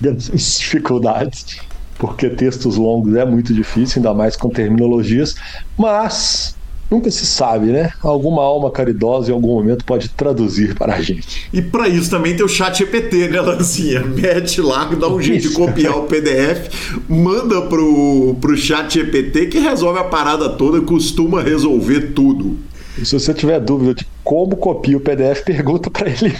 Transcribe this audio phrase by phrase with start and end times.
[0.02, 1.58] Dificuldades,
[2.01, 5.35] porque textos longos é muito difícil, ainda mais com terminologias,
[5.78, 7.94] mas Nunca se sabe, né?
[8.03, 11.47] Alguma alma caridosa em algum momento pode traduzir para a gente.
[11.53, 14.01] E para isso também tem o chat EPT, né, Lancinha?
[14.01, 16.69] Mete lá, dá um jeito de copiar o PDF,
[17.07, 22.57] manda pro, pro chat EPT que resolve a parada toda, costuma resolver tudo.
[22.97, 26.35] E se você tiver dúvida de como copia o PDF, pergunta para ele.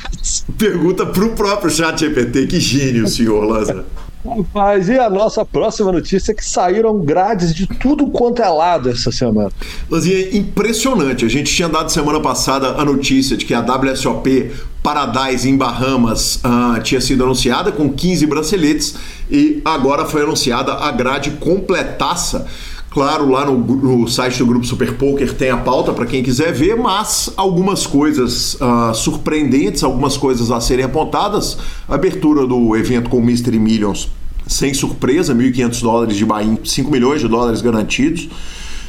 [0.58, 2.48] Pergunta pro próprio chat EPT.
[2.48, 3.86] Que gênio, senhor Lanza.
[4.24, 8.90] Rapaz, e a nossa próxima notícia é que saíram grades de tudo quanto é lado
[8.90, 9.50] essa semana.
[9.90, 11.26] Lanzinha, impressionante.
[11.26, 14.52] A gente tinha dado semana passada a notícia de que a WSOP
[14.84, 18.96] Paradise em Bahamas uh, tinha sido anunciada com 15 braceletes
[19.30, 22.48] e agora foi anunciada a grade completaça.
[22.92, 26.52] Claro, lá no, no, site do Grupo Super Poker tem a pauta para quem quiser
[26.52, 31.58] ver, mas algumas coisas uh, surpreendentes, algumas coisas a serem apontadas.
[31.88, 34.10] Abertura do evento com o Millions,
[34.46, 38.28] sem surpresa, 1.500 dólares de buy 5 milhões de dólares garantidos.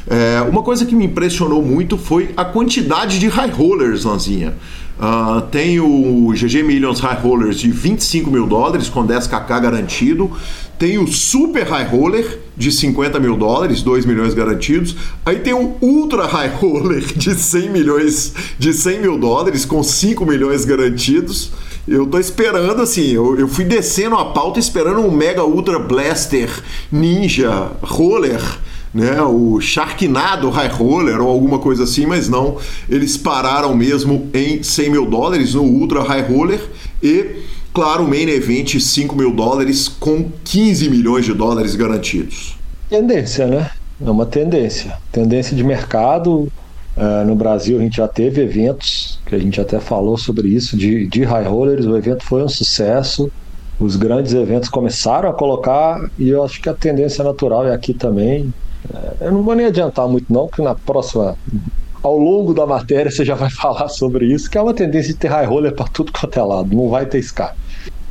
[0.05, 4.53] É, uma coisa que me impressionou muito foi a quantidade de high rollers, Lanzinha.
[4.99, 10.31] Uh, tem o GG Millions High Rollers de 25 mil dólares com 10kk garantido.
[10.77, 14.95] Tem o Super High Roller de 50 mil dólares, 2 milhões garantidos.
[15.25, 20.25] Aí tem o Ultra High Roller de 100 milhões, de 100 mil dólares com 5
[20.25, 21.51] milhões garantidos.
[21.87, 26.49] Eu tô esperando assim, eu, eu fui descendo a pauta esperando um Mega Ultra Blaster
[26.91, 28.41] Ninja Roller
[28.93, 32.57] né, o Sharknado High Roller ou alguma coisa assim, mas não,
[32.87, 36.61] eles pararam mesmo em 100 mil dólares no Ultra High Roller
[37.01, 37.37] e,
[37.73, 42.55] claro, o Main Event 5 mil dólares com 15 milhões de dólares garantidos.
[42.89, 43.71] tendência, né?
[44.05, 44.97] É uma tendência.
[45.11, 46.51] Tendência de mercado.
[46.95, 50.77] Uh, no Brasil a gente já teve eventos, que a gente até falou sobre isso,
[50.77, 51.85] de, de high rollers.
[51.85, 53.31] O evento foi um sucesso.
[53.79, 57.93] Os grandes eventos começaram a colocar, e eu acho que a tendência natural é aqui
[57.93, 58.53] também.
[58.85, 61.37] Uh, eu não vou nem adiantar muito, não, porque na próxima
[62.01, 65.19] ao longo da matéria você já vai falar sobre isso, que é uma tendência de
[65.19, 67.57] ter high roller para tudo quanto é lado, não vai ter escape.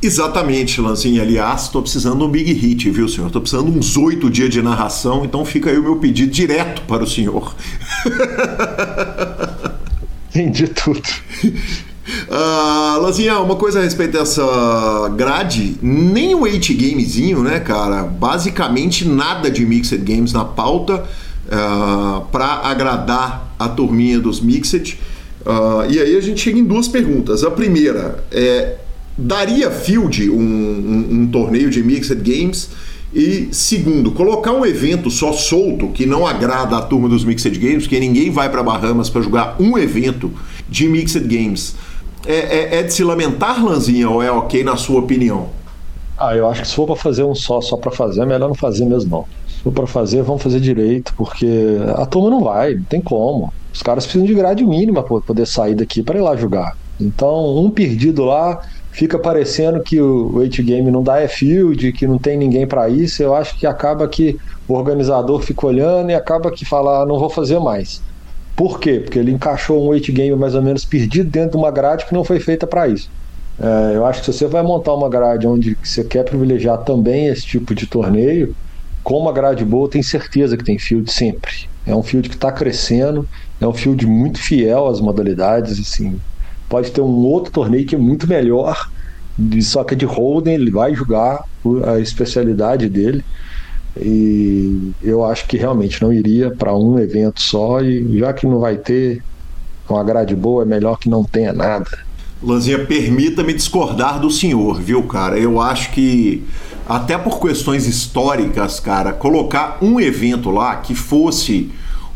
[0.01, 1.21] Exatamente, Lanzinho.
[1.21, 3.27] Aliás, estou precisando de um big hit, viu, senhor?
[3.27, 6.81] Estou precisando de uns oito dias de narração, então fica aí o meu pedido direto
[6.81, 7.55] para o senhor.
[10.29, 11.01] Entendi tudo.
[12.05, 18.03] Uh, Lanzinha, uma coisa a respeito dessa grade, nem o 8 gamezinho, né, cara?
[18.03, 21.03] Basicamente nada de Mixed Games na pauta uh,
[21.51, 24.99] ah, para agradar a turminha dos Mixed.
[25.45, 27.43] Uh, e aí a gente chega em duas perguntas.
[27.43, 28.77] A primeira é
[29.17, 32.69] daria field um, um, um, torneio de Mixed Games?
[33.13, 37.83] E segundo, colocar um evento só solto que não agrada a turma dos Mixed Games,
[37.83, 40.31] porque ninguém vai para Bahamas para jogar um evento
[40.67, 41.75] de Mixed Games.
[42.25, 45.49] É, é, é, de se lamentar, Lanzinha, ou é ok na sua opinião?
[46.17, 48.47] Ah, eu acho que se for para fazer um só, só para fazer, é melhor
[48.47, 49.25] não fazer mesmo não.
[49.47, 53.53] Se for para fazer, vamos fazer direito, porque a turma não vai, não tem como.
[53.73, 56.77] Os caras precisam de grade mínima para poder sair daqui para ir lá jogar.
[57.01, 58.61] Então, um perdido lá,
[58.91, 62.87] fica parecendo que o 8 game não dá é field, que não tem ninguém para
[62.87, 63.21] isso.
[63.21, 64.37] Eu acho que acaba que
[64.67, 68.01] o organizador fica olhando e acaba que fala, ah, não vou fazer mais.
[68.55, 68.99] Por quê?
[68.99, 72.13] Porque ele encaixou um 8 game mais ou menos perdido dentro de uma grade que
[72.13, 73.09] não foi feita para isso.
[73.59, 77.27] É, eu acho que se você vai montar uma grade onde você quer privilegiar também
[77.27, 78.55] esse tipo de torneio,
[79.03, 81.51] com uma grade boa, tem certeza que tem field sempre.
[81.85, 83.27] É um field que está crescendo,
[83.59, 86.19] é um field muito fiel às modalidades, assim,
[86.69, 88.77] pode ter um outro torneio que é muito melhor,
[89.61, 91.43] só que é de Holden, ele vai jogar
[91.85, 93.23] a especialidade dele.
[93.95, 98.59] E eu acho que realmente não iria para um evento só, e já que não
[98.59, 99.23] vai ter
[99.87, 101.89] uma grade boa, é melhor que não tenha nada.
[102.41, 105.37] Lanzinha, permita-me discordar do senhor, viu, cara?
[105.37, 106.43] Eu acho que,
[106.87, 111.71] até por questões históricas, cara, colocar um evento lá que fosse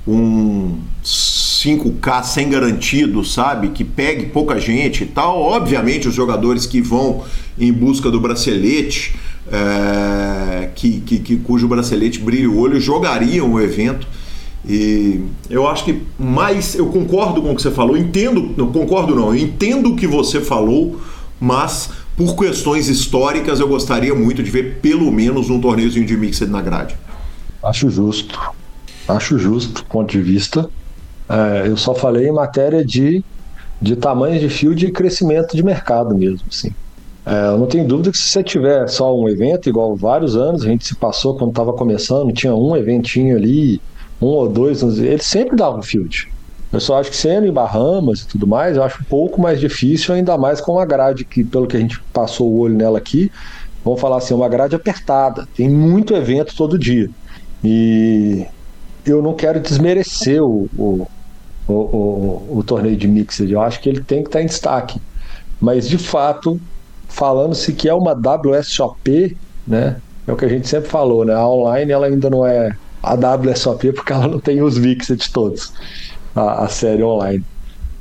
[0.06, 3.70] um 5K sem garantido, sabe?
[3.70, 5.42] Que pegue pouca gente e tal.
[5.42, 7.24] Obviamente, os jogadores que vão
[7.58, 9.16] em busca do bracelete,
[9.52, 14.08] é, que, que, que, cujo bracelete brilha o olho, jogariam o evento.
[14.68, 16.76] E eu acho que mais.
[16.76, 18.54] Eu concordo com o que você falou, entendo.
[18.58, 19.28] Não concordo, não.
[19.28, 21.00] Eu entendo o que você falou,
[21.40, 26.50] mas por questões históricas eu gostaria muito de ver pelo menos um torneiozinho de Mixed
[26.50, 26.98] na grade.
[27.64, 28.40] Acho justo.
[29.08, 30.70] Acho justo, ponto de vista.
[31.30, 33.24] É, eu só falei em matéria de,
[33.82, 36.74] de tamanho de fio de crescimento de mercado mesmo, assim.
[37.28, 40.64] É, eu não tenho dúvida que se você tiver só um evento, igual vários anos,
[40.64, 43.82] a gente se passou quando estava começando, tinha um eventinho ali,
[44.22, 46.32] um ou dois, ele sempre dava um field.
[46.72, 49.60] Eu só acho que sendo em Bahamas e tudo mais, eu acho um pouco mais
[49.60, 52.98] difícil, ainda mais com uma grade que, pelo que a gente passou o olho nela
[52.98, 53.30] aqui,
[53.84, 55.46] vamos falar assim, uma grade apertada.
[55.54, 57.10] Tem muito evento todo dia.
[57.62, 58.46] E
[59.06, 61.08] eu não quero desmerecer o, o,
[61.68, 63.52] o, o, o torneio de Mixed.
[63.52, 65.02] Eu acho que ele tem que estar em destaque.
[65.60, 66.60] Mas, de fato,
[67.08, 69.38] falando-se que é uma WSOP,
[69.68, 69.98] né?
[70.28, 71.34] É o que a gente sempre falou, né?
[71.34, 75.72] A online ela ainda não é a WSOP porque ela não tem os Mixed todos,
[76.36, 77.44] a, a série online.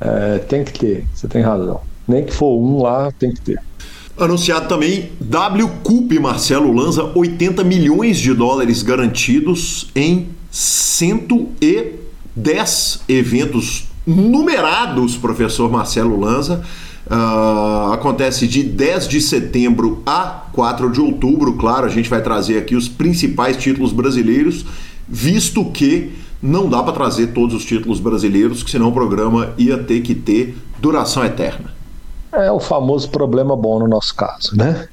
[0.01, 1.81] É, tem que ter, você tem razão.
[2.07, 3.61] Nem que for um lá, tem que ter.
[4.19, 15.17] Anunciado também W Cup Marcelo Lanza, 80 milhões de dólares garantidos em 110 eventos numerados,
[15.17, 16.63] professor Marcelo Lanza.
[17.09, 21.55] Uh, acontece de 10 de setembro a 4 de outubro.
[21.55, 24.65] Claro, a gente vai trazer aqui os principais títulos brasileiros,
[25.09, 29.79] visto que não dá para trazer todos os títulos brasileiros, que senão o programa ia
[29.79, 31.75] ter que ter duração eterna.
[32.33, 34.89] É o famoso problema bom no nosso caso, né?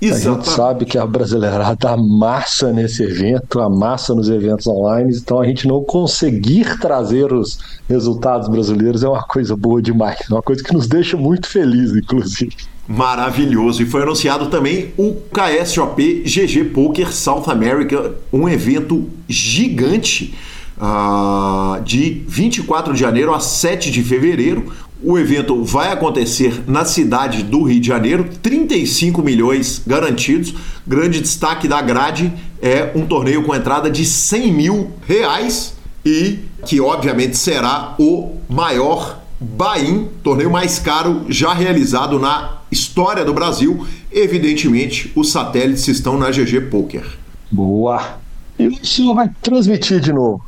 [0.00, 0.28] Exatamente.
[0.28, 5.46] A gente sabe que a brasileirada amassa nesse evento, amassa nos eventos online, então a
[5.46, 10.62] gente não conseguir trazer os resultados brasileiros é uma coisa boa demais, é uma coisa
[10.62, 12.54] que nos deixa muito felizes, inclusive.
[12.86, 13.82] Maravilhoso.
[13.82, 20.34] E foi anunciado também o KSOP GG Poker South America, um evento gigante
[20.78, 24.72] uh, de 24 de janeiro a 7 de fevereiro.
[25.08, 30.52] O evento vai acontecer na cidade do Rio de Janeiro, 35 milhões garantidos.
[30.84, 36.80] Grande destaque da grade é um torneio com entrada de 100 mil reais e que
[36.80, 43.86] obviamente será o maior Bain, torneio mais caro já realizado na história do Brasil.
[44.10, 47.06] Evidentemente, os satélites estão na GG Poker.
[47.48, 48.18] Boa!
[48.58, 50.42] E o senhor vai transmitir de novo?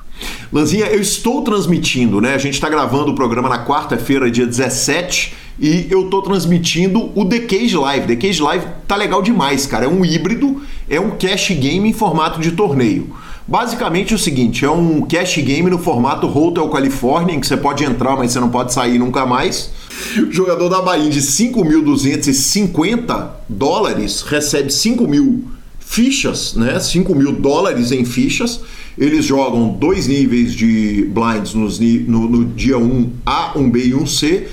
[0.53, 2.35] Lanzinha, eu estou transmitindo, né?
[2.35, 7.25] A gente está gravando o programa na quarta-feira, dia 17, e eu estou transmitindo o
[7.25, 8.07] The Cage Live.
[8.07, 9.85] The Cage Live tá legal demais, cara.
[9.85, 13.13] É um híbrido, é um cash game em formato de torneio.
[13.47, 17.57] Basicamente é o seguinte, é um cash game no formato Hotel California, em que você
[17.57, 19.71] pode entrar, mas você não pode sair nunca mais.
[20.19, 25.45] O jogador da Bahia de 5.250 dólares recebe 5 mil
[25.89, 26.79] fichas, né?
[26.79, 28.61] 5 mil dólares em fichas.
[28.97, 34.45] Eles jogam dois níveis de blinds nos, no, no, dia 1 A, 1B e 1C.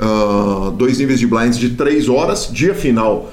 [0.00, 2.48] Uh, dois níveis de blinds de 3 horas.
[2.50, 3.30] Dia final,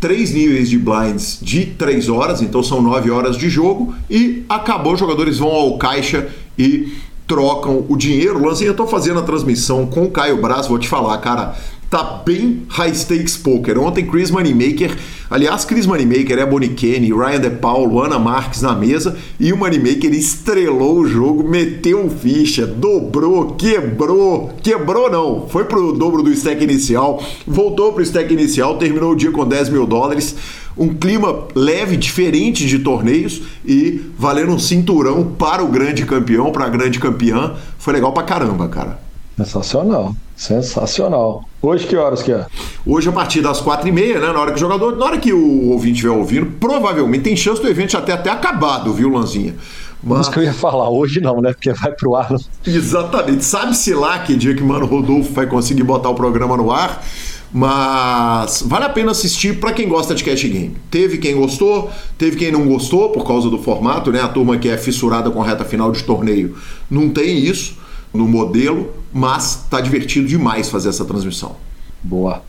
[0.00, 3.94] três níveis de blinds de 3 horas, então são 9 horas de jogo.
[4.08, 6.94] E acabou, os jogadores vão ao caixa e
[7.26, 8.42] trocam o dinheiro.
[8.42, 11.54] Lanzinha, eu tô fazendo a transmissão com o Caio Braz, vou te falar, cara
[11.90, 13.78] tá bem high stakes poker.
[13.78, 14.96] Ontem Chris Moneymaker,
[15.30, 20.12] aliás, Chris Moneymaker é Kenny, Ryan De Paulo, Ana Marques na mesa e o Moneymaker
[20.12, 27.22] estrelou o jogo, meteu ficha, dobrou, quebrou, quebrou não, foi pro dobro do stack inicial,
[27.46, 30.34] voltou pro stack inicial, terminou o dia com 10 mil dólares
[30.76, 36.66] um clima leve, diferente de torneios e valendo um cinturão para o grande campeão, para
[36.66, 37.54] a grande campeã.
[37.78, 38.98] Foi legal pra caramba, cara.
[39.36, 41.44] Sensacional, sensacional.
[41.64, 42.44] Hoje que horas que é?
[42.84, 44.26] Hoje a partir das quatro e meia, né?
[44.26, 47.62] Na hora que o jogador, na hora que o ouvinte estiver ouvindo, provavelmente tem chance
[47.62, 49.54] do evento já ter até acabado, viu, Lanzinha?
[50.02, 50.20] Mas...
[50.20, 51.54] Isso que eu ia falar, hoje não, né?
[51.54, 52.30] Porque vai pro ar.
[52.30, 52.38] Não...
[52.66, 53.46] Exatamente.
[53.46, 57.02] Sabe-se lá que dia que o Mano Rodolfo vai conseguir botar o programa no ar.
[57.50, 60.76] Mas vale a pena assistir para quem gosta de cash game.
[60.90, 64.20] Teve quem gostou, teve quem não gostou por causa do formato, né?
[64.20, 66.56] A turma que é fissurada com a reta final de torneio
[66.90, 67.82] não tem isso
[68.14, 71.56] no modelo, mas tá divertido demais fazer essa transmissão.
[72.02, 72.42] Boa.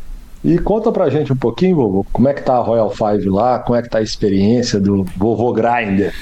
[0.43, 3.57] E conta pra gente um pouquinho, vovô, como é que tá a Royal Five lá,
[3.57, 6.13] como é que tá a experiência do vovô Grinder?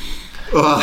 [0.55, 0.79] Ah,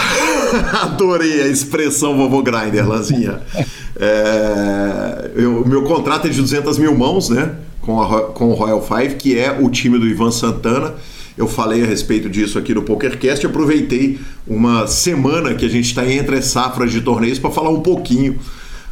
[0.84, 3.40] adorei a expressão vovô Grinder, Lazinha.
[3.98, 8.82] é, o meu contrato é de 200 mil mãos, né, com, a, com o Royal
[8.82, 10.94] Five, que é o time do Ivan Santana.
[11.40, 13.46] Eu falei a respeito disso aqui no PokerCast.
[13.46, 18.38] Aproveitei uma semana que a gente está entre safras de torneios para falar um pouquinho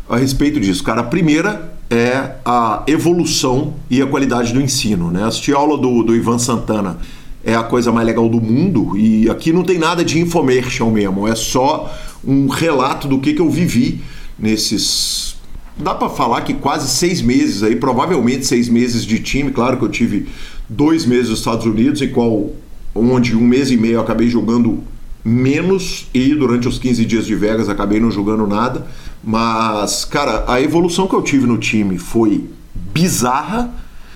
[0.08, 0.82] a respeito disso.
[0.82, 5.10] Cara, a primeira é a evolução e a qualidade do ensino.
[5.10, 5.24] Né?
[5.24, 6.96] Assistir aula do, do Ivan Santana
[7.44, 11.28] é a coisa mais legal do mundo e aqui não tem nada de infomercial mesmo,
[11.28, 11.94] é só
[12.26, 14.00] um relato do que, que eu vivi
[14.38, 15.36] nesses.
[15.76, 19.50] Dá para falar que quase seis meses aí, provavelmente seis meses de time.
[19.50, 20.28] Claro que eu tive
[20.68, 22.50] dois meses nos Estados Unidos, em qual,
[22.94, 24.82] onde um mês e meio acabei jogando
[25.24, 28.86] menos e durante os 15 dias de Vegas acabei não jogando nada.
[29.22, 32.44] Mas, cara, a evolução que eu tive no time foi
[32.74, 33.72] bizarra,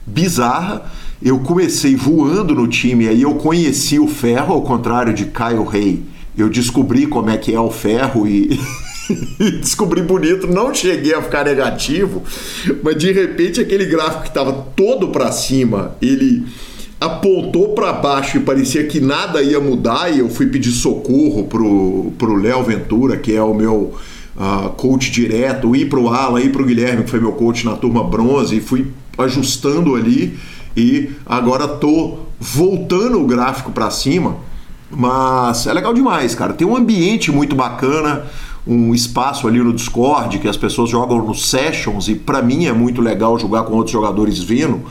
[0.07, 0.91] bizarra.
[1.21, 6.03] Eu comecei voando no time, aí eu conheci o ferro, ao contrário de Kyle Rey.
[6.37, 8.59] Eu descobri como é que é o ferro e
[9.61, 12.23] descobri bonito, não cheguei a ficar negativo,
[12.83, 16.45] mas de repente aquele gráfico que estava todo para cima, ele
[17.01, 22.13] apontou para baixo e parecia que nada ia mudar e eu fui pedir socorro pro
[22.17, 23.95] pro Léo Ventura, que é o meu
[24.37, 28.05] uh, coach direto, ir pro Alan, ir pro Guilherme, que foi meu coach na turma
[28.05, 28.87] bronze, e fui
[29.19, 30.39] ajustando ali
[30.77, 34.37] e agora tô voltando o gráfico para cima,
[34.91, 36.53] mas é legal demais, cara.
[36.53, 38.25] Tem um ambiente muito bacana
[38.67, 42.73] um espaço ali no Discord que as pessoas jogam nos sessions e para mim é
[42.73, 44.83] muito legal jogar com outros jogadores vendo.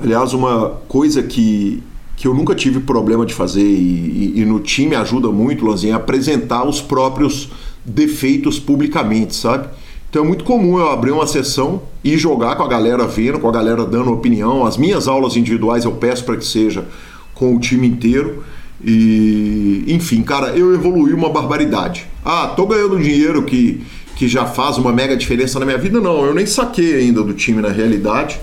[0.00, 1.82] Aliás, uma coisa que,
[2.16, 5.94] que eu nunca tive problema de fazer e, e, e no time ajuda muito, Lanzinha,
[5.94, 7.50] é apresentar os próprios
[7.84, 9.68] defeitos publicamente, sabe?
[10.08, 13.48] Então é muito comum eu abrir uma sessão e jogar com a galera vendo, com
[13.48, 14.64] a galera dando opinião.
[14.64, 16.86] As minhas aulas individuais eu peço para que seja
[17.34, 18.42] com o time inteiro.
[18.84, 22.06] E, enfim, cara, eu evoluí uma barbaridade.
[22.24, 23.82] Ah, tô ganhando dinheiro que,
[24.16, 26.00] que já faz uma mega diferença na minha vida?
[26.00, 28.38] Não, eu nem saquei ainda do time na realidade.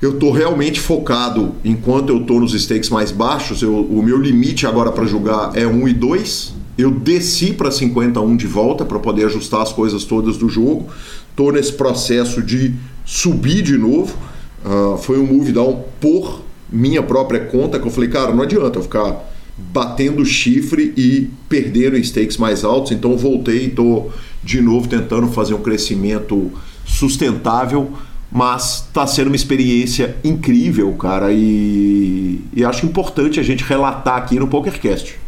[0.00, 4.66] Eu tô realmente focado, enquanto eu tô nos stakes mais baixos, eu, o meu limite
[4.66, 6.54] agora para jogar é 1 e 2.
[6.76, 10.86] Eu desci para 51 de volta para poder ajustar as coisas todas do jogo.
[11.34, 14.16] Tô nesse processo de subir de novo.
[14.64, 18.78] Uh, foi um move down por minha própria conta que eu falei, cara, não adianta
[18.78, 19.24] eu ficar
[19.58, 22.92] batendo chifre e perdendo stakes mais altos.
[22.92, 24.12] Então voltei e estou
[24.42, 26.52] de novo tentando fazer um crescimento
[26.84, 27.90] sustentável,
[28.30, 34.38] mas está sendo uma experiência incrível, cara, e, e acho importante a gente relatar aqui
[34.38, 35.18] no PokerCast.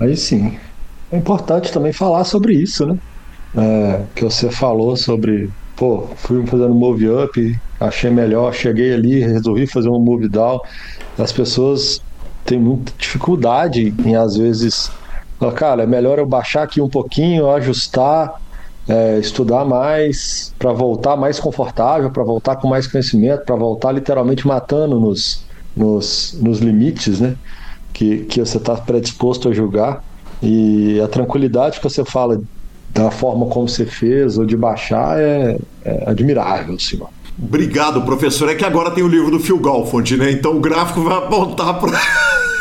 [0.00, 0.56] Aí sim.
[1.10, 2.98] É importante também falar sobre isso, né?
[3.56, 9.66] É, que você falou sobre, pô, fui fazendo move up, achei melhor, cheguei ali, resolvi
[9.66, 10.60] fazer um move down.
[11.18, 12.02] As pessoas
[12.48, 14.90] tem muita dificuldade em às vezes
[15.54, 18.40] Cara, é melhor eu baixar aqui um pouquinho, ajustar,
[18.88, 24.46] é, estudar mais, para voltar mais confortável, para voltar com mais conhecimento, para voltar literalmente
[24.46, 25.44] matando nos,
[25.76, 27.36] nos, nos limites, né?
[27.92, 30.02] Que, que você está predisposto a julgar.
[30.42, 32.40] E a tranquilidade que você fala
[32.90, 37.10] da forma como você fez ou de baixar é, é admirável, Simão.
[37.40, 38.48] Obrigado, professor.
[38.48, 40.32] É que agora tem o livro do Phil Galfond, né?
[40.32, 42.00] Então o gráfico vai apontar para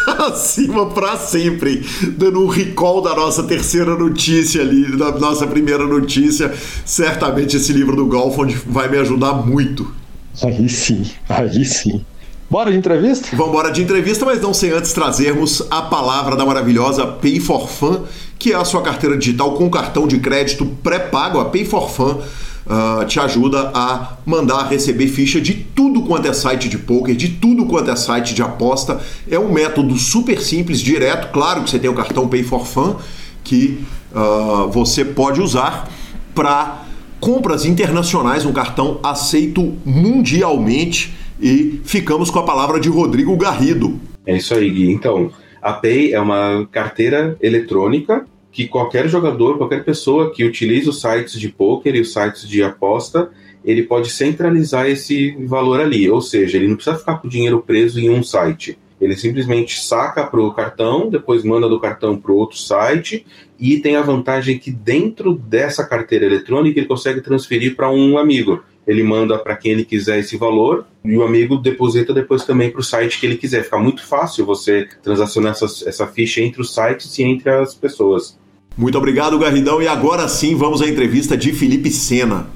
[0.27, 1.85] acima para sempre,
[2.17, 6.53] dando um recall da nossa terceira notícia ali, da nossa primeira notícia.
[6.85, 9.93] Certamente esse livro do Galfond vai me ajudar muito.
[10.41, 12.05] Aí sim, aí sim.
[12.49, 13.27] Bora de entrevista?
[13.31, 17.67] Vamos embora de entrevista, mas não sem antes trazermos a palavra da maravilhosa Pay for
[17.67, 18.03] Fun,
[18.39, 22.21] que é a sua carteira digital com cartão de crédito pré-pago, a Pay for Fun
[22.67, 27.29] uh, te ajuda a mandar receber ficha de tudo quanto é site de poker, de
[27.29, 28.99] tudo quanto é site de aposta.
[29.29, 31.31] É um método super simples, direto.
[31.31, 32.95] Claro que você tem o cartão Pay for Fun
[33.43, 33.79] que
[34.13, 35.89] uh, você pode usar
[36.35, 36.83] para
[37.19, 41.13] compras internacionais, um cartão aceito mundialmente.
[41.39, 43.99] E ficamos com a palavra de Rodrigo Garrido.
[44.25, 44.91] É isso aí, Gui.
[44.91, 45.31] Então,
[45.61, 48.25] a Pay é uma carteira eletrônica
[48.57, 52.63] que qualquer jogador, qualquer pessoa que utilize os sites de poker e os sites de
[52.63, 53.29] aposta,
[53.63, 57.61] ele pode centralizar esse valor ali, ou seja, ele não precisa ficar com o dinheiro
[57.61, 58.75] preso em um site.
[58.99, 63.27] Ele simplesmente saca para o cartão, depois manda do cartão para outro site
[63.59, 68.63] e tem a vantagem que dentro dessa carteira eletrônica ele consegue transferir para um amigo
[68.87, 72.79] ele manda para quem ele quiser esse valor e o amigo deposita depois também para
[72.79, 73.65] o site que ele quiser.
[73.65, 78.39] Fica muito fácil você transacionar essa, essa ficha entre os sites e entre as pessoas.
[78.77, 79.81] Muito obrigado, Garridão.
[79.81, 82.47] E agora sim vamos à entrevista de Felipe Sena.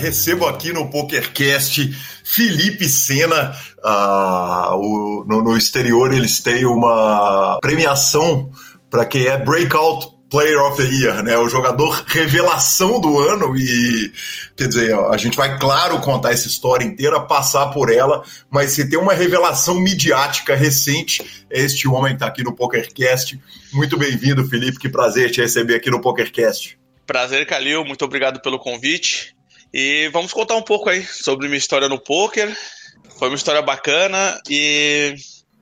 [0.00, 3.54] Recebo aqui no PokerCast Felipe Sena.
[3.84, 8.50] Ah, o, no, no exterior eles têm uma premiação
[8.90, 11.38] para quem é Breakout Player of the Year, né?
[11.38, 14.12] O jogador revelação do ano e
[14.56, 18.88] quer dizer, a gente vai claro contar essa história inteira, passar por ela, mas se
[18.88, 23.40] tem uma revelação midiática recente, é este homem que está aqui no PokerCast.
[23.72, 26.78] Muito bem-vindo, Felipe, que prazer te receber aqui no PokerCast.
[27.06, 29.36] Prazer, Calil, muito obrigado pelo convite.
[29.72, 32.56] E vamos contar um pouco aí sobre minha história no poker.
[33.18, 35.14] Foi uma história bacana e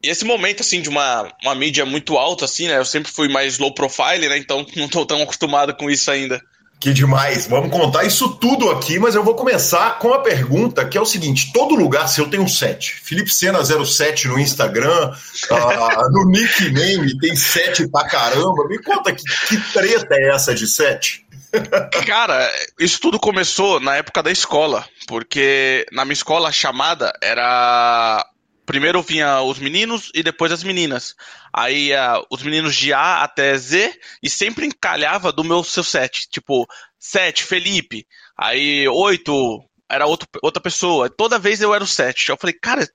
[0.04, 2.76] e esse momento, assim, de uma, uma mídia muito alta, assim, né?
[2.76, 4.36] Eu sempre fui mais low profile, né?
[4.36, 6.42] Então não tô tão acostumado com isso ainda.
[6.78, 7.46] Que demais!
[7.46, 11.06] Vamos contar isso tudo aqui, mas eu vou começar com a pergunta que é o
[11.06, 13.00] seguinte: todo lugar seu tem um 7.
[13.02, 18.68] Felipe Sena 07 no Instagram, uh, no nickname tem 7 pra caramba.
[18.68, 21.24] Me conta que, que treta é essa de 7?
[22.06, 28.26] Cara, isso tudo começou na época da escola, porque na minha escola a chamada era
[28.64, 31.14] primeiro vinha os meninos e depois as meninas.
[31.52, 36.28] Aí uh, os meninos de A até Z e sempre encalhava do meu seu set.
[36.30, 36.66] Tipo,
[36.98, 38.06] 7, Felipe.
[38.36, 41.10] Aí 8 era outro, outra pessoa.
[41.10, 42.30] Toda vez eu era o 7.
[42.30, 42.88] Eu falei, cara,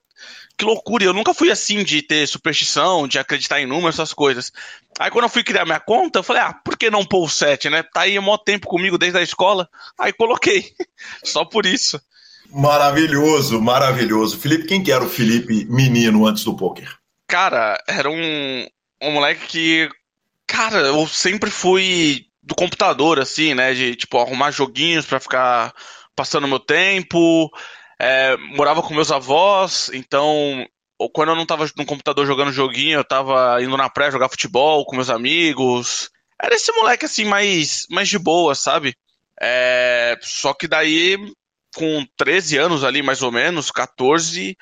[0.58, 1.06] que loucura.
[1.06, 4.52] Eu nunca fui assim de ter superstição, de acreditar em números, essas coisas.
[5.00, 7.30] Aí quando eu fui criar minha conta, eu falei, ah, por que não pôr o
[7.30, 7.84] 7, né?
[7.84, 9.70] Tá aí há maior tempo comigo desde a escola.
[9.98, 10.74] Aí coloquei.
[11.24, 12.00] Só por isso.
[12.52, 14.40] Maravilhoso, maravilhoso.
[14.40, 16.98] Felipe, quem que era o Felipe menino antes do poker?
[17.28, 18.68] Cara, era um,
[19.02, 19.90] um moleque que.
[20.48, 23.74] Cara, eu sempre fui do computador, assim, né?
[23.74, 25.74] De, tipo, arrumar joguinhos para ficar
[26.16, 27.50] passando meu tempo.
[28.00, 30.66] É, morava com meus avós, então.
[31.14, 34.86] Quando eu não tava no computador jogando joguinho, eu tava indo na praia jogar futebol
[34.86, 36.10] com meus amigos.
[36.42, 38.94] Era esse moleque, assim, mais, mais de boa, sabe?
[39.40, 41.18] É, só que daí
[41.76, 44.58] com 13 anos ali, mais ou menos, 14,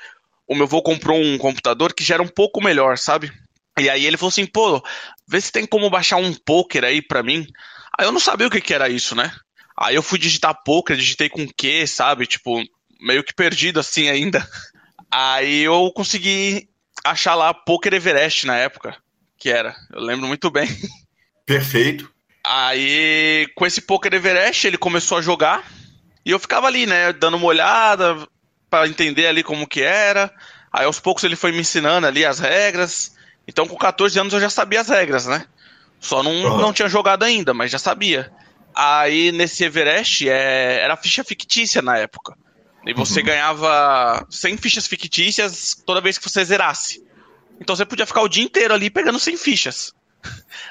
[0.47, 3.31] o meu avô comprou um computador que já era um pouco melhor, sabe?
[3.79, 4.83] E aí ele falou assim, pô,
[5.27, 7.45] vê se tem como baixar um poker aí pra mim.
[7.97, 9.31] Aí eu não sabia o que, que era isso, né?
[9.77, 12.25] Aí eu fui digitar poker, digitei com Q, sabe?
[12.25, 12.63] Tipo,
[12.99, 14.47] meio que perdido assim ainda.
[15.09, 16.67] Aí eu consegui
[17.03, 18.97] achar lá Poker Everest na época,
[19.37, 19.75] que era.
[19.93, 20.67] Eu lembro muito bem.
[21.45, 22.11] Perfeito.
[22.43, 25.63] Aí, com esse Poker Everest, ele começou a jogar.
[26.27, 28.27] E eu ficava ali, né, dando uma olhada
[28.69, 30.29] para entender ali como que era.
[30.73, 33.15] Aí aos poucos ele foi me ensinando ali as regras.
[33.47, 35.45] Então com 14 anos eu já sabia as regras, né?
[36.01, 36.57] Só não, uhum.
[36.57, 38.29] não tinha jogado ainda, mas já sabia.
[38.75, 42.37] Aí nesse Everest é, era ficha fictícia na época.
[42.85, 43.25] E você uhum.
[43.27, 47.01] ganhava 100 fichas fictícias toda vez que você zerasse.
[47.57, 49.93] Então você podia ficar o dia inteiro ali pegando 100 fichas.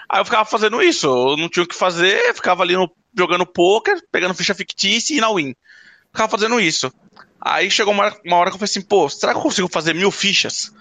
[0.08, 3.46] Aí eu ficava fazendo isso, eu não tinha o que fazer, ficava ali no jogando
[3.46, 5.54] poker, pegando ficha fictícia e na win.
[6.12, 6.92] Ficava fazendo isso.
[7.40, 9.94] Aí chegou uma, uma hora que eu falei assim, pô, será que eu consigo fazer
[9.94, 10.72] mil fichas?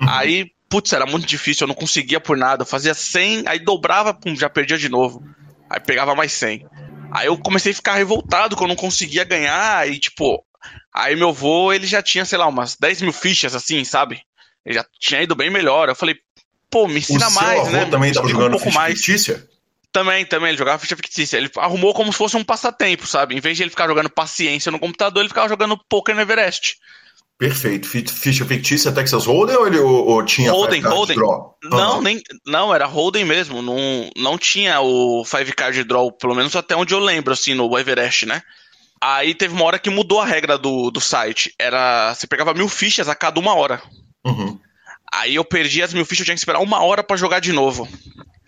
[0.00, 0.08] Uhum.
[0.08, 2.62] Aí putz, era muito difícil, eu não conseguia por nada.
[2.62, 5.22] Eu fazia 100, aí dobrava, pum, já perdia de novo.
[5.70, 6.66] Aí pegava mais 100.
[7.12, 10.44] Aí eu comecei a ficar revoltado que eu não conseguia ganhar e, tipo,
[10.92, 14.20] aí meu avô, ele já tinha, sei lá, umas 10 mil fichas, assim, sabe?
[14.66, 15.88] Ele já tinha ido bem melhor.
[15.88, 16.16] Eu falei,
[16.74, 17.84] pô, me ensina o mais, seu avô né?
[17.86, 18.94] também estava jogando um pouco ficha mais.
[18.98, 19.48] fictícia?
[19.92, 21.36] Também, também, ele jogava ficha fictícia.
[21.36, 23.36] Ele arrumou como se fosse um passatempo, sabe?
[23.36, 26.76] Em vez de ele ficar jogando paciência no computador, ele ficava jogando poker no Everest.
[27.38, 27.88] Perfeito.
[27.88, 31.16] Fi- Ficha fictícia Texas Hold'em ou ele ou, ou tinha Hold'em, Hold'em.
[31.16, 31.56] draw?
[31.62, 32.02] Não, Aham.
[32.02, 33.62] nem, não, era Hold'em mesmo.
[33.62, 37.78] Não, não tinha o Five Card Draw, pelo menos até onde eu lembro, assim, no
[37.78, 38.42] Everest, né?
[39.00, 41.54] Aí teve uma hora que mudou a regra do, do site.
[41.58, 42.12] Era.
[42.14, 43.80] Você pegava mil fichas a cada uma hora.
[44.24, 44.58] Uhum.
[45.14, 47.52] Aí eu perdi as mil fichas, eu tinha que esperar uma hora pra jogar de
[47.52, 47.88] novo.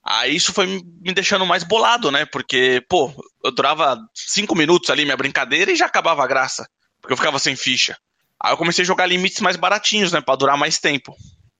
[0.04, 2.24] Aí isso foi me deixando mais bolado, né?
[2.24, 3.12] Porque, pô,
[3.44, 6.68] eu durava cinco minutos ali, minha brincadeira, e já acabava a graça.
[7.00, 7.96] Porque eu ficava sem ficha.
[8.40, 10.20] Aí eu comecei a jogar limites mais baratinhos, né?
[10.20, 11.14] Pra durar mais tempo.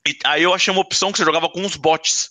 [0.06, 2.30] E aí eu achei uma opção que você jogava com os bots.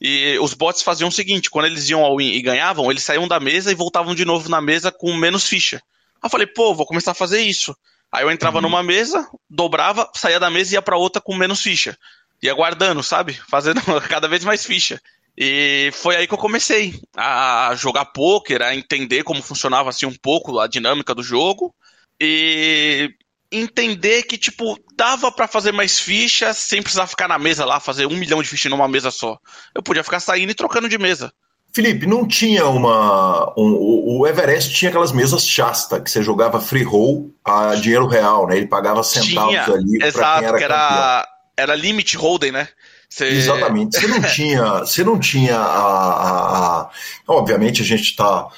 [0.00, 3.28] E os bots faziam o seguinte: quando eles iam ao win e ganhavam, eles saíam
[3.28, 5.76] da mesa e voltavam de novo na mesa com menos ficha.
[6.16, 7.76] Aí eu falei, pô, vou começar a fazer isso.
[8.12, 11.60] Aí eu entrava numa mesa, dobrava, saía da mesa e ia pra outra com menos
[11.60, 11.96] ficha.
[12.42, 13.34] Ia guardando, sabe?
[13.48, 15.00] Fazendo cada vez mais ficha.
[15.36, 20.14] E foi aí que eu comecei a jogar poker, a entender como funcionava assim um
[20.14, 21.74] pouco a dinâmica do jogo
[22.18, 23.10] e
[23.52, 28.06] entender que tipo dava pra fazer mais fichas sem precisar ficar na mesa lá fazer
[28.06, 29.38] um milhão de fichas numa mesa só.
[29.74, 31.30] Eu podia ficar saindo e trocando de mesa.
[31.76, 33.52] Felipe, não tinha uma.
[33.56, 38.46] um- o Everest tinha aquelas mesas chasta que você jogava free roll a dinheiro real,
[38.46, 38.56] né?
[38.56, 40.78] Ele pagava centavos Tinha, ali exato, quem era, que campeão.
[40.78, 42.66] era era limit holding, né?
[43.10, 43.98] Você- Exatamente.
[44.00, 46.90] Você não tinha, você não tinha a, a- a-
[47.28, 48.48] obviamente a gente está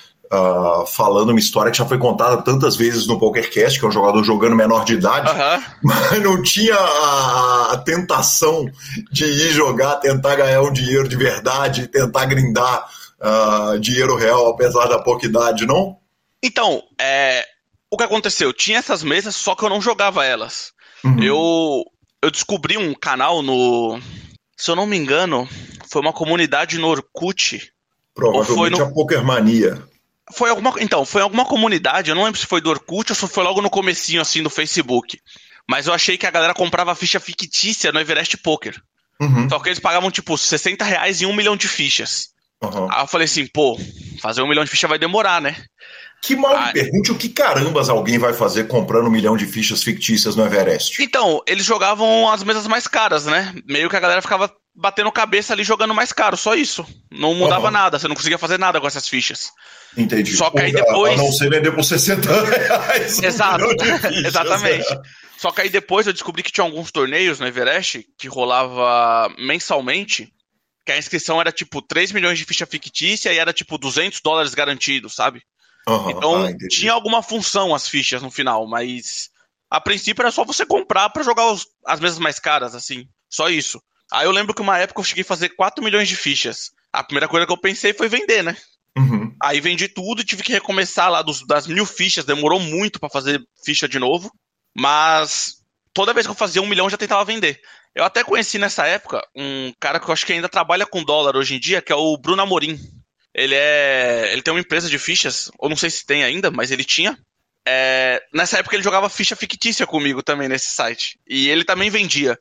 [0.86, 4.22] falando uma história que já foi contada tantas vezes no PokerCast, que é um jogador
[4.22, 5.62] jogando menor de idade, Aham.
[5.82, 8.66] mas não tinha a, a tentação
[9.10, 12.86] de ir jogar, tentar ganhar um dinheiro de verdade, tentar grindar
[13.20, 15.96] ah, dinheiro real, apesar da pouca idade, não?
[16.42, 17.44] Então, é,
[17.90, 18.52] o que aconteceu?
[18.52, 20.72] Tinha essas mesas, só que eu não jogava elas.
[21.04, 21.22] Uhum.
[21.22, 21.84] Eu,
[22.22, 23.98] eu descobri um canal no.
[24.56, 25.48] Se eu não me engano,
[25.90, 27.72] foi uma comunidade no Orkut.
[28.14, 29.82] Provavelmente ou foi no- a Pokermania.
[30.34, 30.74] Foi alguma.
[30.80, 33.62] Então, foi alguma comunidade, eu não lembro se foi do Orkut ou se foi logo
[33.62, 35.18] no comecinho, assim, do Facebook.
[35.66, 38.80] Mas eu achei que a galera comprava ficha fictícia no Everest Poker.
[39.20, 42.30] Uhum, Só que eles pagavam, tipo, 60 reais em um milhão de fichas.
[42.62, 42.88] Uhum.
[42.90, 43.78] Aí eu falei assim, pô,
[44.20, 45.56] fazer um milhão de fichas vai demorar, né?
[46.20, 49.84] Que mal me pergunte o que carambas alguém vai fazer comprando um milhão de fichas
[49.84, 51.00] fictícias no Everest.
[51.00, 53.54] Então, eles jogavam as mesas mais caras, né?
[53.66, 56.84] Meio que a galera ficava batendo cabeça ali jogando mais caro, só isso.
[57.10, 57.70] Não mudava Aham.
[57.70, 59.50] nada, você não conseguia fazer nada com essas fichas.
[59.96, 60.36] Entendi.
[60.36, 63.18] Só que aí depois- A não ser vender por 60 reais.
[63.20, 64.24] um Exato, de fichas.
[64.24, 64.98] exatamente.
[65.36, 70.32] Só que aí depois eu descobri que tinha alguns torneios no Everest que rolava mensalmente,
[70.88, 74.54] que a inscrição era tipo 3 milhões de ficha fictícia e era tipo 200 dólares
[74.54, 75.42] garantidos, sabe?
[75.86, 79.28] Aham, Então ah, tinha alguma função as fichas no final, mas
[79.70, 83.06] a princípio era só você comprar pra jogar os- as mesas mais caras, assim.
[83.28, 83.78] Só isso.
[84.10, 86.70] Aí eu lembro que uma época eu cheguei a fazer 4 milhões de fichas.
[86.90, 88.56] A primeira coisa que eu pensei foi vender, né?
[88.96, 89.36] Uhum.
[89.42, 92.24] Aí vendi tudo e tive que recomeçar lá dos- das mil fichas.
[92.24, 94.32] Demorou muito pra fazer ficha de novo.
[94.74, 95.56] Mas
[95.92, 97.60] toda vez que eu fazia um milhão eu já tentava vender.
[97.98, 101.36] Eu até conheci nessa época um cara que eu acho que ainda trabalha com dólar
[101.36, 102.78] hoje em dia, que é o Bruno Amorim.
[103.34, 104.30] Ele é.
[104.32, 107.18] Ele tem uma empresa de fichas, ou não sei se tem ainda, mas ele tinha.
[107.66, 111.18] É, nessa época ele jogava ficha fictícia comigo também nesse site.
[111.28, 112.38] E ele também vendia.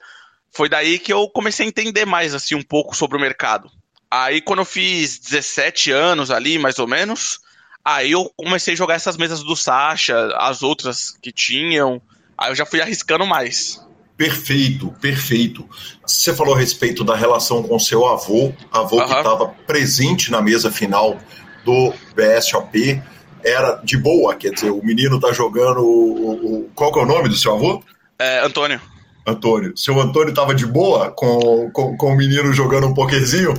[0.52, 3.68] Foi daí que eu comecei a entender mais assim um pouco sobre o mercado.
[4.12, 7.40] Aí quando eu fiz 17 anos ali, mais ou menos,
[7.84, 12.00] aí eu comecei a jogar essas mesas do Sasha, as outras que tinham.
[12.38, 13.87] Aí eu já fui arriscando mais.
[14.18, 15.70] Perfeito, perfeito.
[16.06, 19.18] Você falou a respeito da relação com seu avô, avô que Aham.
[19.20, 21.18] estava presente na mesa final
[21.64, 23.02] do BSOP.
[23.46, 25.82] Era de boa, quer dizer, o menino tá jogando.
[25.82, 27.84] O, o- qual que é o nome do seu avô?
[28.18, 28.82] É, Antônio.
[29.26, 29.78] Antônio.
[29.78, 33.54] Seu Antônio tava de boa com, com, com o menino jogando um pokerzinho?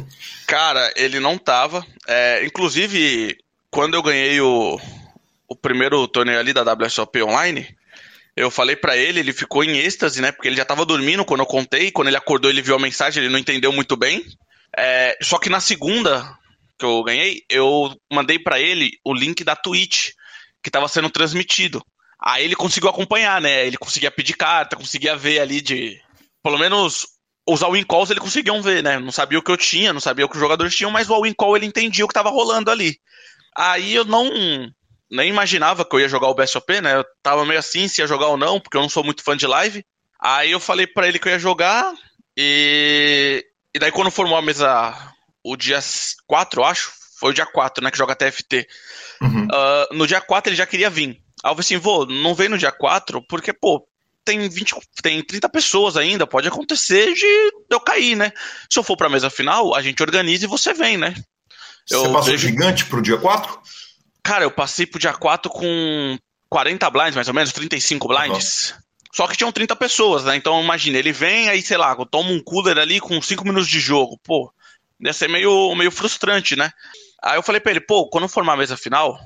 [0.47, 1.87] Cara, ele não tava.
[2.07, 3.37] É, inclusive,
[3.71, 4.81] quando eu ganhei o,
[5.47, 7.67] o primeiro torneio ali da WSOP online,
[8.39, 10.31] eu falei pra ele, ele ficou em êxtase, né?
[10.31, 11.91] Porque ele já tava dormindo quando eu contei.
[11.91, 14.25] Quando ele acordou, ele viu a mensagem, ele não entendeu muito bem.
[14.77, 16.39] É, só que na segunda
[16.79, 20.11] que eu ganhei, eu mandei pra ele o link da Twitch,
[20.63, 21.85] que tava sendo transmitido.
[22.21, 23.67] Aí ele conseguiu acompanhar, né?
[23.67, 26.01] Ele conseguia pedir carta, conseguia ver ali de.
[26.41, 27.09] Pelo menos
[27.45, 29.01] os all-in calls ele conseguiam ver, né?
[29.01, 31.15] Não sabia o que eu tinha, não sabia o que os jogadores tinham, mas o
[31.15, 33.01] all-in call ele entendia o que tava rolando ali.
[33.57, 34.31] Aí eu não
[35.11, 36.97] nem imaginava que eu ia jogar o BSOP, né?
[36.97, 39.37] Eu tava meio assim se ia jogar ou não, porque eu não sou muito fã
[39.37, 39.85] de live.
[40.21, 41.95] Aí eu falei pra ele que eu ia jogar
[42.37, 43.45] E,
[43.75, 44.95] e daí quando formou a mesa
[45.45, 45.79] o dia
[46.27, 48.67] 4, eu acho, foi o dia 4, né, que joga TFT.
[49.21, 49.45] Uhum.
[49.45, 51.21] Uh, no dia 4 ele já queria vir.
[51.43, 53.87] Aí eu falei assim, vou, não vem no dia 4, porque, pô,
[54.25, 58.31] tem 20, tem 30 pessoas ainda, pode acontecer de eu cair, né?
[58.71, 61.15] Se eu for pra mesa final, a gente organiza e você vem, né?
[61.91, 63.59] Eu você passou gigante pro dia 4?
[64.29, 66.19] Cara, eu passei pro dia 4 com
[66.51, 68.73] 40 blinds, mais ou menos, 35 blinds.
[68.73, 68.77] Uhum.
[69.15, 70.37] Só que tinham 30 pessoas, né?
[70.37, 73.81] Então imagina, ele vem aí, sei lá, toma um cooler ali com 5 minutos de
[73.81, 74.21] jogo.
[74.23, 74.53] Pô,
[75.01, 76.71] deve ser meio, meio frustrante, né?
[77.25, 79.19] Aí eu falei pra ele, pô, quando formar a mesa final,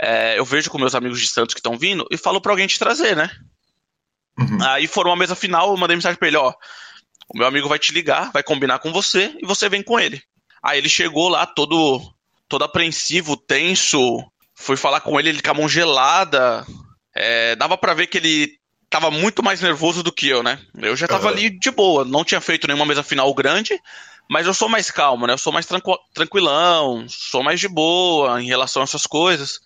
[0.00, 2.66] é, eu vejo com meus amigos de Santos que estão vindo e falo pra alguém
[2.66, 3.28] te trazer, né?
[4.38, 4.56] Uhum.
[4.62, 6.54] Aí formou a mesa final, eu mandei mensagem pra ele, ó.
[7.28, 10.22] O meu amigo vai te ligar, vai combinar com você e você vem com ele.
[10.62, 12.00] Aí ele chegou lá todo,
[12.48, 14.24] todo apreensivo, tenso.
[14.56, 16.66] Fui falar com ele, ele com a mão gelada.
[17.14, 20.58] É, dava para ver que ele tava muito mais nervoso do que eu, né?
[20.78, 21.32] Eu já tava uhum.
[21.32, 23.78] ali de boa, não tinha feito nenhuma mesa final grande,
[24.28, 25.34] mas eu sou mais calmo, né?
[25.34, 29.60] Eu sou mais tranqu tranquilão, sou mais de boa em relação a essas coisas.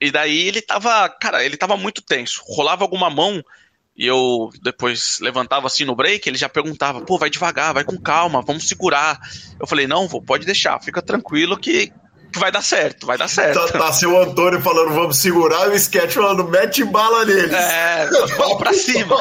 [0.00, 2.42] E daí ele tava, cara, ele tava muito tenso.
[2.46, 3.42] Rolava alguma mão
[3.96, 7.96] e eu depois levantava assim no break, ele já perguntava, pô, vai devagar, vai com
[7.96, 9.20] calma, vamos segurar.
[9.58, 11.92] Eu falei, não, vou, pode deixar, fica tranquilo que,
[12.34, 13.72] que vai dar certo, vai dar certo.
[13.72, 17.52] Tá, tá seu Antônio falando, vamos segurar, e o sketch falando, mete bala neles.
[17.52, 19.16] É, vamos pra cima.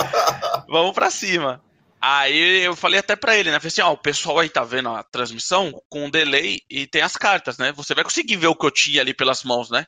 [0.66, 1.62] vamos pra cima.
[2.00, 3.58] Aí eu falei até pra ele, né?
[3.58, 7.02] Falei assim, ó, o pessoal aí tá vendo a transmissão com um delay e tem
[7.02, 7.70] as cartas, né?
[7.72, 9.84] Você vai conseguir ver o que eu tinha ali pelas mãos, né?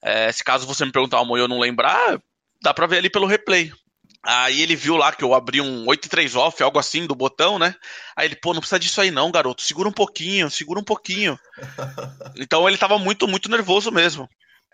[0.00, 2.20] É, se caso você me perguntar amanhã eu não lembrar,
[2.62, 3.72] dá pra ver ali pelo replay.
[4.24, 7.58] Aí ele viu lá que eu abri um 8 3 off, algo assim, do botão,
[7.58, 7.74] né?
[8.16, 9.62] Aí ele, pô, não precisa disso aí não, garoto.
[9.62, 11.38] Segura um pouquinho, segura um pouquinho.
[12.36, 14.28] então ele tava muito, muito nervoso mesmo.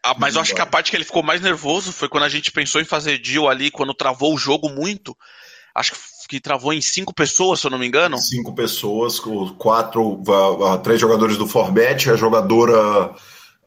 [0.04, 2.28] Ah, mas eu acho que a parte que ele ficou mais nervoso foi quando a
[2.28, 5.16] gente pensou em fazer deal ali, quando travou o jogo muito.
[5.74, 5.98] Acho que
[6.30, 8.16] que travou em cinco pessoas, se eu não me engano.
[8.16, 9.18] Cinco pessoas,
[9.58, 10.22] quatro,
[10.84, 13.12] três jogadores do Forbet, a jogadora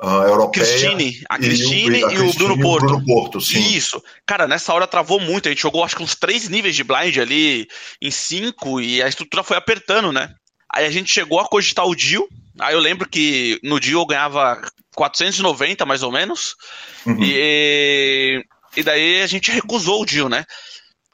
[0.01, 0.65] uh, europeia.
[0.65, 2.85] Cristine, a Cristine e, o, e o Bruno Porto.
[2.85, 3.59] Bruno Porto sim.
[3.73, 4.01] Isso.
[4.25, 5.47] Cara, nessa hora travou muito.
[5.47, 7.67] A gente jogou acho que uns três níveis de blind ali
[8.01, 10.33] em cinco e a estrutura foi apertando, né?
[10.73, 12.27] Aí a gente chegou a cogitar o deal.
[12.59, 14.61] Aí eu lembro que no deal eu ganhava
[14.95, 16.55] 490 mais ou menos.
[17.05, 17.17] Uhum.
[17.21, 18.43] E,
[18.75, 20.45] e daí a gente recusou o deal, né?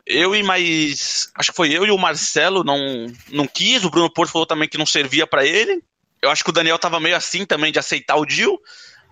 [0.10, 1.30] eu e mais.
[1.36, 3.86] Acho que foi eu e o Marcelo não, não quis.
[3.86, 5.82] O Bruno Porto falou também que não servia para ele.
[6.22, 8.58] Eu acho que o Daniel tava meio assim também de aceitar o deal.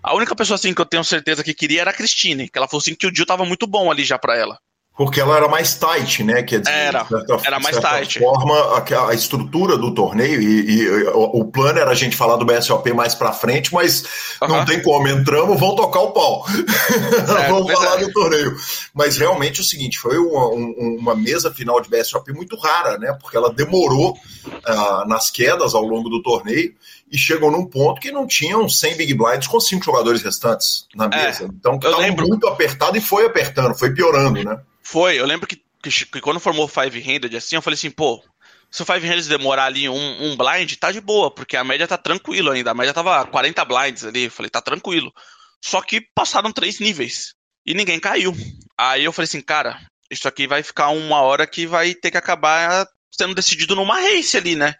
[0.02, 2.68] A única pessoa assim que eu tenho certeza que queria era a Cristine, que ela
[2.68, 4.58] falou assim que o deal tava muito bom ali já para ela.
[4.98, 6.42] Porque ela era mais tight, né?
[6.42, 8.18] Quer dizer, era, certa, era mais tight.
[8.18, 12.34] forma, a, a, estrutura do torneio, e, e o, o, plano era a gente falar
[12.34, 14.04] do BSOP mais pra frente, mas
[14.40, 16.44] não tem como, entramos, vão tocar o pau.
[16.48, 18.56] É, vamos falar do torneio.
[18.92, 23.16] Mas realmente é o seguinte, foi uma, uma mesa final de BSOP muito rara, né?
[23.20, 26.74] Porque ela demorou uh, nas quedas ao longo do torneio
[27.10, 31.06] e chegou num ponto que não tinham 100 big blinds com cinco jogadores restantes na
[31.06, 31.44] é, mesa.
[31.44, 34.60] É, então estava muito apertado e foi apertando, foi piorando, né?
[34.82, 37.90] Foi, eu lembro que, que, que quando formou o Five Handed assim, eu falei assim,
[37.90, 38.22] pô,
[38.70, 41.88] se o Five Handed demorar ali um, um blind, tá de boa, porque a média
[41.88, 42.70] tá tranquilo ainda.
[42.70, 45.12] A média tava 40 blinds ali, eu falei, tá tranquilo.
[45.60, 48.34] Só que passaram três níveis e ninguém caiu.
[48.76, 52.16] Aí eu falei assim, cara, isso aqui vai ficar uma hora que vai ter que
[52.16, 54.74] acabar sendo decidido numa race ali, né?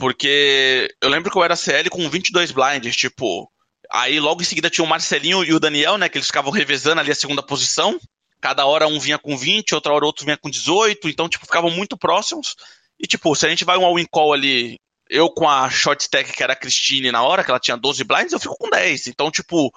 [0.00, 3.52] Porque eu lembro que eu era CL com 22 blinds, tipo.
[3.92, 6.08] Aí logo em seguida tinha o Marcelinho e o Daniel, né?
[6.08, 8.00] Que eles ficavam revezando ali a segunda posição.
[8.40, 11.70] Cada hora um vinha com 20, outra hora outro vinha com 18, então, tipo, ficavam
[11.70, 12.56] muito próximos.
[12.98, 14.78] E, tipo, se a gente vai um all-in call ali,
[15.10, 18.02] eu com a short stack, que era a Christine na hora, que ela tinha 12
[18.02, 19.08] blinds, eu fico com 10.
[19.08, 19.70] Então, tipo,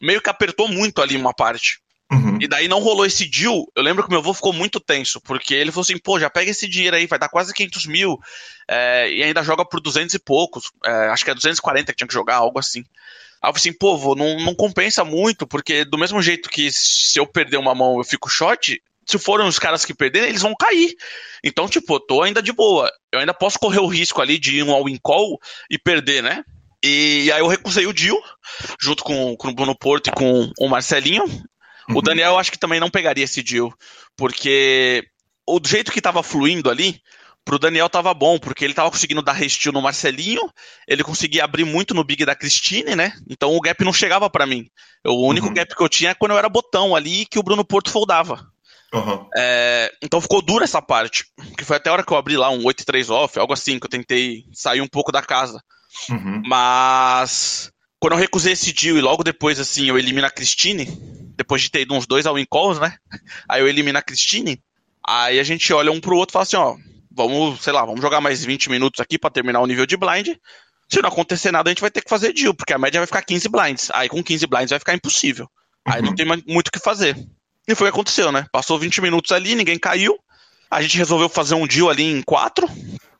[0.00, 1.80] meio que apertou muito ali uma parte.
[2.14, 2.38] Uhum.
[2.40, 3.66] E daí não rolou esse deal.
[3.74, 6.50] Eu lembro que meu avô ficou muito tenso, porque ele falou assim: pô, já pega
[6.50, 8.18] esse dinheiro aí, vai dar quase 500 mil,
[8.68, 10.70] é, e ainda joga por 200 e poucos.
[10.84, 12.84] É, acho que é 240 que tinha que jogar, algo assim.
[13.42, 17.18] Aí eu falei assim, pô, não, não compensa muito, porque do mesmo jeito que se
[17.18, 20.54] eu perder uma mão eu fico short, se forem os caras que perderem, eles vão
[20.58, 20.94] cair.
[21.42, 22.90] Então, tipo, eu tô ainda de boa.
[23.12, 25.38] Eu ainda posso correr o risco ali de ir um all-in call
[25.70, 26.42] e perder, né?
[26.82, 28.18] E, aí eu recusei o deal,
[28.78, 31.24] junto com, com o Bruno Porto e com o Marcelinho.
[31.88, 31.98] Uhum.
[31.98, 33.72] O Daniel eu acho que também não pegaria esse deal,
[34.16, 35.04] porque
[35.46, 37.00] o jeito que tava fluindo ali,
[37.44, 40.50] pro Daniel tava bom, porque ele tava conseguindo dar restil no Marcelinho,
[40.88, 43.12] ele conseguia abrir muito no big da Cristine, né?
[43.28, 44.66] Então o gap não chegava para mim.
[45.06, 45.54] O único uhum.
[45.54, 48.46] gap que eu tinha é quando eu era botão ali que o Bruno Porto foldava.
[48.94, 49.28] Uhum.
[49.36, 51.26] É, então ficou dura essa parte.
[51.58, 53.86] Que foi até a hora que eu abri lá um 8-3 off, algo assim, que
[53.86, 55.60] eu tentei sair um pouco da casa.
[56.08, 56.42] Uhum.
[56.46, 57.70] Mas
[58.00, 60.86] quando eu recusei esse deal e logo depois, assim, eu elimino a Cristine,
[61.36, 62.96] depois de ter ido uns dois ao calls, né?
[63.48, 64.60] Aí eu elimino a Cristine,
[65.06, 66.76] aí a gente olha um pro outro e fala assim, ó,
[67.10, 70.28] vamos, sei lá, vamos jogar mais 20 minutos aqui para terminar o nível de blind.
[70.88, 73.06] Se não acontecer nada, a gente vai ter que fazer deal, porque a média vai
[73.06, 73.90] ficar 15 blinds.
[73.92, 75.48] Aí com 15 blinds vai ficar impossível.
[75.86, 76.06] Aí Uhum.
[76.06, 77.16] não tem mais muito o que fazer.
[77.66, 78.46] E foi o que aconteceu, né?
[78.52, 80.16] Passou 20 minutos ali, ninguém caiu.
[80.70, 82.66] A gente resolveu fazer um deal ali em 4,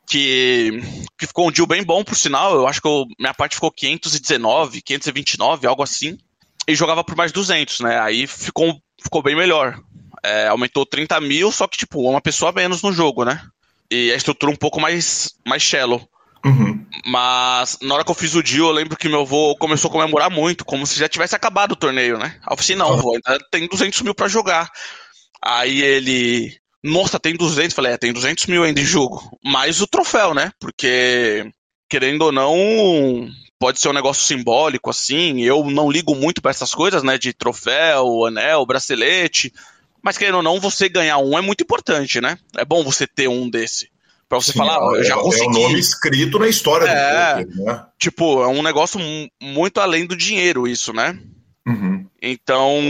[0.07, 0.83] que,
[1.19, 2.55] que ficou um deal bem bom, por sinal.
[2.55, 6.19] Eu acho que eu- minha parte ficou 519, 529, algo assim.
[6.67, 7.99] E jogava por mais 200, né?
[8.01, 9.79] Aí ficou, ficou bem melhor.
[10.23, 13.43] É, aumentou 30 mil, só que, tipo, uma pessoa menos no jogo, né?
[13.91, 16.09] E a estrutura um pouco mais, mais shallow.
[16.45, 16.85] Uhum.
[17.07, 19.93] Mas na hora que eu fiz o deal, eu lembro que meu avô começou a
[19.93, 22.37] comemorar muito, como se já tivesse acabado o torneio, né?
[22.43, 24.71] Aí eu falei assim, não, vô, ainda tem 200 mil pra jogar.
[25.43, 27.75] Aí ele, nossa, tem 200.
[27.75, 29.39] Falei, é, tem 200 mil ainda em jogo.
[29.43, 30.51] Mais o troféu, né?
[30.61, 31.51] Porque,
[31.89, 33.29] querendo ou não,
[33.65, 35.41] pode ser um negócio simbólico, assim.
[35.41, 37.17] Eu não ligo muito pra essas coisas, né?
[37.17, 39.51] De troféu, anel, bracelete.
[40.03, 42.37] Mas querendo ou não, você ganhar um é muito importante, né?
[42.59, 43.89] É bom você ter um desse.
[44.29, 45.47] Pra você Sim, falar, ó, é, eu já é consegui.
[45.47, 47.37] o nome escrito na história É.
[47.43, 47.87] do poker, né?
[47.99, 51.19] Tipo, é um negócio mu- muito além do dinheiro, isso, né?
[51.67, 52.05] Uhum.
[52.21, 52.83] Então,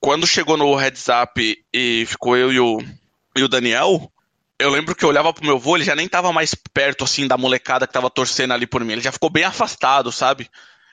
[0.00, 2.78] quando chegou no heads up e ficou eu e o,
[3.36, 4.10] e o Daniel,
[4.62, 7.26] eu lembro que eu olhava pro meu avô, ele já nem tava mais perto, assim,
[7.26, 8.92] da molecada que tava torcendo ali por mim.
[8.92, 10.48] Ele já ficou bem afastado, sabe?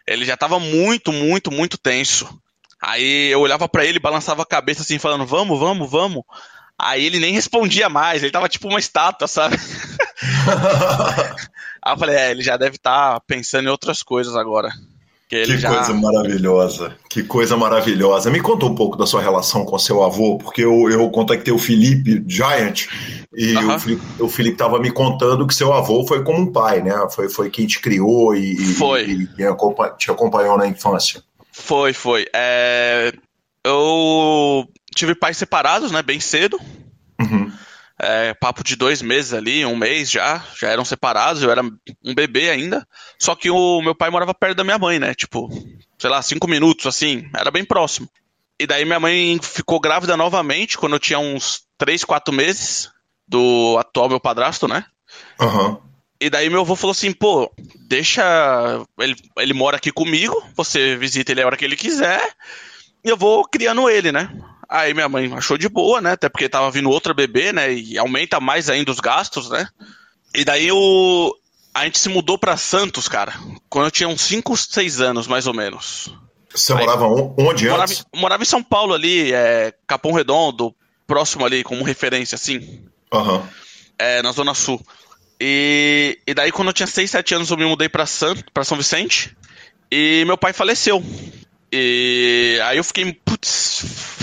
[0.07, 2.27] Ele já tava muito, muito, muito tenso.
[2.81, 6.23] Aí eu olhava pra ele, balançava a cabeça, assim, falando, vamos, vamos, vamos.
[6.77, 9.57] Aí ele nem respondia mais, ele tava tipo uma estátua, sabe?
[11.81, 14.71] Aí eu falei, é, ele já deve estar pensando em outras coisas agora.
[15.29, 15.69] Que Que já...
[15.75, 18.31] coisa maravilhosa, que coisa maravilhosa.
[18.31, 21.59] Me conta um pouco da sua relação com seu avô, porque eu, eu contactei o
[21.59, 22.87] Felipe Giant
[23.31, 26.81] e o Felipe, o Felipe tava me contando que seu avô foi como um pai,
[26.81, 26.95] né?
[27.11, 29.05] Foi, foi quem te criou e, Foi.
[29.05, 31.21] e, e te acompanhou na infância.
[31.51, 32.25] Foi, foi.
[32.33, 33.13] É,
[33.63, 36.59] Eu tive pais separados, né, bem cedo.
[37.21, 37.51] Uhum.
[38.01, 42.15] É, papo de dois meses ali, um mês já, já eram separados, eu era um
[42.15, 42.87] bebê ainda.
[43.17, 45.13] Só que o meu pai morava perto da minha mãe, né?
[45.13, 45.49] Tipo,
[45.97, 48.09] sei lá, cinco minutos, assim, era bem próximo.
[48.57, 52.89] E daí minha mãe ficou grávida novamente quando eu tinha uns três, quatro meses
[53.27, 54.85] do atual meu padrasto, né?
[55.39, 55.79] Aham.
[56.21, 57.49] E daí meu avô falou assim, pô,
[57.87, 58.23] deixa.
[58.99, 62.21] Ele, ele mora aqui comigo, você visita ele a hora que ele quiser,
[63.03, 64.29] e eu vou criando ele, né?
[64.69, 66.11] Aí minha mãe achou de boa, né?
[66.11, 67.73] Até porque tava vindo outra bebê, né?
[67.73, 69.67] E aumenta mais ainda os gastos, né?
[70.35, 71.35] E daí o.
[71.73, 73.33] A gente se mudou pra Santos, cara,
[73.69, 76.13] quando eu tinha uns 5, 6 anos, mais ou menos.
[76.53, 78.05] Você Aí- morava on- onde Morava, antes?
[78.15, 80.75] morava em São Paulo ali, é, Capão Redondo,
[81.07, 83.47] próximo ali, como referência, assim Aham.
[83.99, 84.83] é, na Zona Sul.
[85.39, 88.63] E, e daí, quando eu tinha 6, 7 anos, eu me mudei pra, San, pra
[88.63, 89.35] São Vicente.
[89.91, 91.03] E meu pai faleceu.
[91.71, 93.47] E aí eu fiquei, putz,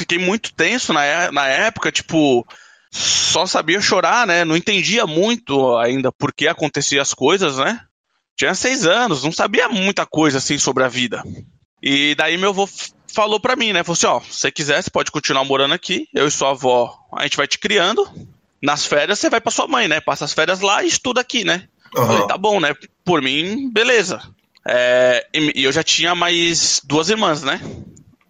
[0.09, 2.47] fiquei muito tenso na, é- na época, tipo,
[2.91, 4.45] só sabia chorar, né?
[4.45, 7.81] Não entendia muito ainda por que acontecia as coisas, né?
[8.37, 11.23] Tinha seis anos, não sabia muita coisa assim sobre a vida.
[11.83, 12.69] E daí meu avô
[13.13, 13.83] falou pra mim, né?
[13.83, 16.95] Falou assim, ó, se você quiser, você pode continuar morando aqui, eu e sua avó,
[17.17, 18.09] a gente vai te criando.
[18.63, 20.01] Nas férias você vai pra sua mãe, né?
[20.01, 21.65] Passa as férias lá e estuda aqui, né?
[21.97, 22.07] Aham.
[22.07, 22.75] Falei, tá bom, né?
[23.05, 24.21] Por mim, beleza.
[24.69, 27.61] É, e eu já tinha mais duas irmãs, né?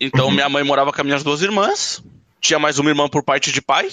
[0.01, 0.33] Então Uhum.
[0.33, 2.03] minha mãe morava com as minhas duas irmãs,
[2.41, 3.89] tinha mais uma irmã por parte de pai.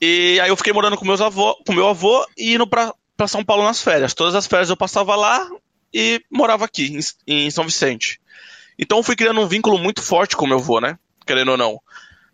[0.00, 3.28] E aí eu fiquei morando com meus avô, com meu avô e indo pra, pra
[3.28, 4.14] São Paulo nas férias.
[4.14, 5.48] Todas as férias eu passava lá
[5.92, 8.20] e morava aqui, em, em São Vicente.
[8.78, 10.98] Então eu fui criando um vínculo muito forte com meu avô, né?
[11.24, 11.80] Querendo ou não.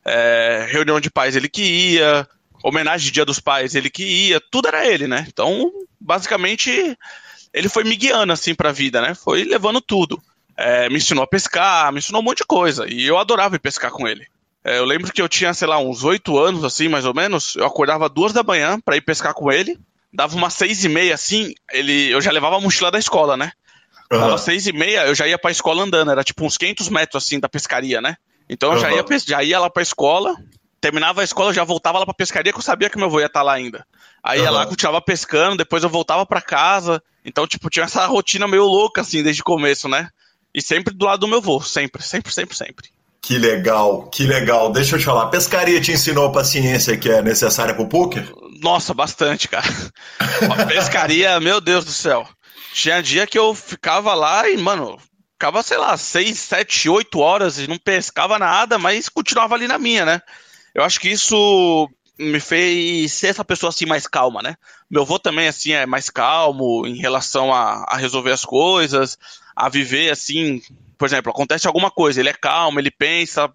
[0.04, 2.26] É, reunião de pais ele que ia,
[2.64, 5.26] homenagem de Dia dos Pais ele que ia, tudo era ele, né?
[5.28, 6.96] Então, basicamente,
[7.52, 9.14] ele foi me guiando assim pra vida, né?
[9.14, 10.20] Foi levando tudo.
[10.56, 12.86] É, me ensinou a pescar, me ensinou um monte de coisa.
[12.88, 14.26] E eu adorava ir pescar com ele.
[14.62, 17.56] É, eu lembro que eu tinha, sei lá, uns oito anos, assim, mais ou menos.
[17.56, 19.78] Eu acordava duas da manhã pra ir pescar com ele.
[20.12, 23.52] Dava umas seis e meia, assim, ele, eu já levava a mochila da escola, né?
[24.10, 24.38] Dava Aham.
[24.38, 26.10] seis e meia, eu já ia pra escola andando.
[26.10, 28.16] Era tipo uns 500 metros, assim, da pescaria, né?
[28.48, 29.04] Então eu já Aham.
[29.08, 30.34] ia, já ia lá pra escola.
[30.80, 33.20] Terminava a escola, eu já voltava lá pra pescaria, que eu sabia que meu avô
[33.20, 33.86] ia estar lá ainda.
[34.22, 34.58] Aí ia Aham.
[34.58, 37.02] lá, continuava pescando, depois eu voltava pra casa.
[37.24, 40.08] Então, tipo, tinha essa rotina meio louca, assim, desde o começo, né?
[40.54, 42.90] E sempre do lado do meu avô, sempre, sempre, sempre, sempre.
[43.22, 44.72] Que legal, que legal.
[44.72, 48.26] Deixa eu te falar, pescaria te ensinou a paciência que é necessária pro poker?
[48.60, 49.68] Nossa, bastante, cara.
[50.18, 52.26] A pescaria, meu Deus do céu.
[52.72, 54.98] Tinha dia que eu ficava lá e, mano,
[55.32, 59.78] ficava, sei lá, seis, sete, oito horas e não pescava nada, mas continuava ali na
[59.78, 60.22] minha, né?
[60.74, 61.88] Eu acho que isso
[62.18, 64.56] me fez ser essa pessoa assim mais calma, né?
[64.90, 69.16] Meu avô também, assim, é mais calmo em relação a, a resolver as coisas,
[69.60, 70.62] a viver assim.
[70.96, 73.50] Por exemplo, acontece alguma coisa, ele é calmo, ele pensa,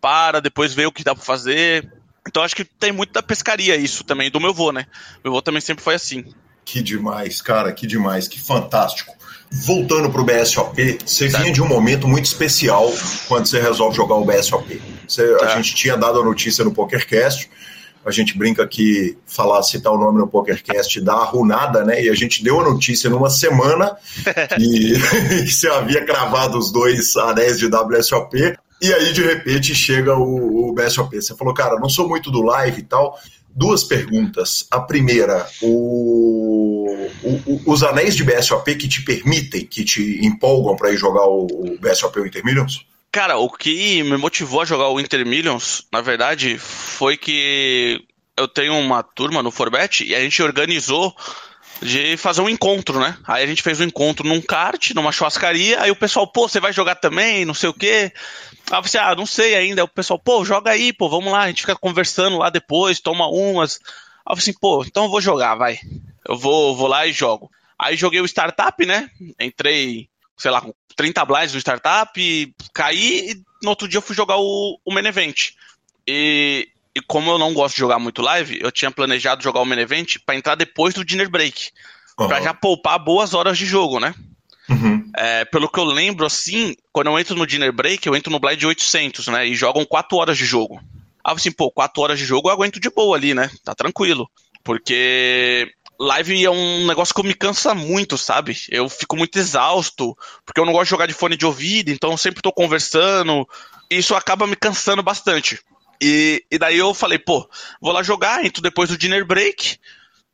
[0.00, 1.90] para, depois vê o que dá pra fazer.
[2.26, 4.86] Então acho que tem muito da pescaria isso também, do meu vô, né?
[5.22, 6.24] Meu vô também sempre foi assim.
[6.64, 9.14] Que demais, cara, que demais, que fantástico.
[9.48, 12.92] Voltando pro BSOP, você vinha de um momento muito especial
[13.28, 14.82] quando você resolve jogar o BSOP.
[15.06, 15.46] Você, tá.
[15.46, 17.48] A gente tinha dado a notícia no PokerCast,
[18.06, 22.04] a gente brinca que falar, citar o nome no PokerCast dá arrunada, né?
[22.04, 23.96] E a gente deu a notícia numa semana
[24.54, 24.94] que,
[25.44, 28.56] que você havia cravado os dois anéis de WSOP.
[28.80, 31.16] E aí, de repente, chega o, o BSOP.
[31.16, 33.18] Você falou, cara, não sou muito do live e tal.
[33.50, 34.68] Duas perguntas.
[34.70, 40.92] A primeira, o, o, os anéis de BSOP que te permitem, que te empolgam para
[40.92, 42.86] ir jogar o, o BSOP ou Intermillions?
[43.16, 48.04] Cara, o que me motivou a jogar o Intermillions, na verdade, foi que
[48.36, 51.16] eu tenho uma turma no Forbet e a gente organizou
[51.80, 53.16] de fazer um encontro, né?
[53.26, 56.60] Aí a gente fez um encontro num kart, numa churrascaria, aí o pessoal, pô, você
[56.60, 58.12] vai jogar também, não sei o quê.
[58.70, 59.80] Aí você, ah, não sei ainda.
[59.80, 63.00] Aí o pessoal, pô, joga aí, pô, vamos lá, a gente fica conversando lá depois,
[63.00, 63.80] toma umas.
[64.26, 65.78] Aí eu falei assim, pô, então eu vou jogar, vai.
[66.28, 67.50] Eu vou, vou lá e jogo.
[67.78, 69.08] Aí joguei o startup, né?
[69.40, 70.06] Entrei,
[70.36, 74.36] sei lá, com 30 blinds no startup, caí e no outro dia eu fui jogar
[74.36, 75.52] o, o main event.
[76.06, 79.64] E, e como eu não gosto de jogar muito live, eu tinha planejado jogar o
[79.64, 81.70] main event pra entrar depois do dinner break.
[82.18, 82.28] Uhum.
[82.28, 84.14] Pra já poupar boas horas de jogo, né?
[84.68, 85.10] Uhum.
[85.16, 88.40] É, pelo que eu lembro, assim, quando eu entro no dinner break, eu entro no
[88.40, 89.46] blind 800, né?
[89.46, 90.80] E jogam 4 horas de jogo.
[91.22, 93.50] Ah, assim, pô, 4 horas de jogo eu aguento de boa ali, né?
[93.64, 94.28] Tá tranquilo.
[94.64, 98.56] Porque live é um negócio que me cansa muito, sabe?
[98.70, 102.10] Eu fico muito exausto, porque eu não gosto de jogar de fone de ouvido, então
[102.10, 103.46] eu sempre tô conversando.
[103.90, 105.60] E isso acaba me cansando bastante.
[106.02, 107.48] E, e daí eu falei, pô,
[107.80, 109.78] vou lá jogar, entro depois do dinner break.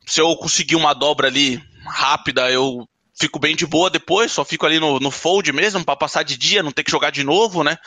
[0.05, 2.87] Se eu conseguir uma dobra ali rápida, eu
[3.17, 6.37] fico bem de boa depois, só fico ali no, no fold mesmo, para passar de
[6.37, 7.77] dia, não ter que jogar de novo, né?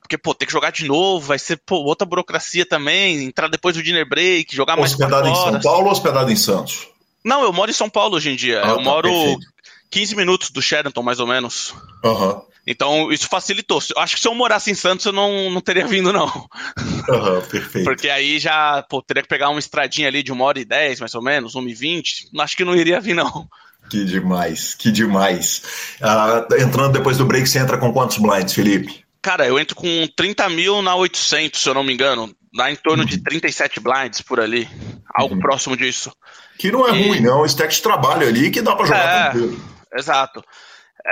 [0.00, 3.76] Porque, pô, ter que jogar de novo, vai ser pô, outra burocracia também, entrar depois
[3.76, 6.91] do dinner break, jogar mais Hospedado em São Paulo ou hospedado em Santos?
[7.24, 8.62] Não, eu moro em São Paulo hoje em dia.
[8.64, 9.46] Ah, eu tá, moro perfeito.
[9.90, 11.74] 15 minutos do Sheraton, mais ou menos.
[12.04, 12.40] Uhum.
[12.66, 13.82] Então, isso facilitou.
[13.96, 16.26] Acho que se eu morasse em Santos, eu não, não teria vindo, não.
[16.26, 17.84] Uhum, perfeito.
[17.84, 21.00] Porque aí já, pô, teria que pegar uma estradinha ali de uma hora e dez,
[21.00, 22.28] mais ou menos, uma e vinte.
[22.38, 23.48] Acho que não iria vir, não.
[23.90, 25.62] Que demais, que demais.
[26.00, 29.04] Uh, entrando depois do break, você entra com quantos blinds, Felipe?
[29.20, 32.34] Cara, eu entro com 30 mil na 800, se eu não me engano.
[32.54, 33.08] Dá em torno uhum.
[33.08, 34.68] de 37 blinds por ali.
[35.14, 35.40] Algo uhum.
[35.40, 36.12] próximo disso.
[36.58, 37.08] Que não é e...
[37.08, 37.46] ruim, não.
[37.46, 39.64] Stack de trabalho ali que dá pra jogar é, tranquilo.
[39.94, 40.44] Exato.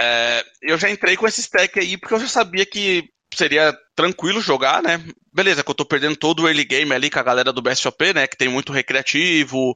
[0.01, 4.41] É, eu já entrei com esse stack aí porque eu já sabia que seria tranquilo
[4.41, 5.03] jogar, né?
[5.33, 8.13] Beleza, que eu tô perdendo todo o early game ali com a galera do BSOP,
[8.13, 8.27] né?
[8.27, 9.75] Que tem muito recreativo,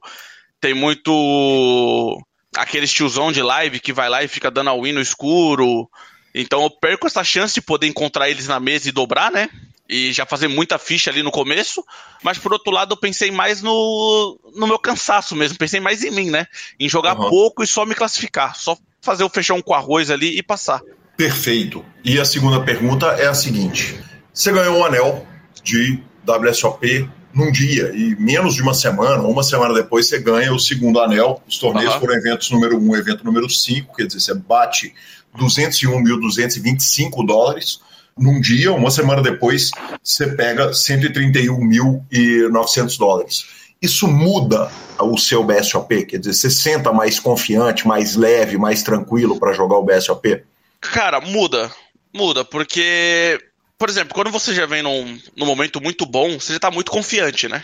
[0.59, 2.17] tem muito
[2.55, 5.89] aquele tiozão de live que vai lá e fica dando a win no escuro.
[6.33, 9.49] Então eu perco essa chance de poder encontrar eles na mesa e dobrar, né?
[9.87, 11.83] E já fazer muita ficha ali no começo.
[12.23, 15.57] Mas por outro lado, eu pensei mais no, no meu cansaço mesmo.
[15.57, 16.47] Pensei mais em mim, né?
[16.79, 17.29] Em jogar uhum.
[17.29, 18.55] pouco e só me classificar.
[18.55, 20.81] Só fazer o feijão com arroz ali e passar.
[21.15, 21.85] Perfeito.
[22.03, 23.99] E a segunda pergunta é a seguinte:
[24.33, 25.25] você ganhou um anel
[25.63, 30.59] de WSOP num dia e menos de uma semana, uma semana depois você ganha o
[30.59, 31.41] segundo anel.
[31.47, 31.99] Os torneios uhum.
[31.99, 34.93] foram eventos número 1, um, evento número 5, quer dizer, você bate
[35.37, 37.81] 201.225 dólares
[38.17, 39.71] num dia, uma semana depois
[40.03, 46.05] você pega 131.900 dólares isso muda o seu BSOP?
[46.05, 50.43] Quer dizer, você senta mais confiante, mais leve, mais tranquilo para jogar o BSOP?
[50.81, 51.71] Cara, muda.
[52.13, 53.39] Muda, porque,
[53.77, 56.91] por exemplo, quando você já vem num, num momento muito bom, você já tá muito
[56.91, 57.61] confiante, né?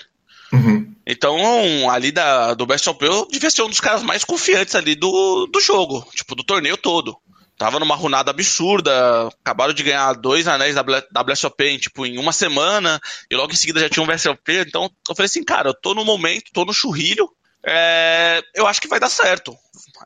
[0.51, 0.93] Uhum.
[1.07, 5.47] Então, ali da, do BSOP, eu devia ser um dos caras mais confiantes ali do,
[5.47, 7.17] do jogo, tipo, do torneio todo
[7.61, 12.33] tava numa runada absurda, acabaram de ganhar dois anéis da, WSOP em, tipo, em uma
[12.33, 12.99] semana,
[13.29, 15.93] e logo em seguida já tinha um WSOP, então eu falei assim, cara, eu tô
[15.93, 17.29] no momento, tô no churrilho,
[17.63, 19.55] é, eu acho que vai dar certo.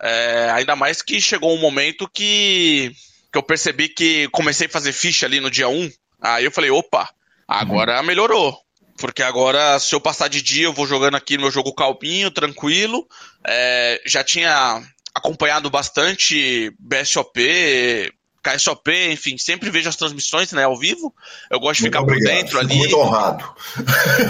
[0.01, 2.91] É, ainda mais que chegou um momento que,
[3.32, 5.89] que eu percebi que comecei a fazer ficha ali no dia 1,
[6.22, 7.10] aí eu falei, opa,
[7.47, 8.06] agora uhum.
[8.06, 8.60] melhorou.
[8.97, 12.32] Porque agora, se eu passar de dia, eu vou jogando aqui no meu jogo calminho,
[12.32, 13.08] tranquilo.
[13.45, 14.82] É, já tinha
[15.16, 18.11] acompanhado bastante BSOP,
[18.43, 21.16] KSOP, enfim, sempre vejo as transmissões né, ao vivo.
[21.49, 22.76] Eu gosto de ficar por dentro ali.
[22.76, 23.43] Muito honrado.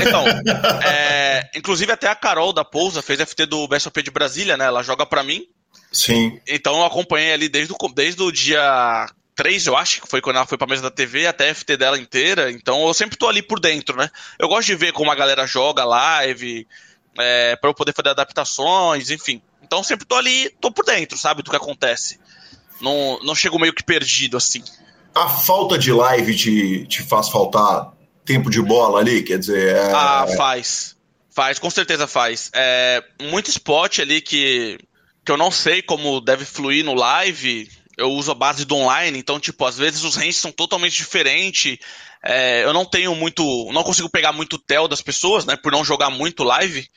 [0.02, 0.24] Então,
[0.88, 4.66] é, inclusive até a Carol da Pousa fez FT do BSOP de Brasília, né?
[4.66, 5.46] Ela joga para mim.
[5.92, 6.40] Sim.
[6.48, 10.38] Então eu acompanhei ali desde o, desde o dia 3, eu acho, que foi quando
[10.38, 12.52] ela foi pra mesa da TV, até a FT dela inteira.
[12.52, 14.10] Então eu sempre tô ali por dentro, né?
[14.40, 16.66] Eu gosto de ver como a galera joga live,
[17.18, 19.42] é, para eu poder fazer adaptações, enfim.
[19.66, 22.20] Então sempre tô ali, tô por dentro, sabe, do que acontece.
[22.80, 24.64] Não, não chego meio que perdido assim.
[25.14, 27.94] A falta de live te, te faz faltar
[28.26, 29.24] tempo de bola ali?
[29.24, 29.76] Quer dizer.
[29.76, 29.92] É...
[29.94, 30.96] Ah, faz.
[31.30, 32.50] Faz, com certeza faz.
[32.54, 34.78] É, muito spot ali que,
[35.26, 37.70] que eu não sei como deve fluir no live.
[37.98, 41.78] Eu uso a base do online, então, tipo, às vezes os ranges são totalmente diferentes.
[42.24, 43.44] É, eu não tenho muito.
[43.72, 45.56] Não consigo pegar muito tel das pessoas, né?
[45.56, 46.90] Por não jogar muito live.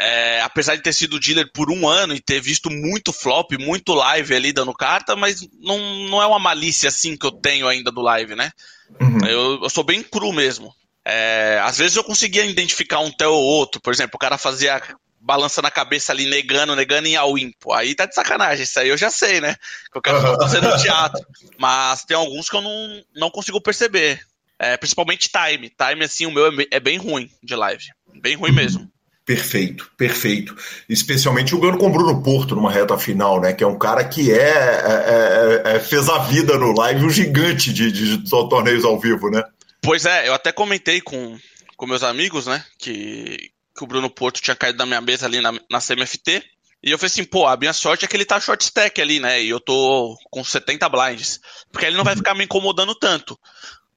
[0.00, 3.92] É, apesar de ter sido dealer por um ano e ter visto muito flop, muito
[3.94, 5.78] live ali dando carta, mas não,
[6.08, 8.52] não é uma malícia assim que eu tenho ainda do live, né?
[9.00, 9.26] Uhum.
[9.26, 10.72] Eu, eu, sou bem cru mesmo.
[11.04, 14.80] É, às vezes eu conseguia identificar um tel ou outro, por exemplo, o cara fazia
[15.20, 17.52] balança na cabeça ali, negando, negando em all in.
[17.58, 19.56] Pô, aí tá de sacanagem, isso aí eu já sei, né?
[19.90, 21.26] Que o cara tá fazendo teatro.
[21.58, 24.20] Mas tem alguns que eu não, não consigo perceber.
[24.60, 25.70] É, principalmente time.
[25.70, 27.84] Time, assim, o meu é, é bem ruim de live.
[28.20, 28.56] Bem ruim uhum.
[28.56, 28.92] mesmo.
[29.28, 30.56] Perfeito, perfeito.
[30.88, 33.52] Especialmente jogando com o Bruno Porto numa reta final, né?
[33.52, 37.10] Que é um cara que é, é, é, é fez a vida no live, um
[37.10, 39.42] gigante de, de, de, torneios ao vivo, né?
[39.82, 41.38] Pois é, eu até comentei com,
[41.76, 42.64] com meus amigos, né?
[42.78, 46.42] Que, que o Bruno Porto tinha caído da minha mesa ali na, na CMFT.
[46.82, 49.20] E eu falei assim, pô, a minha sorte é que ele tá short stack ali,
[49.20, 49.42] né?
[49.42, 51.38] E eu tô com 70 blinds.
[51.70, 53.38] Porque ele não vai ficar me incomodando tanto.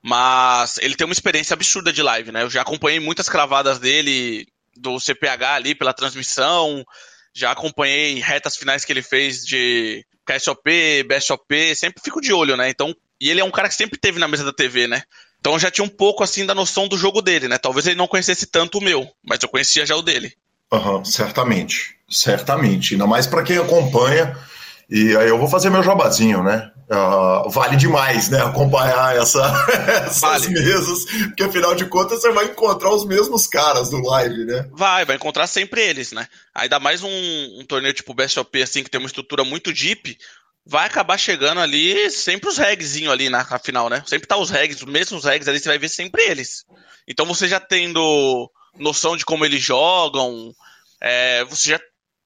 [0.04, 2.44] Mas ele tem uma experiência absurda de live, né?
[2.44, 4.46] Eu já acompanhei muitas cravadas dele
[4.76, 6.84] do CPH ali pela transmissão,
[7.34, 12.70] já acompanhei retas finais que ele fez de KSOP, BSOP, sempre fico de olho, né?
[12.70, 15.04] Então, e ele é um cara que sempre teve na mesa da TV, né?
[15.40, 17.58] Então já tinha um pouco assim da noção do jogo dele, né?
[17.58, 20.34] Talvez ele não conhecesse tanto o meu, mas eu conhecia já o dele.
[20.72, 22.94] Uhum, certamente, certamente.
[22.94, 24.38] Ainda mais para quem acompanha.
[24.92, 26.70] E aí eu vou fazer meu jabazinho, né?
[26.92, 28.42] Uh, vale demais, né?
[28.42, 29.40] Acompanhar essa,
[30.06, 30.50] essas vale.
[30.50, 34.68] mesas, porque afinal de contas você vai encontrar os mesmos caras no live, né?
[34.74, 36.28] Vai, vai encontrar sempre eles, né?
[36.54, 37.10] Ainda mais um,
[37.58, 40.18] um torneio tipo BSOP, assim, que tem uma estrutura muito deep,
[40.66, 44.04] vai acabar chegando ali sempre os regzinho ali na, na, final, né?
[44.06, 46.66] Sempre tá os regs, os mesmos regs ali, você vai ver sempre eles.
[47.08, 50.54] Então você já tendo noção de como eles jogam,
[51.00, 51.80] é, você já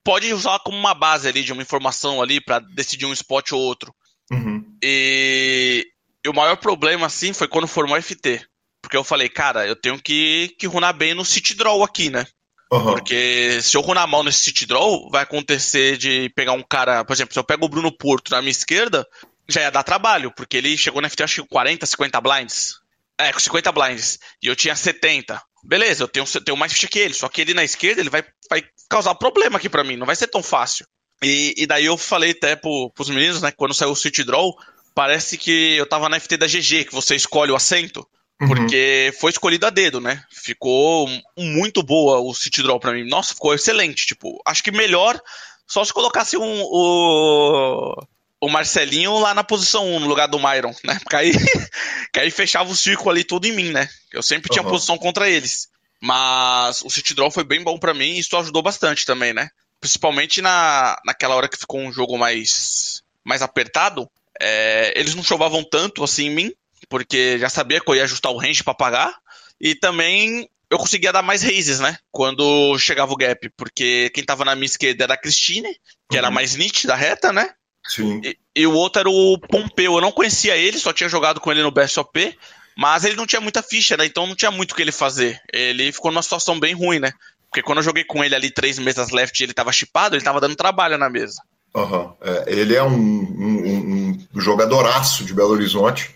[0.06, 3.60] pode usar como uma base ali de uma informação ali para decidir um spot ou
[3.60, 3.94] outro.
[4.32, 4.64] Uhum.
[4.82, 5.86] E,
[6.24, 8.46] e, o maior problema, assim, foi quando formou FT.
[8.82, 12.24] Porque eu falei, cara, eu tenho que, que runar bem no city draw aqui, né?
[12.72, 12.84] Uhum.
[12.84, 17.14] Porque se eu runar mal nesse city draw, vai acontecer de pegar um cara, por
[17.14, 19.06] exemplo, se eu pego o Bruno Porto na minha esquerda,
[19.50, 22.76] já ia dar trabalho, porque ele chegou na FT acho que 40, 50 blinds.
[23.18, 24.20] É, com 50 blinds.
[24.44, 25.42] E eu tinha 70.
[25.64, 28.24] Beleza, eu tenho, tenho mais ficha que ele, só que ele na esquerda, ele vai,
[28.50, 30.86] vai causar problema aqui para mim, não vai ser tão fácil.
[31.24, 34.54] E, e daí eu falei até pro, pros meninos, né, quando saiu o City Draw,
[34.94, 38.06] parece que eu tava na FT da GG, que você escolhe o assento.
[38.42, 38.50] Uhum.
[38.50, 40.22] Porque foi escolhido a dedo, né?
[40.30, 43.08] Ficou muito boa o City Draw pra mim.
[43.08, 44.06] Nossa, ficou excelente.
[44.06, 45.20] Tipo, acho que melhor
[45.66, 47.96] só se colocasse um, o,
[48.42, 51.00] o Marcelinho lá na posição 1, no lugar do Myron, né?
[51.04, 51.32] Porque aí,
[52.14, 53.88] que aí fechava o círculo ali todo em mim, né?
[54.12, 54.70] Eu sempre tinha uhum.
[54.70, 55.70] posição contra eles.
[56.06, 59.50] Mas o City Draw foi bem bom para mim e isso ajudou bastante também, né?
[59.86, 64.10] principalmente na, naquela hora que ficou um jogo mais, mais apertado,
[64.42, 66.54] é, eles não chovavam tanto assim em mim,
[66.90, 69.16] porque já sabia que eu ia ajustar o range para pagar,
[69.62, 71.98] e também eu conseguia dar mais raises, né?
[72.12, 75.72] Quando chegava o gap, porque quem tava na minha esquerda era a Christine,
[76.10, 76.18] que uhum.
[76.18, 77.52] era mais nítida da reta, né?
[77.88, 78.20] Sim.
[78.24, 79.94] E, e, o outro era o Pompeu.
[79.94, 82.36] Eu não conhecia ele, só tinha jogado com ele no BSOP,
[82.78, 84.06] mas ele não tinha muita ficha, né?
[84.06, 85.40] Então não tinha muito o que ele fazer.
[85.52, 87.12] Ele ficou numa situação bem ruim, né?
[87.50, 90.24] Porque quando eu joguei com ele ali três mesas left e ele tava chipado, ele
[90.24, 91.42] tava dando trabalho na mesa.
[91.74, 92.14] Uhum.
[92.22, 96.14] É, ele é um, um, um, jogadoraço de Belo Horizonte.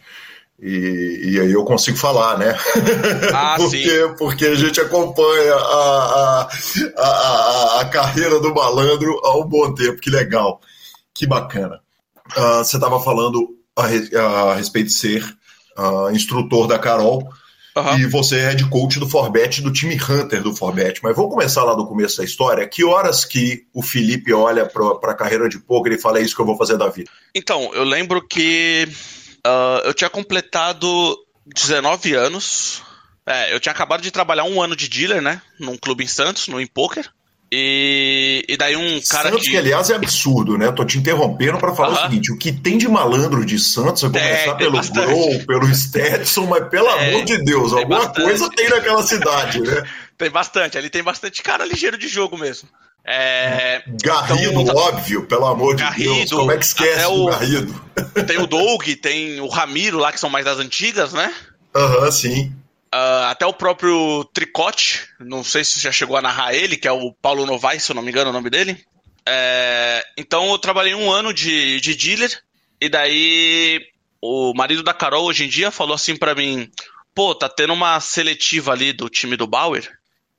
[0.61, 2.57] E, e aí eu consigo falar, né?
[3.33, 4.15] Ah, porque, sim.
[4.17, 6.49] porque a gente acompanha a, a,
[6.97, 10.01] a, a, carreira do malandro há um bom tempo.
[10.01, 10.59] Que legal.
[11.13, 11.79] Que bacana.
[12.37, 13.83] Uh, você estava falando a,
[14.51, 15.38] a, respeito de ser
[15.79, 17.27] uh, instrutor da Carol.
[17.75, 17.99] Uhum.
[17.99, 20.99] E você é head coach do Forbet, do time Hunter do Forbet.
[21.01, 22.67] Mas vamos começar lá do começo da história.
[22.67, 26.35] Que horas que o Felipe olha para a carreira de poker e fala é isso
[26.35, 27.09] que eu vou fazer da vida?
[27.33, 28.87] Então, eu lembro que
[29.45, 32.81] uh, eu tinha completado 19 anos.
[33.25, 35.41] É, eu tinha acabado de trabalhar um ano de dealer, né?
[35.59, 37.09] Num clube em Santos, no Poker.
[37.51, 39.51] E, e daí um cara Santos, que...
[39.51, 40.71] que aliás é absurdo, né?
[40.71, 44.07] Tô te interrompendo para falar o seguinte: o que tem de malandro de Santos, a
[44.07, 48.21] começar é, pelo Grow, pelo Stetson, mas pelo é, amor de Deus, alguma bastante.
[48.21, 49.83] coisa tem naquela cidade, né?
[50.15, 52.69] tem bastante, ali tem bastante cara ligeiro de jogo mesmo.
[53.03, 56.31] É, Garrido, então, óbvio, pelo amor Garrido, de Deus.
[56.31, 57.81] Como é que esquece o Garrido?
[58.27, 61.33] Tem o Doug, tem o Ramiro lá, que são mais das antigas, né?
[61.75, 62.53] Aham, uhum, sim.
[62.93, 66.91] Uh, até o próprio Tricote, não sei se já chegou a narrar ele, que é
[66.91, 68.83] o Paulo Novaes, se eu não me engano o nome dele.
[69.27, 72.41] É, então eu trabalhei um ano de, de dealer,
[72.81, 73.79] e daí
[74.19, 76.67] o marido da Carol hoje em dia falou assim para mim:
[77.13, 79.87] pô, tá tendo uma seletiva ali do time do Bauer,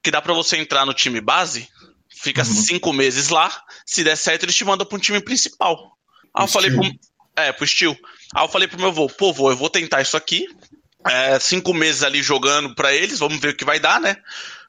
[0.03, 1.69] que dá para você entrar no time base,
[2.09, 2.53] fica uhum.
[2.53, 5.97] cinco meses lá, se der certo eles te mandam pro time principal.
[6.35, 6.83] Aí eu falei pro,
[7.37, 7.97] é, pro Steel.
[8.35, 10.47] Aí eu falei pro meu avô, pô, vô, eu vou tentar isso aqui,
[11.07, 14.17] é, cinco meses ali jogando para eles, vamos ver o que vai dar, né?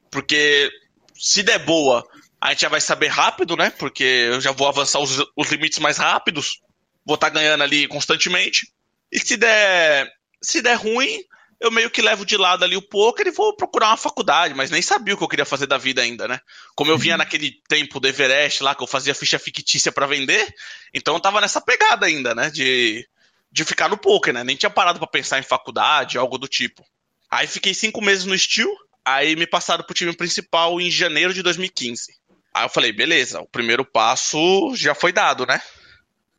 [0.10, 0.72] Porque
[1.18, 2.06] se der boa,
[2.40, 3.70] a gente já vai saber rápido, né?
[3.70, 6.60] Porque eu já vou avançar os, os limites mais rápidos,
[7.06, 8.72] vou estar tá ganhando ali constantemente.
[9.12, 10.10] E se der,
[10.42, 11.24] se der ruim,
[11.60, 14.72] eu meio que levo de lado ali o poker e vou procurar uma faculdade, mas
[14.72, 16.40] nem sabia o que eu queria fazer da vida ainda, né?
[16.76, 17.20] Como eu vinha uhum.
[17.20, 20.52] naquele tempo do Everest lá, que eu fazia ficha fictícia para vender,
[20.92, 22.50] então eu tava nessa pegada ainda, né?
[22.50, 23.08] De,
[23.52, 24.44] de ficar no poker, né?
[24.44, 26.86] Nem tinha parado para pensar em faculdade, algo do tipo.
[27.30, 28.70] Aí fiquei cinco meses no Steel,
[29.04, 32.14] aí me passaram pro time principal em janeiro de 2015.
[32.54, 35.62] Aí eu falei, beleza, o primeiro passo já foi dado, né?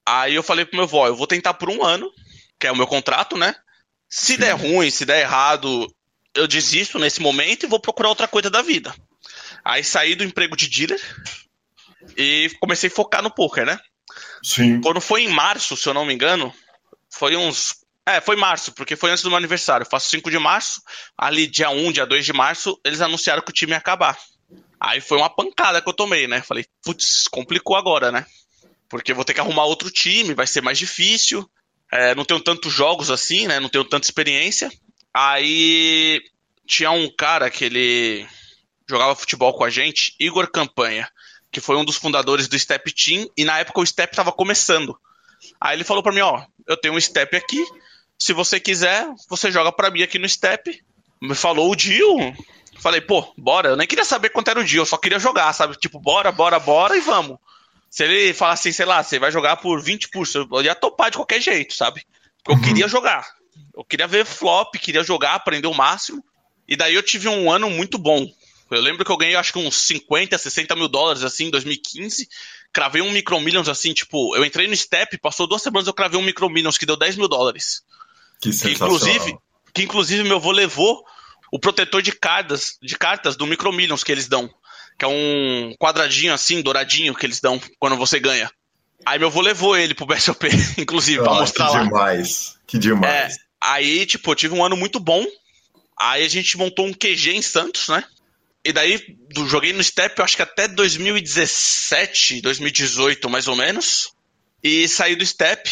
[0.04, 2.10] Aí eu falei pro meu avó, eu vou tentar por um ano,
[2.58, 3.54] que é o meu contrato, né?
[4.08, 4.40] Se Sim.
[4.40, 5.86] der ruim, se der errado,
[6.34, 8.94] eu desisto nesse momento e vou procurar outra coisa da vida.
[9.64, 11.00] Aí saí do emprego de dealer
[12.16, 13.78] e comecei a focar no poker, né?
[14.42, 14.80] Sim.
[14.80, 16.52] Quando foi em março, se eu não me engano,
[17.12, 17.74] foi uns.
[18.04, 19.84] É, foi março, porque foi antes do meu aniversário.
[19.84, 20.82] Eu faço 5 de março,
[21.16, 24.18] ali dia 1, dia 2 de março, eles anunciaram que o time ia acabar.
[24.80, 26.42] Aí foi uma pancada que eu tomei, né?
[26.42, 28.26] Falei, putz, complicou agora, né?
[28.88, 31.48] Porque vou ter que arrumar outro time, vai ser mais difícil.
[31.92, 33.60] É, não tenho tantos jogos assim, né?
[33.60, 34.68] Não tenho tanta experiência.
[35.14, 36.20] Aí
[36.66, 38.26] tinha um cara que ele
[38.88, 41.08] jogava futebol com a gente, Igor Campanha,
[41.52, 44.98] que foi um dos fundadores do Step Team, e na época o Step estava começando.
[45.60, 47.64] Aí ele falou para mim, ó, eu tenho um Step aqui,
[48.18, 50.80] se você quiser, você joga para mim aqui no Step.
[51.20, 52.34] Me falou o deal,
[52.78, 55.52] falei, pô, bora, eu nem queria saber quanto era o deal, eu só queria jogar,
[55.52, 55.76] sabe?
[55.76, 57.38] Tipo, bora, bora, bora e vamos.
[57.90, 61.18] Se ele falar assim, sei lá, você vai jogar por 20%, eu ia topar de
[61.18, 62.04] qualquer jeito, sabe?
[62.38, 62.62] Porque eu uhum.
[62.62, 63.26] queria jogar.
[63.76, 66.24] Eu queria ver flop, queria jogar, aprender o máximo.
[66.66, 68.26] E daí eu tive um ano muito bom.
[68.70, 72.28] Eu lembro que eu ganhei acho que uns 50, 60 mil dólares assim em 2015.
[72.72, 76.18] Cravei um Micro Millions assim, tipo, eu entrei no Step, passou duas semanas eu cravei
[76.18, 77.82] um Micro Millions que deu 10 mil dólares.
[78.40, 78.50] Que.
[78.50, 79.36] Que inclusive,
[79.74, 81.04] que inclusive meu avô levou
[81.52, 84.50] o protetor de cartas, de cartas do Micro Millions que eles dão
[84.98, 88.50] que é um quadradinho assim, douradinho, que eles dão quando você ganha.
[89.04, 90.46] Aí meu avô levou ele pro BSOP,
[90.78, 91.78] inclusive, oh, pra mostrar que lá.
[91.78, 93.34] Que demais, que demais.
[93.34, 95.24] É, aí, tipo, eu tive um ano muito bom.
[95.98, 98.04] Aí a gente montou um QG em Santos, né?
[98.64, 104.12] E daí, joguei no Step, eu acho que até 2017, 2018, mais ou menos.
[104.62, 105.68] E saí do Step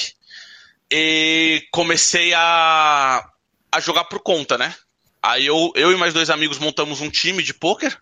[0.91, 3.25] e comecei a,
[3.71, 4.75] a jogar por conta, né?
[5.23, 7.97] Aí eu, eu e mais dois amigos montamos um time de pôquer.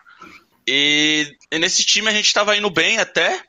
[0.65, 3.43] E, e nesse time a gente estava indo bem até,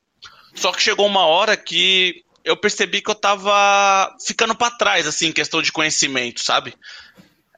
[0.55, 5.32] só que chegou uma hora que eu percebi que eu tava ficando para trás, assim,
[5.32, 6.74] questão de conhecimento, sabe?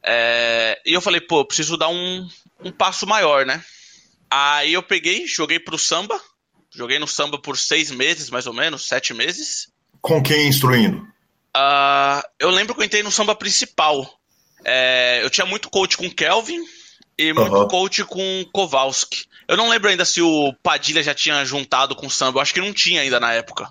[0.03, 2.29] É, e eu falei, pô, preciso dar um,
[2.65, 3.63] um passo maior, né?
[4.31, 6.21] Aí eu peguei, joguei pro samba,
[6.75, 9.69] joguei no samba por seis meses, mais ou menos, sete meses.
[10.01, 10.99] Com quem instruindo?
[11.57, 14.19] Uh, eu lembro que eu entrei no samba principal.
[14.65, 16.65] É, eu tinha muito coach com Kelvin
[17.19, 17.69] e muito uhum.
[17.69, 19.27] coach com Kowalski.
[19.47, 22.39] Eu não lembro ainda se o Padilha já tinha juntado com o Samba.
[22.39, 23.69] Eu acho que não tinha ainda na época.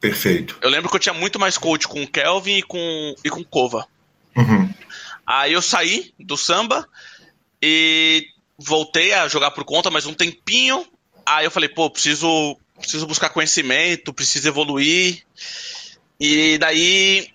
[0.00, 0.58] Perfeito.
[0.60, 3.40] Eu lembro que eu tinha muito mais coach com o Kelvin e com, e com
[3.40, 3.86] o Kova.
[4.36, 4.72] Uhum.
[5.26, 6.86] Aí eu saí do samba
[7.60, 8.28] e
[8.58, 10.86] voltei a jogar por conta, mas um tempinho.
[11.26, 15.24] Aí eu falei, pô, preciso, preciso buscar conhecimento, preciso evoluir.
[16.20, 17.28] E daí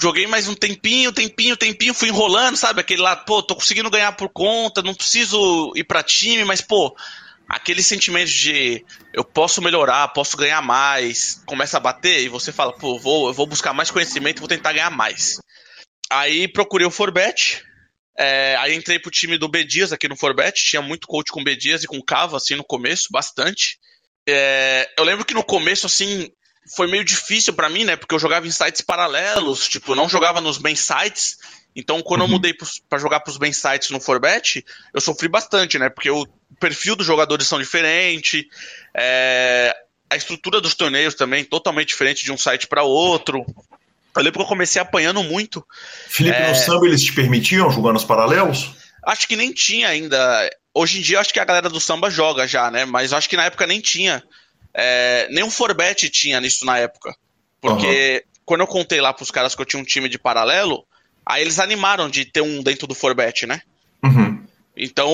[0.00, 2.80] joguei mais um tempinho, tempinho, tempinho, fui enrolando, sabe?
[2.80, 6.94] Aquele lá, pô, tô conseguindo ganhar por conta, não preciso ir pra time, mas, pô,
[7.48, 12.72] aquele sentimento de eu posso melhorar, posso ganhar mais, começa a bater e você fala,
[12.72, 15.38] pô, vou, eu vou buscar mais conhecimento, vou tentar ganhar mais.
[16.10, 17.64] Aí procurei o Forbet,
[18.18, 21.44] é, aí entrei pro time do B Dias aqui no Forbet, tinha muito coach com
[21.44, 23.78] B Dias e com Cava, assim, no começo, bastante.
[24.28, 26.30] É, eu lembro que no começo, assim,
[26.74, 30.08] foi meio difícil para mim, né, porque eu jogava em sites paralelos, tipo, eu não
[30.08, 31.36] jogava nos main sites,
[31.76, 32.28] então, quando uhum.
[32.28, 32.54] eu mudei
[32.88, 34.64] para jogar para os bem sites no Forbet,
[34.94, 35.90] eu sofri bastante, né?
[35.90, 36.26] Porque o
[36.58, 38.48] perfil dos jogadores são diferente,
[38.96, 39.76] é,
[40.08, 43.44] a estrutura dos torneios também totalmente diferente de um site para outro.
[44.20, 45.64] Eu lembro que eu comecei apanhando muito.
[46.08, 48.74] Felipe, é, no samba eles te permitiam jogar nos paralelos?
[49.04, 50.50] Acho que nem tinha ainda.
[50.74, 52.84] Hoje em dia, acho que a galera do samba joga já, né?
[52.84, 54.22] Mas acho que na época nem tinha.
[54.74, 57.14] É, nem o Forbet tinha nisso na época.
[57.60, 58.40] Porque uhum.
[58.44, 60.84] quando eu contei lá pros caras que eu tinha um time de paralelo,
[61.26, 63.60] Aí eles animaram de ter um dentro do Forbet, né?
[64.04, 64.46] Uhum.
[64.76, 65.10] Então,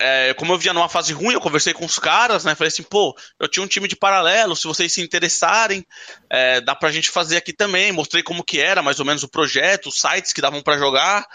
[0.00, 2.54] é, como eu via numa fase ruim, eu conversei com os caras, né?
[2.54, 5.84] Falei assim, pô, eu tinha um time de paralelo, se vocês se interessarem,
[6.28, 7.92] é, dá pra gente fazer aqui também.
[7.92, 11.26] Mostrei como que era, mais ou menos, o projeto, os sites que davam para jogar.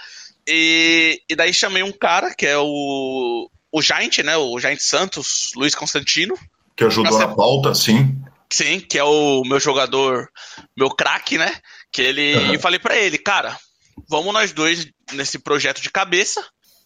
[0.48, 4.36] E, e daí chamei um cara, que é o, o Giant, né?
[4.36, 6.36] O Giant Santos, Luiz Constantino.
[6.76, 8.16] Que ajudou na pauta, sim.
[8.52, 10.30] Sim, que é o meu jogador,
[10.78, 11.54] meu craque, né?
[11.92, 12.36] Que ele.
[12.36, 12.54] Uhum.
[12.54, 13.58] E falei para ele, cara,
[14.10, 16.46] vamos nós dois nesse projeto de cabeça.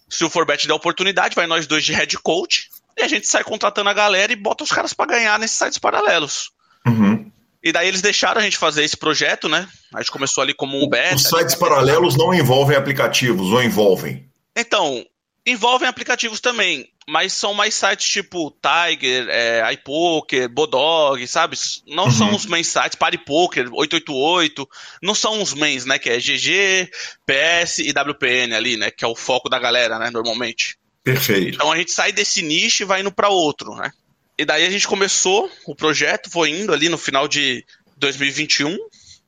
[0.09, 2.69] Se o Forbet der oportunidade, vai nós dois de head coach.
[2.97, 5.77] E a gente sai contratando a galera e bota os caras para ganhar nesses sites
[5.77, 6.51] paralelos.
[6.85, 7.31] Uhum.
[7.63, 9.67] E daí eles deixaram a gente fazer esse projeto, né?
[9.93, 11.15] A gente começou ali como um beta.
[11.15, 14.29] Os sites paralelos não envolvem aplicativos, ou envolvem?
[14.55, 15.05] Então,
[15.45, 21.57] envolvem aplicativos também, mas são mais sites tipo Tiger, é, iPoker, Bodog, sabe?
[21.87, 22.11] Não uhum.
[22.11, 24.69] são os main sites, PariPoker, 888,
[25.01, 25.97] não são os mains, né?
[25.97, 26.91] Que é GG,
[27.25, 28.91] PS e WPN ali, né?
[28.91, 30.11] Que é o foco da galera, né?
[30.11, 30.77] Normalmente.
[31.03, 31.55] Perfeito.
[31.55, 33.91] Então a gente sai desse nicho e vai indo para outro, né?
[34.37, 37.65] E daí a gente começou o projeto, foi indo ali no final de
[37.97, 38.77] 2021.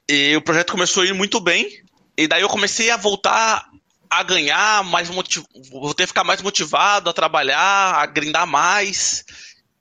[0.08, 1.68] E o projeto começou a ir muito bem.
[2.16, 3.66] E daí eu comecei a voltar
[4.12, 5.44] a ganhar, mais motiv...
[5.72, 9.24] voltei a ficar mais motivado a trabalhar, a grindar mais.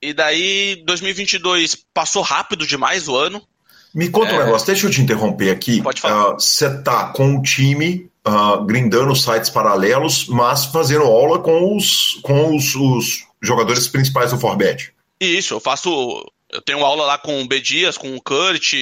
[0.01, 3.45] E daí 2022 passou rápido demais o ano.
[3.93, 4.35] Me conta é...
[4.35, 5.81] um negócio, deixa eu te interromper aqui.
[5.81, 6.35] Pode falar.
[6.35, 12.17] Você uh, tá com um time uh, grindando sites paralelos, mas fazendo aula com os,
[12.21, 14.93] com os, os jogadores principais do Forbet.
[15.19, 16.25] Isso, eu faço.
[16.49, 18.73] Eu tenho aula lá com o B Dias, com o Kurt,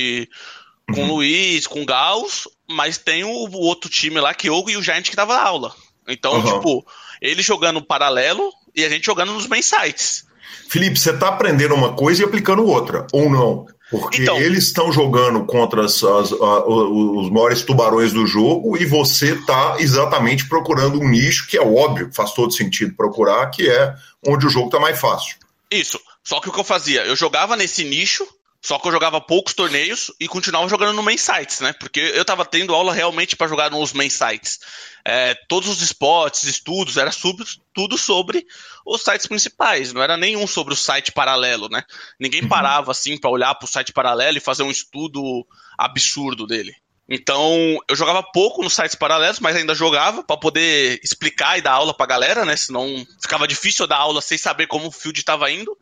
[0.94, 1.10] com uhum.
[1.10, 4.78] o Luiz, com o Gauss, mas tem o, o outro time lá, que eu e
[4.78, 5.74] o Giant que tava na aula.
[6.08, 6.44] Então, uhum.
[6.44, 6.86] tipo,
[7.22, 10.26] ele jogando paralelo e a gente jogando nos main sites.
[10.70, 13.68] Felipe, você tá aprendendo uma coisa e aplicando outra, ou não?
[13.90, 18.86] Porque então, eles estão jogando contra as, as, a, os maiores tubarões do jogo e
[18.86, 23.96] você está exatamente procurando um nicho que é óbvio, faz todo sentido procurar, que é
[24.28, 25.38] onde o jogo está mais fácil.
[25.72, 26.00] Isso.
[26.24, 27.04] Só que o que eu fazia?
[27.04, 28.28] Eu jogava nesse nicho,
[28.62, 31.72] só que eu jogava poucos torneios e continuava jogando no main sites, né?
[31.74, 34.60] Porque eu tava tendo aula realmente para jogar nos main sites.
[35.06, 37.42] É, todos os spots, estudos, era sub,
[37.74, 38.46] tudo sobre
[38.86, 41.84] os sites principais, não era nenhum sobre o site paralelo, né?
[42.20, 42.50] Ninguém uhum.
[42.50, 45.48] parava assim para olhar para o site paralelo e fazer um estudo
[45.78, 46.76] absurdo dele.
[47.12, 51.72] Então, eu jogava pouco nos sites paralelos, mas ainda jogava para poder explicar e dar
[51.72, 52.56] aula pra galera, né?
[52.56, 52.86] Senão
[53.20, 55.76] ficava difícil dar aula sem saber como o field estava indo.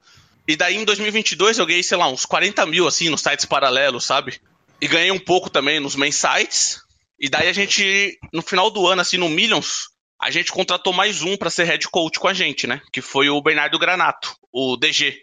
[0.47, 4.05] E daí em 2022 eu ganhei, sei lá, uns 40 mil assim nos sites paralelos,
[4.05, 4.39] sabe?
[4.79, 6.79] E ganhei um pouco também nos main sites.
[7.19, 9.87] E daí a gente, no final do ano, assim, no Millions,
[10.21, 12.81] a gente contratou mais um para ser head coach com a gente, né?
[12.93, 15.19] Que foi o Bernardo Granato, o DG.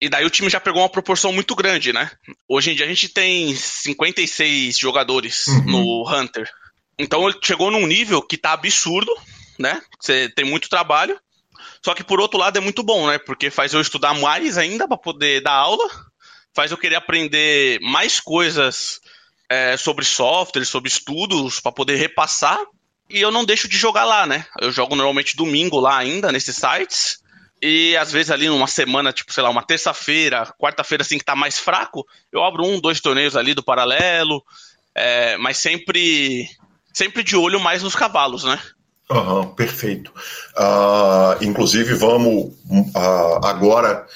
[0.00, 2.10] E daí o time já pegou uma proporção muito grande, né?
[2.48, 5.64] Hoje em dia a gente tem 56 jogadores uhum.
[5.64, 6.48] no Hunter.
[6.98, 9.14] Então ele chegou num nível que tá absurdo,
[9.58, 9.80] né?
[10.00, 11.18] Você tem muito trabalho.
[11.84, 13.18] Só que por outro lado é muito bom, né?
[13.18, 15.88] Porque faz eu estudar mais ainda para poder dar aula,
[16.54, 19.00] faz eu querer aprender mais coisas
[19.48, 22.58] é, sobre software, sobre estudos, para poder repassar.
[23.10, 24.46] E eu não deixo de jogar lá, né?
[24.60, 27.22] Eu jogo normalmente domingo lá ainda, nesses sites.
[27.60, 31.36] E às vezes ali numa semana, tipo, sei lá, uma terça-feira, quarta-feira assim que tá
[31.36, 34.42] mais fraco, eu abro um, dois torneios ali do paralelo,
[34.94, 36.48] é, mas sempre
[36.92, 38.60] sempre de olho mais nos cavalos, né?
[39.10, 40.12] Uhum, perfeito.
[40.56, 44.06] Uh, inclusive, vamos uh, agora,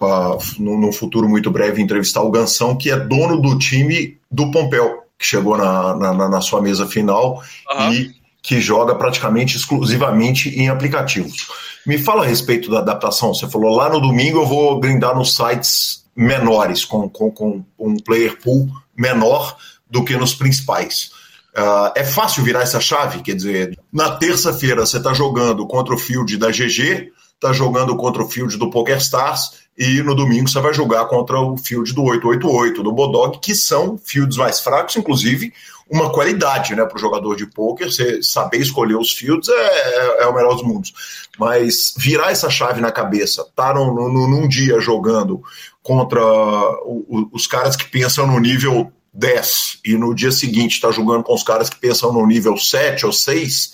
[0.00, 5.02] uh, num futuro muito breve, entrevistar o Gansão, que é dono do time do Pompeu,
[5.18, 7.92] que chegou na, na, na sua mesa final uhum.
[7.92, 11.48] e que joga praticamente exclusivamente em aplicativos.
[11.86, 13.32] Me fala a respeito da adaptação.
[13.32, 17.96] Você falou lá no domingo eu vou grindar nos sites menores, com, com, com um
[17.96, 19.56] player pool menor
[19.90, 21.10] do que nos principais.
[21.56, 25.98] Uh, é fácil virar essa chave, quer dizer, na terça-feira você está jogando contra o
[25.98, 30.74] field da GG, está jogando contra o field do PokerStars e no domingo você vai
[30.74, 35.52] jogar contra o field do 888, do Bodog, que são fields mais fracos, inclusive
[35.90, 37.90] uma qualidade né, para o jogador de poker.
[37.90, 40.92] Você saber escolher os fields é, é, é, o melhor dos mundos.
[41.38, 45.42] Mas virar essa chave na cabeça, tá num, num, num dia jogando
[45.82, 50.90] contra o, o, os caras que pensam no nível 10 e no dia seguinte está
[50.90, 53.72] jogando com os caras que pensam no nível 7 ou 6, uh,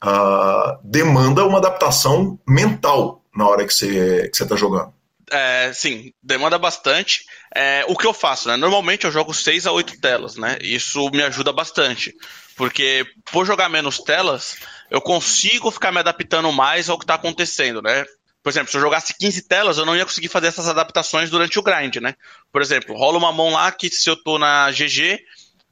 [0.00, 4.94] ah, demanda uma adaptação mental na hora que você está jogando.
[5.30, 7.24] É, sim, demanda bastante.
[7.54, 8.56] É, o que eu faço, né?
[8.56, 10.56] Normalmente eu jogo 6 a 8 telas, né?
[10.60, 12.14] Isso me ajuda bastante.
[12.56, 14.56] Porque por jogar menos telas,
[14.90, 18.04] eu consigo ficar me adaptando mais ao que está acontecendo, né?
[18.46, 21.58] Por exemplo, se eu jogasse 15 telas, eu não ia conseguir fazer essas adaptações durante
[21.58, 22.14] o grind, né?
[22.52, 25.18] Por exemplo, rola uma mão lá que se eu tô na GG,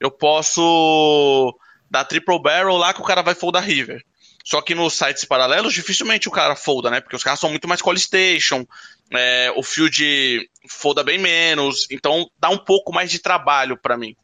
[0.00, 1.56] eu posso
[1.88, 4.02] dar triple barrel lá que o cara vai foldar river.
[4.44, 7.00] Só que nos sites paralelos, dificilmente o cara folda, né?
[7.00, 8.66] Porque os caras são muito mais call station,
[9.12, 14.16] é, o field folda bem menos, então dá um pouco mais de trabalho para mim.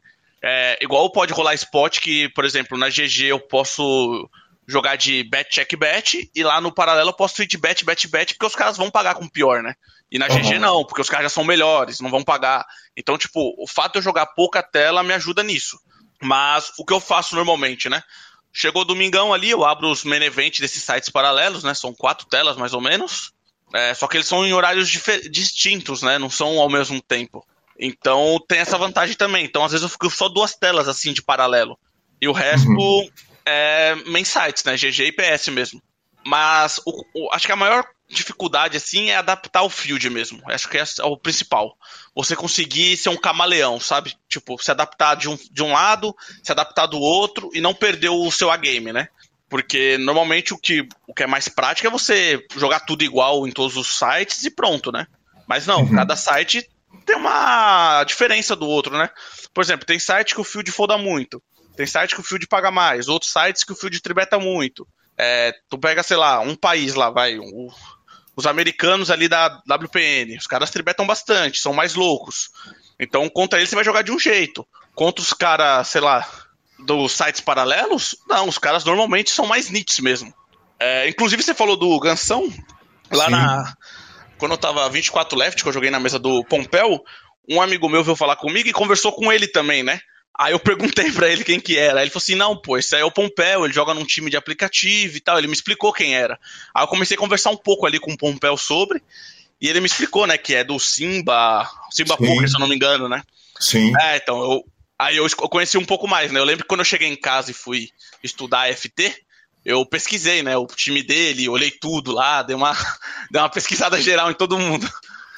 [0.43, 4.29] É, igual pode rolar spot que, por exemplo, na GG eu posso
[4.71, 8.07] jogar de bet, check, bet, e lá no paralelo eu posso ir de bet, bet,
[8.07, 9.75] bet, porque os caras vão pagar com pior, né?
[10.11, 12.65] E na GG não, porque os caras já são melhores, não vão pagar.
[12.97, 15.79] Então, tipo, o fato de eu jogar pouca tela me ajuda nisso.
[16.21, 18.03] Mas o que eu faço normalmente, né?
[18.53, 21.73] Chegou domingão ali, eu abro os main event desses sites paralelos, né?
[21.73, 23.31] São quatro telas mais ou menos.
[23.73, 24.89] É, só que eles são em horários
[25.29, 26.19] distintos, né?
[26.19, 27.45] Não são ao mesmo tempo.
[27.79, 29.45] Então tem essa vantagem também.
[29.45, 31.79] Então às vezes eu fico só duas telas assim de paralelo.
[32.21, 33.09] E o resto uhum.
[33.45, 34.75] É main sites, né?
[34.75, 35.81] GG e PS mesmo.
[36.25, 40.41] Mas o, o, acho que a maior dificuldade assim é adaptar o field mesmo.
[40.45, 41.75] Acho que é o principal.
[42.15, 44.15] Você conseguir ser um camaleão, sabe?
[44.29, 48.09] Tipo, se adaptar de um, de um lado, se adaptar do outro e não perder
[48.09, 49.07] o seu A-game, né?
[49.49, 53.51] Porque normalmente o que, o que é mais prático é você jogar tudo igual em
[53.51, 55.07] todos os sites e pronto, né?
[55.47, 55.95] Mas não, uhum.
[55.95, 56.69] cada site
[57.05, 59.09] tem uma diferença do outro, né?
[59.53, 61.41] Por exemplo, tem site que o field foda muito.
[61.75, 63.07] Tem site que o field paga mais.
[63.07, 64.87] Outros sites que o field tribeta muito.
[65.17, 67.37] É, tu pega, sei lá, um país lá, vai.
[67.37, 67.69] O,
[68.35, 70.37] os americanos ali da WPN.
[70.37, 72.49] Os caras tribetam bastante, são mais loucos.
[72.99, 74.67] Então, contra eles você vai jogar de um jeito.
[74.93, 76.27] Contra os caras, sei lá,
[76.79, 80.33] dos sites paralelos, não, os caras normalmente são mais nits mesmo.
[80.79, 82.51] É, inclusive, você falou do Gansão,
[83.11, 83.31] lá Sim.
[83.31, 83.73] na.
[84.37, 87.03] Quando eu tava 24 left, que eu joguei na mesa do Pompeu,
[87.47, 89.99] um amigo meu veio falar comigo e conversou com ele também, né?
[90.37, 91.99] Aí eu perguntei para ele quem que era.
[91.99, 94.29] Aí ele falou assim: não, pô, esse aí é o Pompeu, ele joga num time
[94.29, 95.37] de aplicativo e tal.
[95.37, 96.39] Ele me explicou quem era.
[96.73, 99.01] Aí eu comecei a conversar um pouco ali com o Pompeu sobre.
[99.59, 102.75] E ele me explicou, né, que é do Simba, Simba Poker, se eu não me
[102.75, 103.21] engano, né?
[103.59, 103.93] Sim.
[104.01, 104.65] É, então, eu,
[105.01, 106.39] Aí eu conheci um pouco mais, né?
[106.39, 107.89] Eu lembro que quando eu cheguei em casa e fui
[108.23, 109.11] estudar FT,
[109.65, 110.55] eu pesquisei, né?
[110.55, 112.71] O time dele, olhei tudo lá, dei uma,
[113.31, 114.87] dei uma pesquisada geral em todo mundo.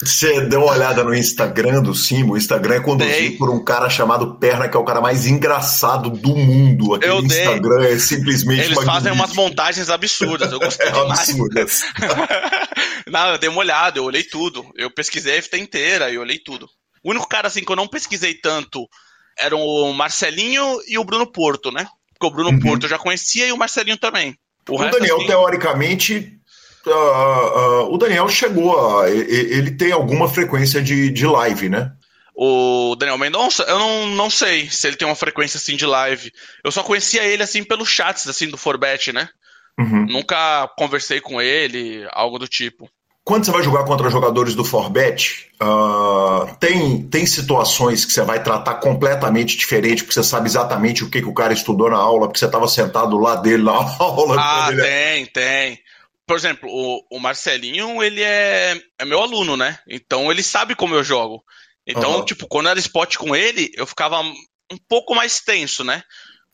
[0.02, 2.34] Você deu uma olhada no Instagram do Simbo?
[2.34, 3.38] O Instagram é conduzido dei.
[3.38, 6.96] por um cara chamado Perna, que é o cara mais engraçado do mundo.
[6.96, 7.94] Aquele eu Instagram dei.
[7.94, 8.62] é simplesmente.
[8.62, 8.94] Eles magnífico.
[8.94, 11.30] fazem umas montagens absurdas, eu gostei é demais.
[11.30, 11.82] Absurdas.
[13.08, 14.66] não, eu dei uma olhada, eu olhei tudo.
[14.76, 16.68] Eu pesquisei a FT inteira, eu olhei tudo.
[17.04, 18.88] O único cara assim que eu não pesquisei tanto
[19.38, 21.88] eram o Marcelinho e o Bruno Porto, né?
[22.14, 22.60] Porque o Bruno uhum.
[22.60, 24.38] Porto eu já conhecia e o Marcelinho também.
[24.70, 25.28] O, o Daniel, assim...
[25.28, 26.40] teoricamente,
[26.90, 29.10] o Daniel chegou a.
[29.10, 31.92] Ele tem alguma frequência de, de live, né?
[32.36, 36.32] O Daniel Mendonça, eu não, não sei se ele tem uma frequência assim de live.
[36.64, 39.30] Eu só conhecia ele assim pelos chats assim do Forbet, né?
[39.80, 40.06] Uhum.
[40.08, 42.90] Nunca conversei com ele, algo do tipo
[43.24, 48.44] quando você vai jogar contra jogadores do Forbet, uh, tem, tem situações que você vai
[48.44, 52.28] tratar completamente diferente, porque você sabe exatamente o que, que o cara estudou na aula,
[52.28, 54.36] porque você estava sentado lá dele na aula.
[54.38, 55.80] Ah, tem, tem.
[56.26, 59.78] Por exemplo, o, o Marcelinho, ele é, é meu aluno, né?
[59.88, 61.44] Então ele sabe como eu jogo.
[61.86, 62.26] Então, uhum.
[62.26, 66.02] tipo, quando era spot com ele, eu ficava um pouco mais tenso, né?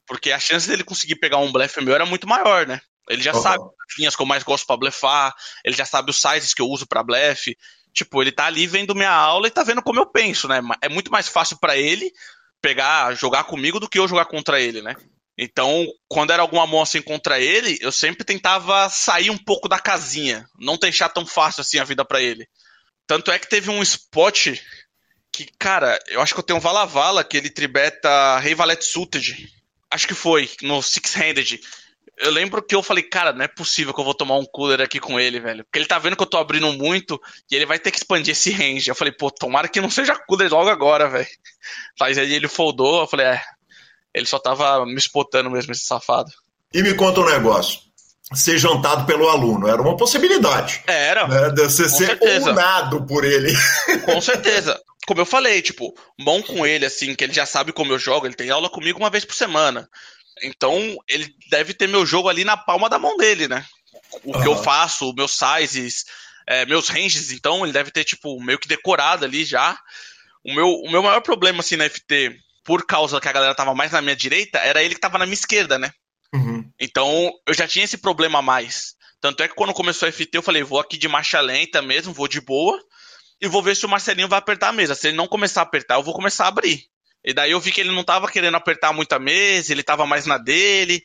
[0.08, 2.82] Porque a chance dele conseguir pegar um blefe meu era muito maior, né?
[3.08, 3.42] Ele já uhum.
[3.42, 6.62] sabe as linhas que eu mais gosto para blefar, ele já sabe os sizes que
[6.62, 7.56] eu uso para blefe.
[7.94, 10.62] Tipo, ele tá ali vendo minha aula e tá vendo como eu penso, né?
[10.82, 12.12] É muito mais fácil para ele
[12.62, 14.96] pegar, jogar comigo do que eu jogar contra ele, né?
[15.42, 20.46] Então, quando era alguma assim contra ele, eu sempre tentava sair um pouco da casinha,
[20.60, 22.46] não deixar tão fácil assim a vida para ele.
[23.08, 24.60] Tanto é que teve um spot
[25.32, 28.84] que, cara, eu acho que eu tenho um Vala Vala que ele tribeta Rei Valete
[28.84, 29.50] Suited.
[29.90, 31.62] Acho que foi, no Six Handed.
[32.18, 34.82] Eu lembro que eu falei, cara, não é possível que eu vou tomar um cooler
[34.82, 35.64] aqui com ele, velho.
[35.64, 37.18] Porque ele tá vendo que eu tô abrindo muito
[37.50, 38.90] e ele vai ter que expandir esse range.
[38.90, 41.28] Eu falei, pô, tomara que não seja cooler logo agora, velho.
[41.98, 43.42] Mas aí ele foldou, eu falei, é.
[44.14, 46.32] Ele só tava me spotando mesmo, esse safado.
[46.74, 47.80] E me conta um negócio.
[48.34, 50.84] Ser jantado pelo aluno era uma possibilidade.
[50.86, 51.28] Era.
[51.28, 51.50] Né?
[51.50, 52.52] De você ser certeza.
[52.52, 53.52] unado por ele.
[54.06, 54.80] Com certeza.
[55.08, 58.28] Como eu falei, tipo, bom com ele, assim, que ele já sabe como eu jogo,
[58.28, 59.90] ele tem aula comigo uma vez por semana.
[60.44, 63.66] Então, ele deve ter meu jogo ali na palma da mão dele, né?
[64.24, 64.42] O uhum.
[64.42, 66.06] que eu faço, meus sizes,
[66.48, 69.76] é, meus ranges, então, ele deve ter, tipo, meio que decorado ali já.
[70.46, 72.40] O meu, o meu maior problema, assim, na FT,
[72.70, 75.26] por causa que a galera tava mais na minha direita, era ele que tava na
[75.26, 75.92] minha esquerda, né?
[76.32, 76.64] Uhum.
[76.80, 78.94] Então, eu já tinha esse problema a mais.
[79.20, 82.14] Tanto é que quando começou a FT, eu falei, vou aqui de marcha lenta mesmo,
[82.14, 82.80] vou de boa,
[83.42, 84.94] e vou ver se o Marcelinho vai apertar a mesa.
[84.94, 86.84] Se ele não começar a apertar, eu vou começar a abrir.
[87.26, 90.06] E daí eu vi que ele não tava querendo apertar muito a mesa, ele tava
[90.06, 91.02] mais na dele.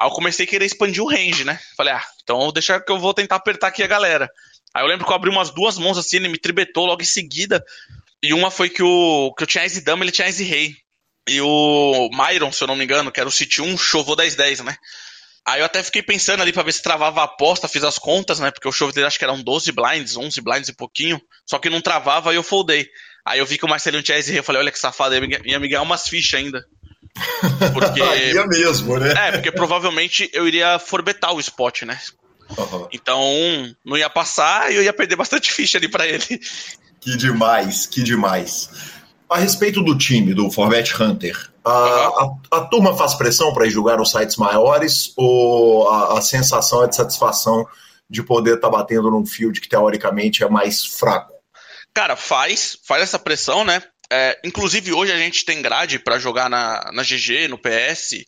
[0.00, 1.58] Aí eu comecei a querer expandir o range, né?
[1.76, 4.30] Falei, ah, então deixa que eu vou tentar apertar aqui a galera.
[4.72, 7.04] Aí eu lembro que eu abri umas duas mãos assim, ele me tribetou logo em
[7.04, 7.64] seguida.
[8.22, 10.76] E uma foi que o que eu tinha Ice Dama, ele tinha Ice Rei.
[11.28, 14.64] E o Myron, se eu não me engano, que era o City 1, chovou 10-10,
[14.64, 14.76] né?
[15.46, 18.38] Aí eu até fiquei pensando ali pra ver se travava a aposta, fiz as contas,
[18.38, 18.50] né?
[18.50, 21.20] Porque o show dele acho que eram 12 blinds, 11 blinds e pouquinho.
[21.46, 22.86] Só que não travava e eu foldei.
[23.24, 25.68] Aí eu vi que o Marcelinho tinha SR, eu falei, olha que safado, ia me
[25.68, 26.64] ganhar umas fichas ainda.
[27.72, 28.00] Porque.
[28.34, 29.12] Ia mesmo, né?
[29.28, 31.98] É, porque provavelmente eu iria forbetar o spot, né?
[32.56, 32.88] Aham.
[32.92, 33.22] Então,
[33.84, 36.40] não ia passar e eu ia perder bastante ficha ali pra ele.
[37.00, 38.70] Que demais, que demais.
[39.30, 43.70] A respeito do time, do Forvet Hunter, a, a, a turma faz pressão para ir
[43.70, 47.66] jogar nos sites maiores ou a, a sensação é de satisfação
[48.08, 51.34] de poder estar batendo num field que teoricamente é mais fraco?
[51.92, 53.82] Cara, faz, faz essa pressão, né?
[54.10, 58.24] É, inclusive hoje a gente tem grade pra jogar na, na GG, no PS.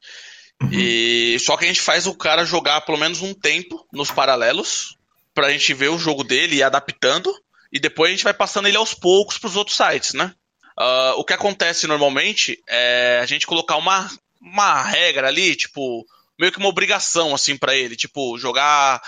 [0.71, 4.99] E só que a gente faz o cara jogar pelo menos um tempo nos paralelos
[5.33, 7.33] pra gente ver o jogo dele e ir adaptando.
[7.73, 10.35] E depois a gente vai passando ele aos poucos pros outros sites, né?
[10.83, 14.11] Ah, o que acontece normalmente é a gente colocar uma,
[14.41, 16.07] uma regra ali, tipo,
[16.39, 17.95] meio que uma obrigação, assim, pra ele.
[17.95, 18.99] Tipo, jogar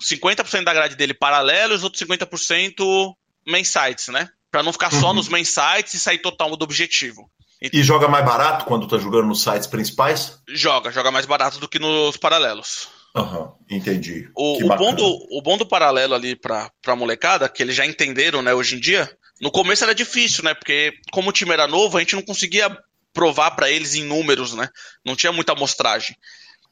[0.00, 3.12] 50% da grade dele paralelo e os outros 50%
[3.44, 4.28] main sites, né?
[4.52, 5.14] Pra não ficar só Uhum.
[5.14, 7.28] nos main sites e sair total do objetivo.
[7.60, 10.38] E joga mais barato quando tá jogando nos sites principais?
[10.48, 12.88] Joga, joga mais barato do que nos paralelos.
[13.16, 14.28] Aham, entendi.
[14.36, 17.84] O, o bom do, o bom do paralelo ali pra, pra molecada, que eles já
[17.84, 19.10] entenderam, né, hoje em dia,
[19.40, 22.76] no começo era difícil, né, porque como o time era novo, a gente não conseguia
[23.12, 24.68] provar pra eles em números, né,
[25.04, 26.16] não tinha muita amostragem.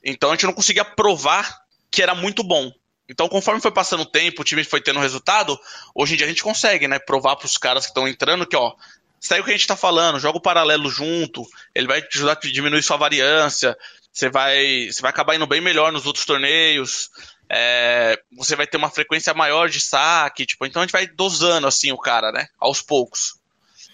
[0.03, 2.71] Então a gente não conseguia provar que era muito bom.
[3.09, 5.59] Então conforme foi passando o tempo, o time foi tendo resultado,
[5.95, 8.75] hoje em dia a gente consegue, né, provar pros caras que estão entrando que, ó,
[9.21, 12.33] segue o que a gente tá falando, joga o paralelo junto, ele vai te ajudar
[12.33, 13.77] a diminuir sua variância,
[14.13, 17.11] você vai, você vai acabar indo bem melhor nos outros torneios,
[17.51, 21.67] é, você vai ter uma frequência maior de saque, tipo, então a gente vai dosando
[21.67, 23.35] assim o cara, né, aos poucos,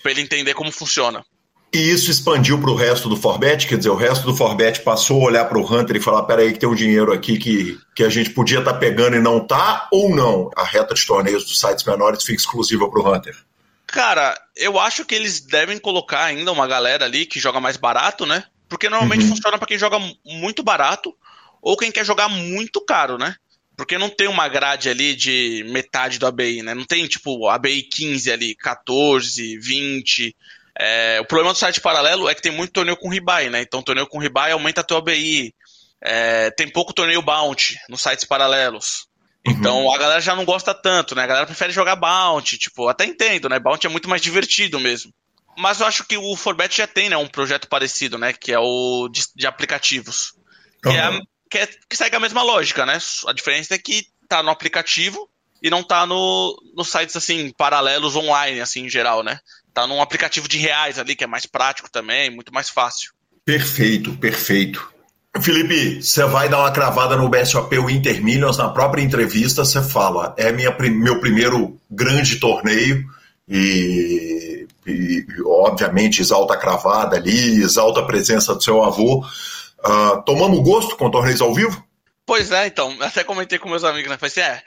[0.02, 1.24] pra ele entender como funciona.
[1.72, 5.22] E isso expandiu para o resto do Forbet, quer dizer, o resto do Forbet passou
[5.22, 8.02] a olhar para o Hunter e falar: peraí, que tem um dinheiro aqui que, que
[8.02, 10.50] a gente podia estar pegando e não tá, ou não?
[10.56, 13.36] A reta de torneios dos sites menores fica exclusiva para o Hunter.
[13.86, 18.26] Cara, eu acho que eles devem colocar ainda uma galera ali que joga mais barato,
[18.26, 18.42] né?
[18.68, 19.28] Porque normalmente Uhum.
[19.28, 21.14] funciona pra quem joga mu- muito barato
[21.60, 23.34] ou quem quer jogar muito caro, né?
[23.76, 26.74] Porque não tem uma grade ali de metade do ABI, né?
[26.74, 30.36] Não tem, tipo, ABI 15 ali, 14, 20.
[30.78, 33.62] É, o problema do site paralelo é que tem muito torneio com rebuy, né?
[33.62, 35.54] Então, torneio com rebuy aumenta teu ABI.
[36.02, 39.08] É, tem pouco torneio bounty nos sites paralelos.
[39.44, 41.22] Então a galera já não gosta tanto, né?
[41.22, 43.58] A galera prefere jogar Bounty, tipo, até entendo, né?
[43.58, 45.12] Bounty é muito mais divertido mesmo.
[45.56, 48.32] Mas eu acho que o Forbet já tem, né, um projeto parecido, né?
[48.32, 50.32] Que é o de, de aplicativos.
[50.82, 51.20] Que, é, a-.
[51.50, 52.98] que, é- que segue a mesma lógica, né?
[53.26, 55.28] A diferença é que tá no aplicativo
[55.62, 59.40] e não tá no, nos sites, assim, paralelos online, assim, em geral, né?
[59.74, 63.12] Tá num aplicativo de reais ali, que é mais prático também, muito mais fácil.
[63.44, 64.90] Perfeito, perfeito.
[65.40, 70.34] Felipe, você vai dar uma cravada no BSOP Winter Millions, na própria entrevista você fala,
[70.36, 73.04] é minha, meu primeiro grande torneio
[73.48, 79.24] e, e, obviamente exalta a cravada ali, exalta a presença do seu avô.
[79.84, 81.82] Ah, tomamos gosto com torneios ao vivo?
[82.26, 84.16] Pois é, então, até comentei com meus amigos, né?
[84.18, 84.62] Falei assim, é,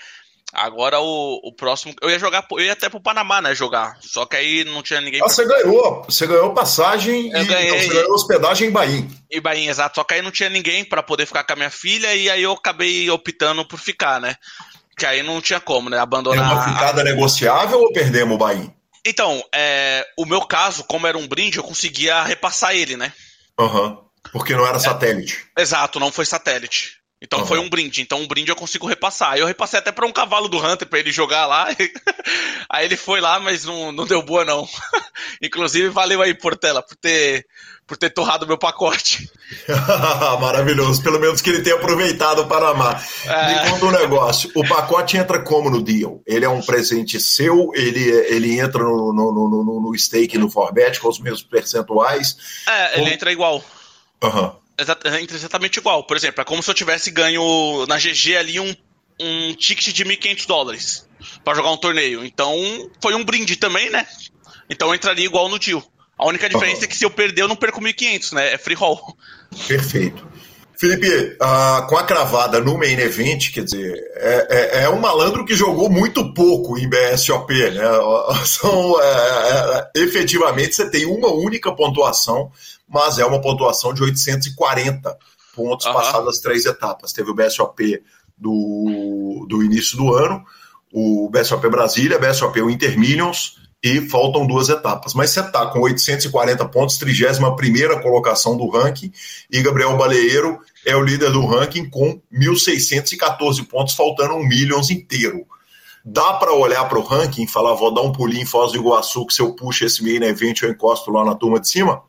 [0.53, 1.93] agora o, o próximo.
[2.01, 3.55] Eu ia jogar, eu ia até pro Panamá, né?
[3.55, 3.97] Jogar.
[4.01, 7.69] Só que aí não tinha ninguém Ah, você ganhou, você ganhou passagem Eu e ganhei.
[7.71, 9.07] não, você ganhou hospedagem em Bahia.
[9.31, 9.95] E Bahia, exato.
[9.95, 12.43] Só que aí não tinha ninguém pra poder ficar com a minha filha e aí
[12.43, 14.35] eu acabei optando por ficar, né?
[14.97, 15.97] Que aí não tinha como, né?
[15.99, 16.43] Abandonar.
[16.43, 18.73] uma a- ficada negociável ou perdemos o Bahia?
[19.05, 23.11] Então, é, o meu caso, como era um brinde, eu conseguia repassar ele, né?
[23.59, 23.99] Aham.
[24.33, 25.45] Porque não era satélite.
[25.57, 26.97] Exato, não foi satélite.
[27.23, 27.47] Então Aham.
[27.47, 28.01] foi um brinde.
[28.01, 29.37] Então um brinde eu consigo repassar.
[29.37, 31.69] Eu repassei até pra um cavalo do Hunter pra ele jogar lá.
[32.69, 34.67] aí ele foi lá, mas não, não deu boa, não.
[35.41, 37.45] Inclusive, valeu aí, Portela, por ter,
[37.87, 39.31] por ter torrado meu pacote.
[40.41, 41.01] Maravilhoso.
[41.01, 43.01] Pelo menos que ele tenha aproveitado o Panamá.
[43.25, 43.47] É.
[43.47, 44.51] Me conta um negócio.
[44.53, 46.21] O pacote entra como no deal?
[46.27, 47.71] Ele é um presente seu?
[47.73, 52.35] Ele, ele entra no, no, no, no, no stake no Forbet com os mesmos percentuais?
[52.67, 53.63] É, ele entra igual.
[55.21, 56.03] Entra exatamente igual.
[56.03, 58.75] Por exemplo, é como se eu tivesse ganho na GG ali um,
[59.19, 61.09] um ticket de 1.500 dólares
[61.43, 62.25] pra jogar um torneio.
[62.25, 62.55] Então,
[63.01, 64.07] foi um brinde também, né?
[64.69, 65.83] Então entraria igual no deal.
[66.17, 66.85] A única diferença Aham.
[66.85, 68.53] é que se eu perder, eu não perco 1.500, né?
[68.53, 69.17] É free roll.
[69.67, 70.25] Perfeito.
[70.83, 74.47] Felipe, ah, com a cravada no main event, quer dizer, é,
[74.81, 77.83] é- é um malandro que jogou muito pouco em BSOP, né?
[78.45, 79.05] São, é,
[79.95, 82.51] é, efetivamente, você tem uma única pontuação,
[82.85, 85.17] mas é uma pontuação de 840
[85.55, 85.95] pontos Aham.
[85.95, 87.13] passadas as três etapas.
[87.13, 88.03] Teve o BSOP
[88.37, 90.43] do, do início do ano,
[90.91, 95.13] o BSOP Brasília, BSOP Winter Millions, e faltam duas etapas.
[95.13, 99.11] Mas você está com 840 pontos, 31 primeira colocação do ranking,
[99.51, 105.45] e Gabriel Baleeiro é o líder do ranking com 1.614 pontos, faltando um Millions inteiro.
[106.05, 108.77] Dá para olhar para o ranking e falar, vou dar um pulinho em Foz do
[108.77, 112.03] Iguaçu, que se eu puxo esse main event eu encosto lá na turma de cima?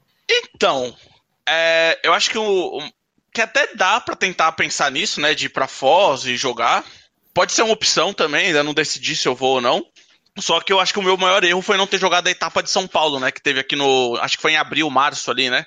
[0.54, 0.94] Então,
[1.48, 2.80] é, eu acho que o,
[3.32, 5.34] que até dá para tentar pensar nisso, né?
[5.34, 6.84] De ir pra Foz e jogar.
[7.32, 9.84] Pode ser uma opção também, ainda não decidi se eu vou ou não.
[10.38, 12.62] Só que eu acho que o meu maior erro foi não ter jogado a etapa
[12.62, 13.30] de São Paulo, né?
[13.30, 14.16] Que teve aqui no.
[14.20, 15.64] Acho que foi em abril, março ali, né?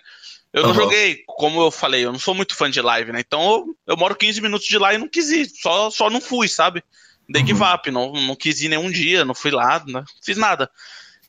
[0.52, 0.76] Eu não uhum.
[0.76, 3.20] joguei, como eu falei, eu não sou muito fã de live, né?
[3.20, 5.50] Então eu, eu moro 15 minutos de lá e não quis ir.
[5.50, 6.84] Só, só não fui, sabe?
[7.30, 7.48] Dei uhum.
[7.48, 10.70] give up, não, não quis ir nenhum dia, não fui lá, não fiz nada.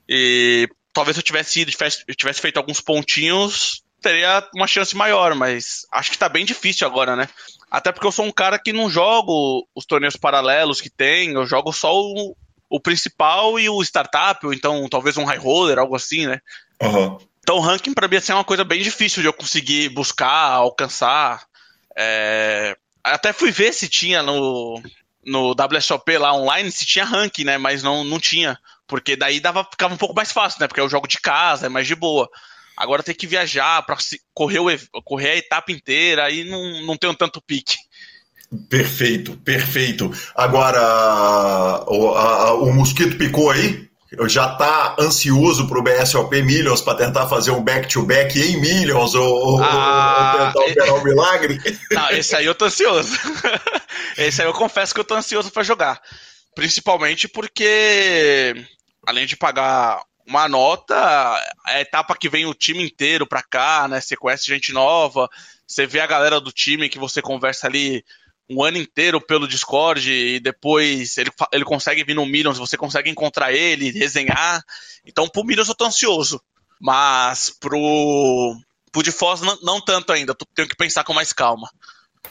[0.08, 4.96] E talvez se eu tivesse ido, tivesse, eu tivesse feito alguns pontinhos, teria uma chance
[4.96, 7.28] maior, mas acho que tá bem difícil agora, né?
[7.70, 11.46] Até porque eu sou um cara que não jogo os torneios paralelos que tem, eu
[11.46, 12.36] jogo só o,
[12.68, 16.40] o principal e o startup, ou então talvez um high roller, algo assim, né?
[16.82, 17.18] Uhum.
[17.40, 20.52] Então o ranking para mim assim, é uma coisa bem difícil de eu conseguir buscar,
[20.52, 21.46] alcançar.
[21.96, 22.76] É...
[23.02, 24.82] Até fui ver se tinha no,
[25.24, 27.56] no WSOP lá online, se tinha ranking, né?
[27.56, 28.58] Mas não, não tinha.
[28.86, 30.68] Porque daí dava, ficava um pouco mais fácil, né?
[30.68, 32.28] Porque é o jogo de casa, é mais de boa.
[32.76, 33.96] Agora tem que viajar para
[34.32, 37.76] correr, o, correr a etapa inteira, aí não, não tenho tanto pique.
[38.68, 40.10] Perfeito, perfeito.
[40.34, 40.80] Agora,
[41.86, 43.88] o, a, o mosquito picou aí?
[44.26, 49.14] Já está ansioso para o BSOP Millions para tentar fazer um back-to-back -back em Millions
[49.14, 51.58] ou, ah, ou tentar operar o um milagre?
[51.92, 53.14] Não, esse aí eu tô ansioso.
[54.16, 56.00] esse aí eu confesso que eu tô ansioso para jogar.
[56.54, 58.54] Principalmente porque,
[59.06, 60.94] além de pagar uma nota,
[61.66, 64.00] é a etapa que vem o time inteiro pra cá, né?
[64.00, 65.28] Você conhece gente nova,
[65.66, 68.02] você vê a galera do time que você conversa ali
[68.50, 73.10] um ano inteiro pelo Discord e depois ele, ele consegue vir no Millions, você consegue
[73.10, 74.62] encontrar ele, resenhar.
[75.04, 76.40] Então, pro Millions eu tô ansioso.
[76.80, 78.56] Mas pro,
[78.92, 81.68] pro de Foz não, não tanto ainda, tenho que pensar com mais calma.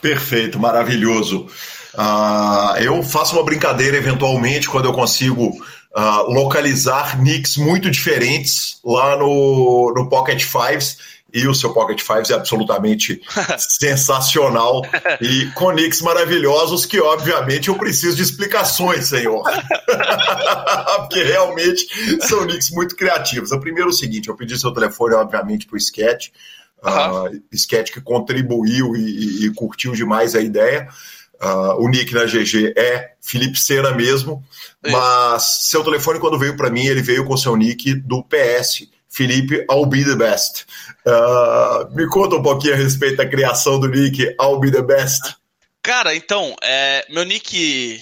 [0.00, 1.46] Perfeito, maravilhoso.
[1.94, 9.16] Uh, eu faço uma brincadeira eventualmente quando eu consigo uh, localizar nicks muito diferentes lá
[9.16, 10.98] no, no Pocket Fives.
[11.32, 13.20] E o seu Pocket Fives é absolutamente
[13.58, 14.82] sensacional
[15.20, 19.44] e com nicks maravilhosos que, obviamente, eu preciso de explicações, senhor.
[20.96, 21.86] Porque realmente
[22.26, 23.52] são nicks muito criativos.
[23.52, 26.28] O primeiro é o seguinte: eu pedi seu telefone, obviamente, para o Sketch.
[26.82, 27.24] Uhum.
[27.24, 30.88] Uh, Sketch que contribuiu e, e, e curtiu demais a ideia.
[31.40, 34.44] Uh, o nick na GG é Felipe Sena mesmo,
[34.84, 34.96] Isso.
[34.96, 39.64] mas seu telefone, quando veio para mim, ele veio com seu nick do PS, Felipe
[39.70, 40.66] I'll be the best.
[41.06, 45.36] Uh, me conta um pouquinho a respeito da criação do nick I'll be the best.
[45.82, 48.00] Cara, então, é, meu nick.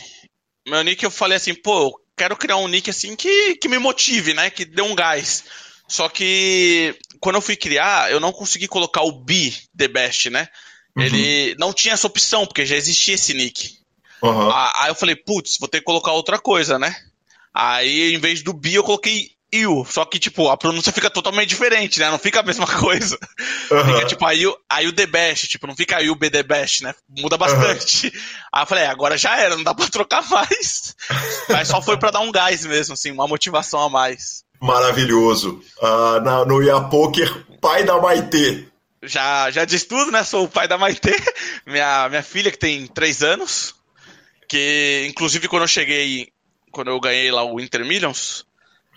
[0.67, 3.79] Meu nick eu falei assim, pô, eu quero criar um nick assim que, que me
[3.79, 4.51] motive, né?
[4.51, 5.45] Que dê um gás.
[5.89, 10.49] Só que quando eu fui criar, eu não consegui colocar o be the best, né?
[10.97, 11.05] Uhum.
[11.05, 13.79] Ele não tinha essa opção, porque já existia esse nick.
[14.23, 14.51] Uhum.
[14.51, 16.97] Aí eu falei, putz, vou ter que colocar outra coisa, né?
[17.55, 19.85] Aí, em vez do bi, eu coloquei you.
[19.89, 22.11] Só que, tipo, a pronúncia fica totalmente diferente, né?
[22.11, 23.19] Não fica a mesma coisa.
[23.71, 23.85] Uhum.
[23.85, 26.83] Fica, tipo, aí, aí o the best, tipo, não fica aí o be the best,
[26.83, 26.95] né?
[27.09, 28.07] Muda bastante.
[28.07, 28.13] Uhum.
[28.53, 30.95] Aí eu falei, é, agora já era, não dá pra trocar mais.
[31.49, 34.45] Mas só foi pra dar um gás mesmo, assim, uma motivação a mais.
[34.61, 35.61] Maravilhoso.
[35.83, 38.67] Uh, na, no Ia Poker, pai da Maitê
[39.03, 40.25] já, já diz tudo, né?
[40.25, 41.15] Sou o pai da Maitê,
[41.67, 43.75] minha, minha filha que tem três anos.
[44.49, 46.29] Que, inclusive, quando eu cheguei,
[46.71, 48.46] quando eu ganhei lá o Inter Millions,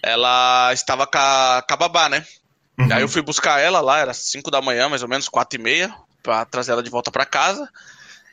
[0.02, 2.26] ela estava com a, com a babá, né?
[2.78, 2.94] Uhum.
[2.94, 5.64] Aí eu fui buscar ela lá, era 5 da manhã, mais ou menos, 4 e
[5.64, 5.94] meia,
[6.24, 7.70] pra trazer ela de volta para casa.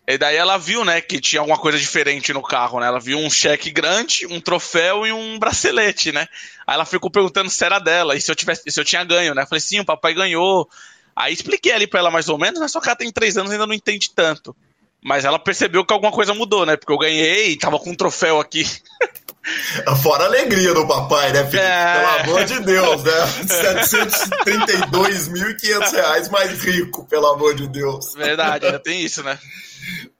[0.08, 2.86] E daí ela viu, né, que tinha alguma coisa diferente no carro, né?
[2.86, 6.28] Ela viu um cheque grande, um troféu e um bracelete, né?
[6.64, 9.34] Aí ela ficou perguntando se era dela e se eu tivesse, se eu tinha ganho,
[9.34, 9.42] né?
[9.42, 10.68] Eu falei, sim, o papai ganhou.
[11.14, 13.50] Aí expliquei ali pra ela mais ou menos, mas só que ela tem três anos
[13.50, 14.54] e ainda não entende tanto.
[15.02, 16.76] Mas ela percebeu que alguma coisa mudou, né?
[16.76, 18.64] Porque eu ganhei, tava com um troféu aqui.
[20.02, 21.58] Fora a alegria do papai, né, Felipe?
[21.58, 21.94] É...
[21.94, 23.12] Pelo amor de Deus, né?
[24.44, 28.14] 732.500 reais mais rico, pelo amor de Deus.
[28.14, 29.38] Verdade, ainda tem isso, né?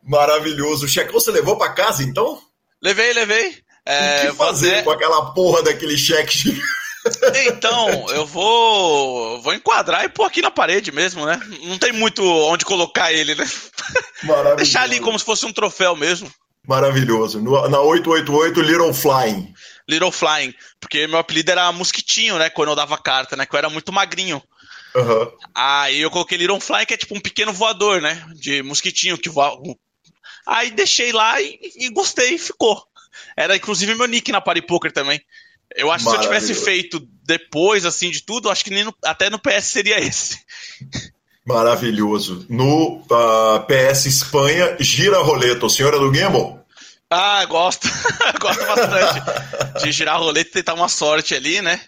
[0.03, 0.86] Maravilhoso.
[0.86, 2.40] O cheque você levou para casa, então?
[2.81, 3.59] Levei, levei.
[3.85, 6.61] É, o que fazer fazer com aquela porra daquele cheque
[7.47, 11.40] então, eu vou vou enquadrar e pôr aqui na parede mesmo, né?
[11.62, 13.48] Não tem muito onde colocar ele, né?
[14.24, 14.57] Maravilhoso.
[14.57, 16.31] Deixar ali como se fosse um troféu mesmo.
[16.66, 17.40] Maravilhoso.
[17.40, 19.55] No, na 888, Little Flying.
[19.88, 20.55] Little Flying.
[20.80, 22.51] Porque meu apelido era Mosquitinho, né?
[22.51, 23.47] Quando eu dava carta, né?
[23.47, 24.43] Que eu era muito magrinho.
[24.94, 25.32] Uhum.
[25.55, 28.26] Aí eu coloquei Little Flying, que é tipo um pequeno voador, né?
[28.34, 29.60] De mosquitinho que voa.
[30.47, 32.82] Aí deixei lá e, e gostei e ficou.
[33.36, 35.20] Era inclusive meu nick na Party Poker também.
[35.74, 38.94] Eu acho que se eu tivesse feito depois, assim, de tudo, acho que nem no,
[39.05, 40.38] até no PS seria esse.
[41.47, 42.44] Maravilhoso.
[42.48, 45.64] No uh, ah, PS Espanha, gira a roleta.
[45.64, 46.66] O senhor é do Gimbal?
[47.09, 47.89] Ah, gosto.
[48.40, 51.81] gosto bastante de girar a roleta e tentar uma sorte ali, né?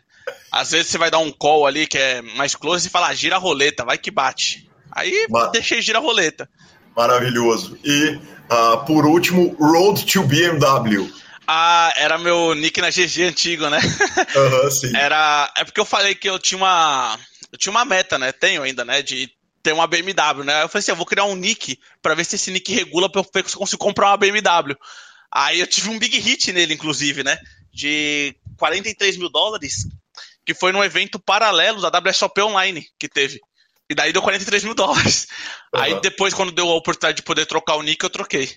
[0.52, 3.14] Às vezes você vai dar um call ali que é mais close e fala, ah,
[3.14, 4.70] gira a roleta, vai que bate.
[4.92, 6.48] Aí Mas- deixei girar a roleta.
[6.96, 7.76] Maravilhoso.
[7.84, 11.10] E, ah, por último, Road to BMW.
[11.46, 13.80] Ah, era meu nick na GG antigo, né?
[14.36, 14.94] Aham, sim.
[14.94, 15.50] Era.
[15.56, 17.18] É porque eu falei que eu tinha uma.
[17.50, 18.32] Eu tinha uma meta, né?
[18.32, 19.00] Tenho ainda, né?
[19.00, 19.30] De
[19.68, 20.62] ter uma BMW, né?
[20.62, 23.20] Eu falei assim, eu vou criar um nick pra ver se esse nick regula pra
[23.20, 24.74] eu ver se eu consigo comprar uma BMW.
[25.30, 27.38] Aí eu tive um big hit nele, inclusive, né?
[27.70, 29.86] De 43 mil dólares,
[30.46, 33.40] que foi num evento paralelo da WSOP Online que teve.
[33.90, 35.28] E daí deu 43 mil dólares.
[35.74, 36.00] Aí Aham.
[36.00, 38.50] depois, quando deu a oportunidade de poder trocar o nick, eu troquei.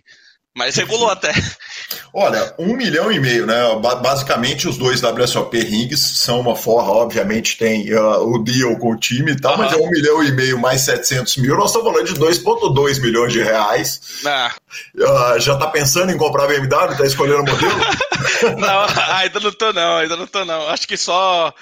[0.56, 1.32] Mas regulou até.
[2.14, 3.56] Olha, um milhão e meio, né?
[3.82, 8.92] Ba- Basicamente, os dois WSOP rings são uma forra, obviamente tem ah, o deal com
[8.92, 11.56] o time e tal, mas é um milhão e meio mais 700 mil.
[11.56, 14.02] Nós estamos falando de 2,2 milhões de reais.
[14.26, 14.54] Ah,
[15.08, 16.98] Ah, já tá pensando em comprar BMW?
[16.98, 17.80] Tá escolhendo o modelo?
[18.60, 20.68] Não, ainda não tô não, ainda não tô não.
[20.70, 21.54] Acho que só.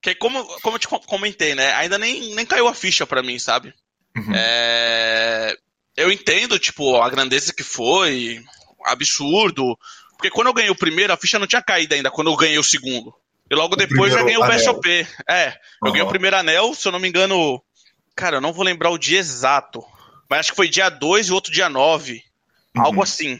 [0.00, 1.74] Que como, como eu te co- comentei, né?
[1.74, 3.74] Ainda nem, nem caiu a ficha pra mim, sabe?
[4.16, 4.32] Uhum.
[4.34, 5.56] É,
[5.96, 8.44] Eu entendo, tipo, a grandeza que foi,
[8.84, 9.78] absurdo.
[10.10, 12.58] Porque quando eu ganhei o primeiro, a ficha não tinha caído ainda, quando eu ganhei
[12.58, 13.14] o segundo.
[13.50, 14.46] E logo depois já ganhei o.
[14.46, 15.06] BSOP.
[15.28, 17.62] É, eu ganhei o primeiro anel, se eu não me engano.
[18.14, 19.84] Cara, eu não vou lembrar o dia exato.
[20.28, 22.22] Mas acho que foi dia 2 e o outro dia 9.
[22.74, 22.82] Uhum.
[22.82, 23.38] Algo assim.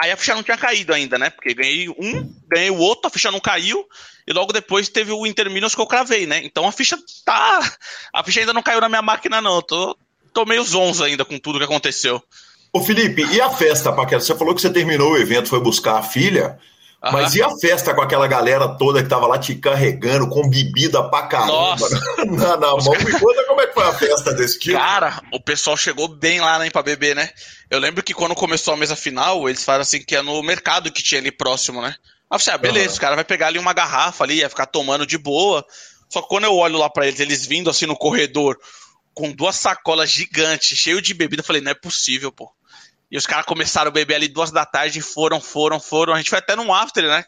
[0.00, 1.30] Aí a ficha não tinha caído ainda, né?
[1.30, 3.86] Porque ganhei um, ganhei o outro, a ficha não caiu.
[4.26, 6.40] E logo depois teve o Interminos que eu cravei, né?
[6.44, 7.60] Então a ficha tá.
[8.12, 9.56] A ficha ainda não caiu na minha máquina, não.
[9.56, 9.98] Eu tô,
[10.34, 12.22] tô meio zonzo ainda com tudo que aconteceu.
[12.72, 14.20] Ô Felipe, e a festa, Paquera?
[14.20, 16.58] Você falou que você terminou o evento, foi buscar a filha.
[17.00, 17.12] Aham.
[17.12, 21.02] Mas e a festa com aquela galera toda que tava lá te carregando, com bebida
[21.04, 22.00] pra caramba Nossa.
[22.26, 22.92] na, na mão?
[22.98, 24.76] Me conta como é que foi a festa desse tipo.
[24.76, 27.28] Cara, o pessoal chegou bem lá, né, pra beber, né?
[27.70, 30.90] Eu lembro que quando começou a mesa final, eles falaram assim que é no mercado
[30.90, 31.94] que tinha ali próximo, né?
[32.30, 32.92] Aí eu falei, ah, beleza, Aham.
[32.94, 35.64] os caras vai pegar ali uma garrafa ali, ia ficar tomando de boa.
[36.08, 38.58] Só que quando eu olho lá pra eles, eles vindo assim no corredor,
[39.14, 42.52] com duas sacolas gigantes, cheio de bebida, eu falei, não é possível, pô.
[43.10, 46.14] E os caras começaram a beber ali duas da tarde, foram, foram, foram.
[46.14, 47.24] A gente foi até num after, né?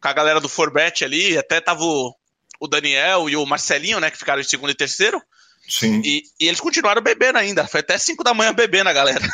[0.00, 2.14] Com a galera do Forbet ali, até tava o,
[2.60, 5.20] o Daniel e o Marcelinho, né, que ficaram em segundo e terceiro.
[5.68, 6.00] Sim.
[6.04, 7.66] E, e eles continuaram bebendo ainda.
[7.66, 9.28] Foi até 5 da manhã bebendo a galera.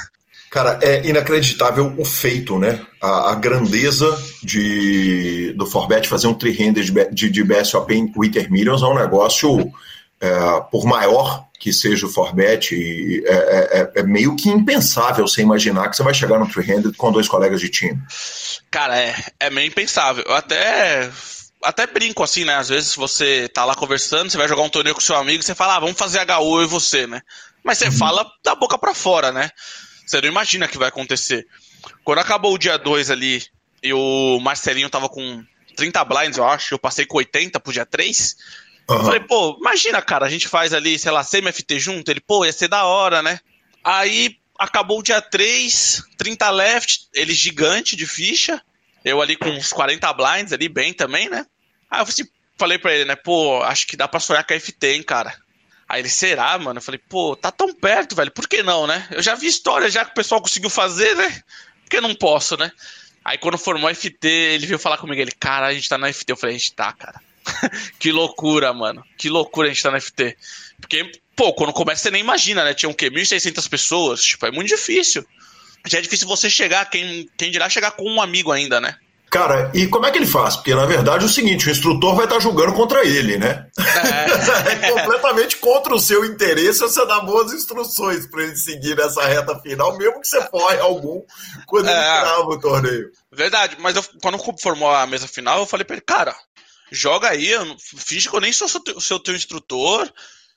[0.51, 2.85] Cara, é inacreditável o feito, né?
[3.01, 4.07] A, a grandeza
[4.43, 8.95] de, do Forbet fazer um three-handed de, de, de BSOP em Winter Millions é um
[8.95, 9.73] negócio,
[10.25, 15.27] é, por maior que seja o Forbet, e é, é- é- é meio que impensável
[15.27, 17.99] você imaginar que você vai chegar no three-handed com dois colegas de time.
[18.71, 20.25] Cara, é, é meio impensável.
[20.27, 21.11] Eu até,
[21.63, 22.55] até brinco assim, né?
[22.57, 25.55] Às vezes você tá lá conversando, você vai jogar um torneio com seu amigo, você
[25.55, 27.23] fala, ah, vamos fazer HU e você, né?
[27.63, 29.51] Mas você fala da boca pra fora, né?
[30.07, 31.47] Você não imagina que vai acontecer.
[32.05, 33.43] Quando acabou o dia 2 ali
[33.83, 35.43] e o Marcelinho tava com
[35.75, 38.37] 30 blinds, eu acho, eu passei com 80 pro dia 3.
[38.89, 39.05] Eu Aham.
[39.05, 42.11] falei, pô, imagina, cara, a gente faz ali, sei lá, semi-FT junto.
[42.11, 43.41] Ele, pô, ia ser da hora, né?
[43.83, 48.61] Aí acabou o dia 3, 30 left, ele gigante de ficha.
[49.05, 51.45] Eu ali com uns 40 blinds ali, bem também, né?
[51.91, 52.25] Aí eu assim,
[52.57, 55.35] falei pra ele, né, pô, acho que dá pra sonhar com a FT, hein, cara.
[55.89, 56.79] Aí ele, será, mano?
[56.79, 59.07] Eu falei, pô, tá tão perto, velho, por que não, né?
[59.11, 61.43] Eu já vi história já que o pessoal conseguiu fazer, né?
[61.83, 62.73] Por que não posso, né?
[63.25, 66.13] Aí quando formou a FT, ele veio falar comigo, ele, cara, a gente tá na
[66.13, 66.33] FT.
[66.33, 67.21] Eu falei, a gente tá, cara.
[67.99, 69.03] que loucura, mano.
[69.19, 70.37] Que loucura a gente tá na FT.
[70.81, 72.75] Porque, pô, quando começa você nem imagina, né?
[72.75, 73.11] Tinha o quê?
[73.11, 74.23] 1.600 pessoas.
[74.25, 75.25] Tipo, é muito difícil.
[75.87, 78.97] Já é difícil você chegar, quem, quem dirá chegar com um amigo ainda, né?
[79.31, 80.55] Cara, e como é que ele faz?
[80.55, 83.67] Porque na verdade é o seguinte: o instrutor vai estar julgando contra ele, né?
[84.05, 89.59] É, completamente contra o seu interesse você dar boas instruções para ele seguir nessa reta
[89.61, 91.23] final, mesmo que você forre algum
[91.67, 92.21] quando ele É.
[92.21, 93.11] trava o torneio.
[93.33, 96.35] Verdade, mas eu- quando formou a mesa final, eu falei pra ele, cara,
[96.95, 100.11] joga aí, finge que eu nem sou seu, teu- seu teu instrutor,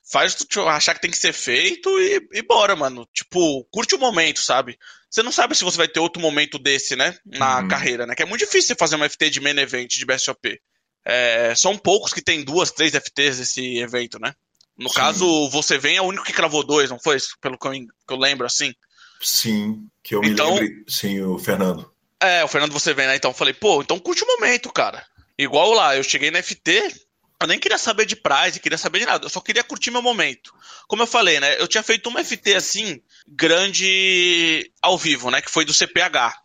[0.09, 3.07] faz tu tu achar que tem que ser feito e, e bora, mano.
[3.13, 4.77] Tipo, curte o momento, sabe?
[5.09, 7.17] Você não sabe se você vai ter outro momento desse, né?
[7.25, 7.67] Na Uhum.
[7.67, 8.13] carreira, né?
[8.15, 10.59] Que é muito difícil você fazer uma FT de main event de BSOP.
[11.05, 14.33] É, são poucos que tem duas, três FTs desse evento, né?
[14.77, 14.95] No Sim.
[14.95, 17.17] caso, você vem é o único que cravou dois, não foi?
[17.41, 18.73] Pelo que eu, que eu lembro, assim.
[19.21, 20.83] Sim, que eu Então- me lembre.
[20.87, 21.91] Sim, o Fernando.
[22.19, 23.15] É, o Fernando você vem, né?
[23.15, 25.05] Então eu falei, pô, então curte o momento, cara.
[25.37, 26.93] Igual lá, eu cheguei na FT,
[27.39, 30.01] eu nem queria saber de prize, queria saber de nada, eu só queria curtir meu
[30.01, 30.53] momento.
[30.87, 31.59] Como eu falei, né?
[31.59, 35.41] Eu tinha feito uma FT assim, grande ao vivo, né?
[35.41, 36.41] Que foi do CPH.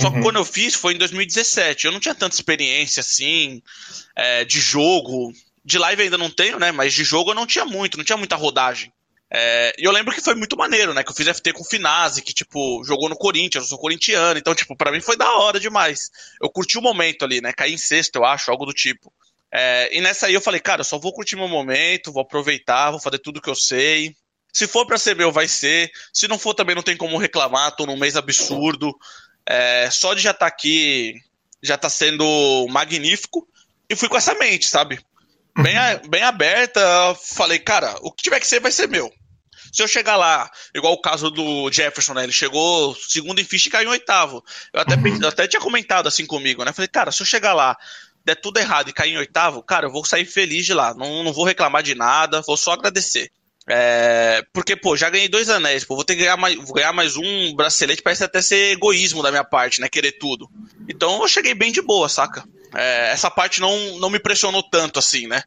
[0.00, 0.22] Só que Uhum.
[0.22, 1.86] quando eu fiz foi em 2017.
[1.86, 3.62] Eu não tinha tanta experiência assim,
[4.16, 5.32] é, de jogo.
[5.64, 6.72] De live ainda não tenho, né?
[6.72, 8.92] Mas de jogo eu não tinha muito, não tinha muita rodagem.
[9.36, 11.02] É, e eu lembro que foi muito maneiro, né?
[11.02, 14.38] Que eu fiz FT com o Finazzi, que, tipo, jogou no Corinthians, eu sou corintiano,
[14.38, 16.08] então, tipo, pra mim foi da hora demais.
[16.40, 17.52] Eu curti o momento ali, né?
[17.52, 19.12] Caí em sexto, eu acho, algo do tipo.
[19.50, 22.92] É, e nessa aí eu falei, cara, eu só vou curtir meu momento, vou aproveitar,
[22.92, 24.14] vou fazer tudo que eu sei.
[24.52, 25.90] Se for para ser meu, vai ser.
[26.12, 27.74] Se não for, também não tem como reclamar.
[27.74, 28.96] Tô num mês absurdo.
[29.44, 31.20] É, só de já estar tá aqui
[31.60, 33.48] já tá sendo magnífico.
[33.90, 35.00] E fui com essa mente, sabe?
[35.56, 35.74] Bem,
[36.08, 36.80] bem aberta.
[37.20, 39.12] Falei, cara, o que tiver que ser, vai ser meu.
[39.74, 42.22] Se eu chegar lá, igual o caso do Jefferson, né?
[42.22, 44.44] Ele chegou segundo em ficha e caiu em oitavo.
[44.72, 45.26] Eu até, uhum.
[45.26, 46.72] até tinha comentado assim comigo, né?
[46.72, 47.76] Falei, cara, se eu chegar lá,
[48.24, 50.94] der tudo errado e cair em oitavo, cara, eu vou sair feliz de lá.
[50.94, 53.32] Não, não vou reclamar de nada, vou só agradecer.
[53.66, 56.92] É, porque, pô, já ganhei dois anéis, pô, vou ter que ganhar mais, vou ganhar
[56.92, 59.88] mais um bracelete, parece até ser egoísmo da minha parte, né?
[59.88, 60.48] Querer tudo.
[60.88, 62.44] Então eu cheguei bem de boa, saca?
[62.76, 65.42] É, essa parte não, não me pressionou tanto assim, né?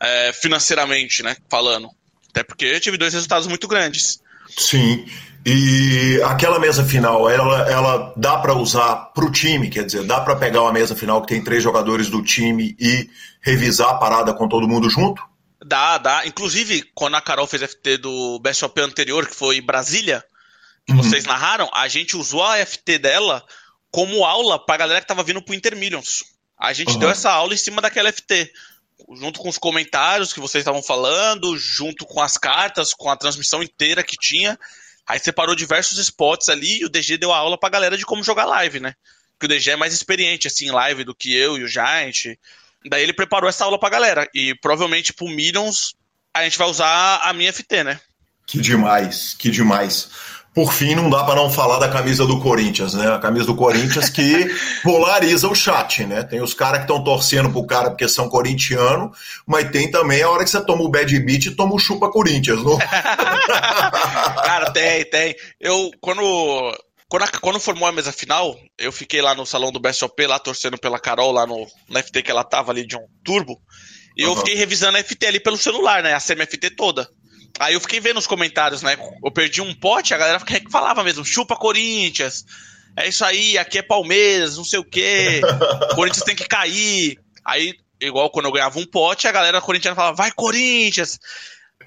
[0.00, 1.36] É, financeiramente, né?
[1.48, 1.88] Falando.
[2.32, 4.20] Até porque eu tive dois resultados muito grandes.
[4.56, 5.06] Sim.
[5.44, 10.20] E aquela mesa final, ela, ela dá para usar para o time, quer dizer, dá
[10.20, 13.10] para pegar uma mesa final que tem três jogadores do time e
[13.40, 15.22] revisar a parada com todo mundo junto?
[15.64, 16.26] Dá, dá.
[16.26, 20.24] Inclusive, quando a Carol fez FT do Best of anterior, que foi em Brasília,
[20.86, 21.02] que uhum.
[21.02, 23.44] vocês narraram, a gente usou a FT dela
[23.90, 26.24] como aula pra galera que tava vindo pro Intermillions.
[26.58, 26.98] A gente uhum.
[26.98, 28.50] deu essa aula em cima daquela FT
[29.14, 33.62] junto com os comentários que vocês estavam falando, junto com as cartas, com a transmissão
[33.62, 34.58] inteira que tinha.
[35.06, 38.22] Aí separou diversos spots ali e o DG deu a aula pra galera de como
[38.22, 38.94] jogar live, né?
[39.38, 42.36] Que o DG é mais experiente, assim, em live do que eu e o Giant.
[42.88, 44.28] Daí ele preparou essa aula pra galera.
[44.34, 45.94] E provavelmente pro Millions
[46.34, 48.00] a gente vai usar a minha FT, né?
[48.46, 50.08] Que demais, que demais.
[50.54, 53.10] Por fim, não dá para não falar da camisa do Corinthians, né?
[53.10, 54.50] A camisa do Corinthians que
[54.84, 56.22] polariza o chat, né?
[56.22, 59.10] Tem os caras que estão torcendo pro cara porque são corintiano,
[59.46, 62.10] mas tem também a hora que você toma o bad beat e toma o chupa
[62.10, 62.76] Corinthians, não?
[64.44, 65.34] cara, tem, tem.
[65.58, 66.22] Eu, quando,
[67.08, 70.76] quando, quando formou a mesa final, eu fiquei lá no salão do BSOP, lá torcendo
[70.76, 73.58] pela Carol, lá no, no FT que ela tava ali de um turbo,
[74.16, 74.32] e uhum.
[74.32, 76.12] eu fiquei revisando a FT ali pelo celular, né?
[76.12, 77.08] A CMFT toda.
[77.58, 78.96] Aí eu fiquei vendo os comentários, né?
[79.22, 82.44] Eu perdi um pote, a galera falava mesmo, chupa Corinthians.
[82.96, 85.40] É isso aí, aqui é Palmeiras, não sei o quê.
[85.94, 87.18] Corinthians tem que cair.
[87.44, 91.18] Aí, igual quando eu ganhava um pote, a galera corintiana falava, vai Corinthians!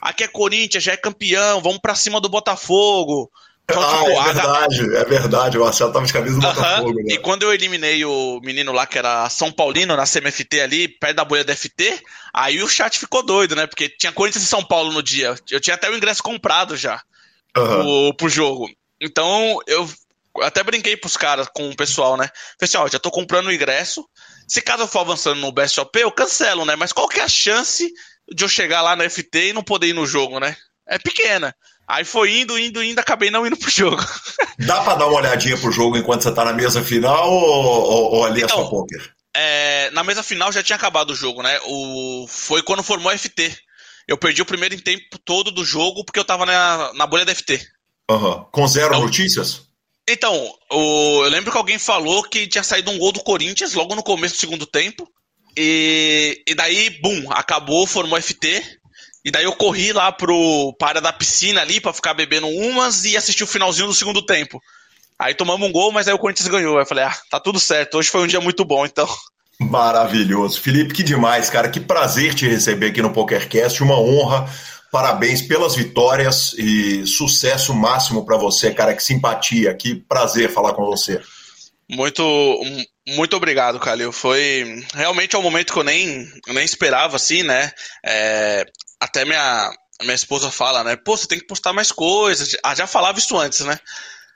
[0.02, 3.32] Aqui é Corinthians, já é campeão, vamos pra cima do Botafogo.
[3.68, 5.58] Ah, é verdade, é verdade.
[5.58, 6.56] O Marcelo tava de camisa do uh -huh.
[6.56, 6.94] Botafogo.
[6.94, 7.14] Né?
[7.14, 11.16] E quando eu eliminei o menino lá, que era São Paulino, na CMFT ali, perto
[11.16, 12.00] da bolha da FT,
[12.34, 13.66] aí o chat ficou doido, né?
[13.66, 15.36] Porque tinha Corinthians e São Paulo no dia.
[15.50, 17.02] Eu tinha até o ingresso comprado já
[17.58, 17.68] uh -huh.
[17.68, 18.70] pro, pro jogo.
[19.02, 19.90] Então, eu
[20.42, 22.30] até brinquei pros caras, com o pessoal, né?
[22.60, 24.08] Falei assim, ó, já tô comprando o ingresso.
[24.48, 26.76] Se caso eu for avançando no Best OP, eu cancelo, né?
[26.76, 27.92] Mas qual que é a chance
[28.32, 30.56] de eu chegar lá na FT e não poder ir no jogo, né?
[30.88, 31.56] É pequena.
[31.88, 34.04] Aí foi indo, indo, indo, acabei não indo pro jogo.
[34.60, 38.14] Dá pra dar uma olhadinha pro jogo enquanto você tá na mesa final ou, ou,
[38.16, 39.14] ou ali então, é só poker?
[39.36, 41.60] É, na mesa final já tinha acabado o jogo, né?
[41.66, 43.56] O, foi quando formou a FT.
[44.08, 47.36] Eu perdi o primeiro tempo todo do jogo porque eu tava na, na bolha da
[47.36, 47.62] FT.
[48.10, 48.46] Uhum.
[48.52, 49.64] Com zero então, notícias?
[50.08, 53.96] Então, o, eu lembro que alguém falou que tinha saído um gol do Corinthians logo
[53.96, 55.08] no começo do segundo tempo.
[55.58, 58.80] E, e daí, bum, acabou, formou FT.
[59.26, 63.18] E daí eu corri lá pro para da piscina ali para ficar bebendo umas e
[63.18, 64.62] assistir o finalzinho do segundo tempo.
[65.18, 66.76] Aí tomamos um gol, mas aí o Corinthians ganhou.
[66.76, 67.98] Aí eu falei, ah, tá tudo certo.
[67.98, 69.08] Hoje foi um dia muito bom, então.
[69.60, 70.62] Maravilhoso.
[70.62, 71.70] Felipe, que demais, cara.
[71.70, 73.82] Que prazer te receber aqui no PokerCast.
[73.82, 74.48] Uma honra.
[74.92, 78.94] Parabéns pelas vitórias e sucesso máximo para você, cara.
[78.94, 79.74] Que simpatia.
[79.74, 81.20] Que prazer falar com você.
[81.90, 82.24] Muito,
[83.08, 84.12] muito obrigado, Calil.
[84.12, 87.72] Foi realmente é um momento que eu nem, eu nem esperava, assim, né?
[88.06, 88.66] É,
[89.00, 90.96] até minha, minha esposa fala, né?
[90.96, 92.56] Pô, você tem que postar mais coisas.
[92.64, 93.80] Ah, já falava isso antes, né?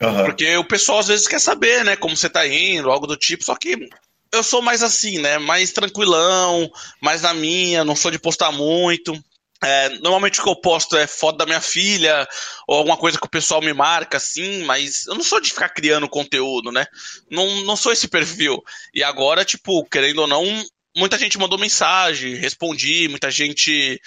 [0.02, 0.26] Uhum.
[0.26, 1.96] Porque o pessoal às vezes quer saber, né?
[1.96, 3.44] Como você tá indo, algo do tipo.
[3.44, 3.90] Só que
[4.32, 5.38] eu sou mais assim, né?
[5.38, 6.70] Mais tranquilão,
[7.02, 9.14] mais na minha, não sou de postar muito.
[9.62, 12.26] É, normalmente o que eu posto é foto da minha filha,
[12.66, 15.68] ou alguma coisa que o pessoal me marca, assim, mas eu não sou de ficar
[15.68, 16.86] criando conteúdo, né?
[17.30, 18.64] Não, não sou esse perfil.
[18.94, 20.64] E agora, tipo, querendo ou não,
[20.96, 24.00] muita gente mandou mensagem, respondi, muita gente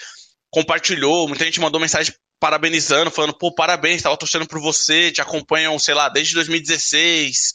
[0.53, 5.79] compartilhou, muita gente mandou mensagem parabenizando, falando, pô, parabéns, estava torcendo por você, te acompanham,
[5.79, 7.53] sei lá, desde 2016.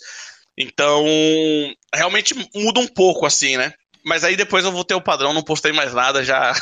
[0.59, 1.07] Então,
[1.95, 3.73] realmente muda um pouco, assim, né?
[4.09, 6.55] Mas aí depois eu voltei ao padrão, não postei mais nada, já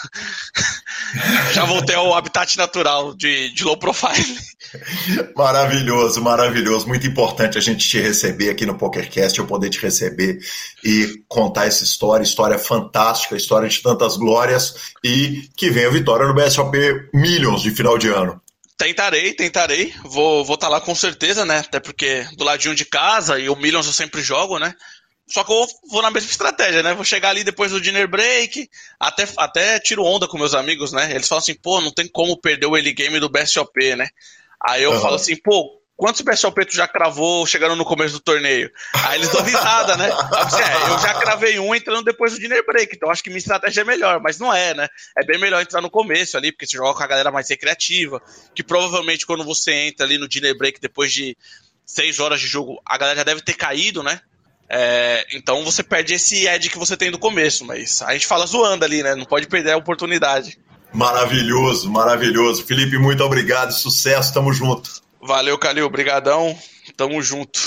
[1.55, 4.39] já voltei ao habitat natural de, de low profile.
[5.37, 6.89] Maravilhoso, maravilhoso.
[6.89, 10.39] Muito importante a gente te receber aqui no PokerCast, eu poder te receber
[10.85, 14.75] e contar essa história, história fantástica, história de tantas glórias
[15.05, 16.77] e que venha a vitória no BSOP
[17.15, 18.43] Millions de final de ano.
[18.77, 19.95] Tentarei, tentarei.
[20.05, 21.61] Vou estar vou tá lá com certeza, né?
[21.61, 24.75] Até porque do ladinho de casa e o Millions eu sempre jogo, né?
[25.29, 26.95] Só que eu vou na mesma estratégia, né?
[26.95, 31.11] Vou chegar ali depois do dinner break, até, até tiro onda com meus amigos, né?
[31.13, 34.09] Eles falam assim, pô, não tem como perder o early game do BSOP, né?
[34.61, 35.01] Aí eu uhum.
[35.01, 38.71] falo assim, pô, quantos BSOP tu já cravou chegando no começo do torneio?
[39.05, 40.09] Aí eles dão risada, né?
[40.13, 43.39] Assim, é, eu já cravei um entrando depois do dinner break, então acho que minha
[43.39, 44.89] estratégia é melhor, mas não é, né?
[45.19, 48.23] É bem melhor entrar no começo ali, porque você joga com a galera mais recreativa,
[48.55, 51.37] que provavelmente quando você entra ali no dinner break depois de
[51.85, 54.21] seis horas de jogo, a galera já deve ter caído, né?
[54.69, 58.47] É, então você perde esse edge que você tem do começo, mas a gente fala
[58.47, 59.15] zoando ali, né?
[59.15, 60.59] Não pode perder a oportunidade.
[60.93, 62.65] Maravilhoso, maravilhoso.
[62.65, 64.91] Felipe, muito obrigado, sucesso, tamo junto.
[65.21, 66.57] Valeu, Calil, brigadão,
[66.97, 67.61] tamo junto.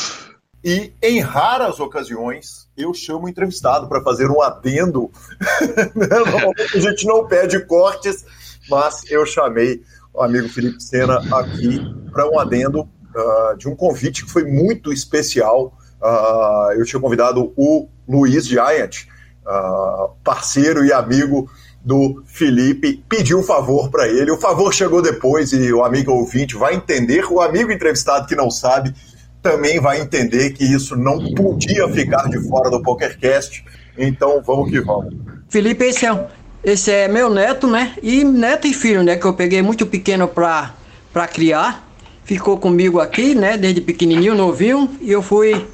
[0.63, 5.11] E em raras ocasiões eu chamo o entrevistado para fazer um adendo.
[5.95, 8.25] Normalmente a gente não pede cortes,
[8.69, 9.81] mas eu chamei
[10.13, 11.79] o amigo Felipe Sena aqui
[12.11, 17.51] para um adendo uh, de um convite que foi muito especial Uh, eu tinha convidado
[17.55, 19.05] o Luiz Giant,
[19.45, 21.49] uh, parceiro e amigo
[21.83, 24.31] do Felipe, pediu um favor para ele.
[24.31, 27.25] O favor chegou depois e o amigo ouvinte vai entender.
[27.25, 28.93] O amigo entrevistado que não sabe
[29.41, 33.63] também vai entender que isso não podia ficar de fora do PokerCast.
[33.97, 35.15] Então vamos que vamos.
[35.47, 36.27] Felipe, esse é,
[36.63, 37.95] esse é meu neto, né?
[38.03, 39.15] E neto e filho, né?
[39.15, 41.87] Que eu peguei muito pequeno para criar.
[42.23, 43.57] Ficou comigo aqui, né?
[43.57, 44.89] Desde pequenininho, novinho.
[45.01, 45.65] E eu fui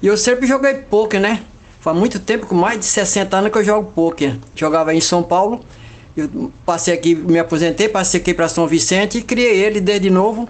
[0.00, 1.42] e eu sempre joguei poker, né?
[1.80, 4.36] Faz muito tempo, com mais de 60 anos que eu jogo poker.
[4.54, 5.60] Jogava em São Paulo.
[6.16, 10.48] Eu passei aqui, me aposentei, passei aqui para São Vicente e criei ele desde novo.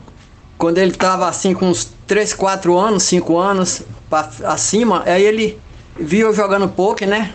[0.57, 5.59] Quando ele estava assim com uns 3, 4 anos, 5 anos pra, acima, aí ele
[5.99, 7.33] viu eu jogando poker, né?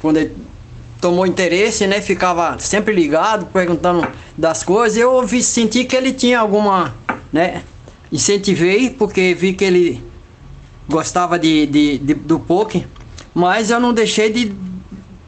[0.00, 0.36] Quando ele
[1.00, 2.00] tomou interesse, né?
[2.00, 4.06] Ficava sempre ligado, perguntando
[4.36, 4.96] das coisas.
[4.96, 6.94] Eu ouvi, senti que ele tinha alguma,
[7.32, 7.62] né?
[8.10, 10.05] Incentivei, porque vi que ele
[10.88, 12.86] gostava de, de, de, do poker,
[13.34, 14.54] mas eu não deixei de,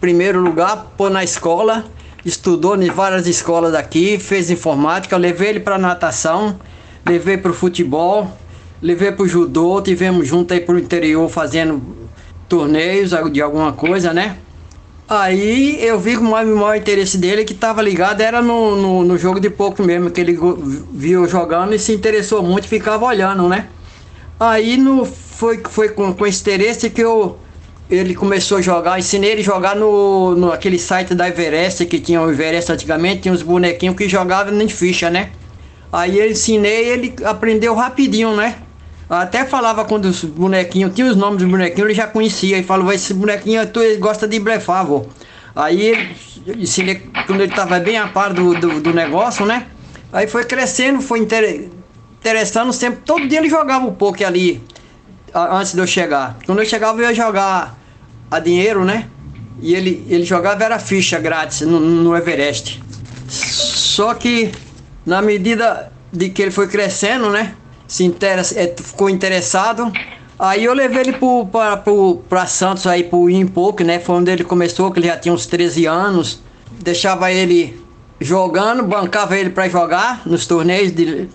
[0.01, 1.85] primeiro lugar, pôr na escola,
[2.25, 6.59] estudou em várias escolas daqui, fez informática, levei ele para natação,
[7.05, 8.31] levei para o futebol,
[8.81, 11.83] levei para o judô, tivemos junto aí para o interior fazendo
[12.49, 14.39] torneios de alguma coisa, né?
[15.09, 19.05] Aí eu vi que o maior, maior interesse dele que estava ligado era no, no,
[19.05, 20.39] no, jogo de pouco mesmo, que ele
[20.93, 23.69] viu jogando e se interessou muito ficava olhando, né?
[24.39, 25.07] Aí no
[25.39, 27.39] foi, foi com, com esse interesse que eu,
[27.89, 32.01] ele começou a jogar, ensinei ele a jogar no, no aquele site da Everest, que
[32.01, 35.31] tinha o Everest antigamente, tinha uns bonequinhos que jogavam nem ficha, né?
[35.93, 38.57] Aí eu ensinei, ele aprendeu rapidinho, né?
[39.09, 42.59] Até falava quando os bonequinhos, tinha os nomes dos bonequinhos, ele já conhecia.
[42.59, 45.07] E falou, esse bonequinho tu gosta de blefar, vô.
[45.55, 46.17] Aí
[46.59, 49.69] ensinei quando ele estava bem a par do, do, do, negócio, né?
[50.13, 53.03] Aí foi crescendo, foi interessando sempre.
[53.05, 54.61] Todo dia ele jogava um pouco ali
[55.35, 56.37] antes de eu chegar.
[56.47, 57.79] Quando eu chegava, eu ia jogar
[58.31, 59.09] a dinheiro, né?
[59.61, 62.83] E ele, ele jogava era ficha grátis no, no Everest.
[63.29, 64.53] Só que
[65.05, 67.55] na medida de que ele foi crescendo, né?
[67.87, 69.93] Se interessa, é, ficou interessado.
[70.39, 71.17] Aí eu levei ele
[72.29, 73.99] para Santos aí pro Impoque, né?
[73.99, 76.41] Foi onde ele começou, que ele já tinha uns 13 anos.
[76.81, 77.83] Deixava ele
[78.21, 81.29] jogando, bancava ele para jogar nos torneios de,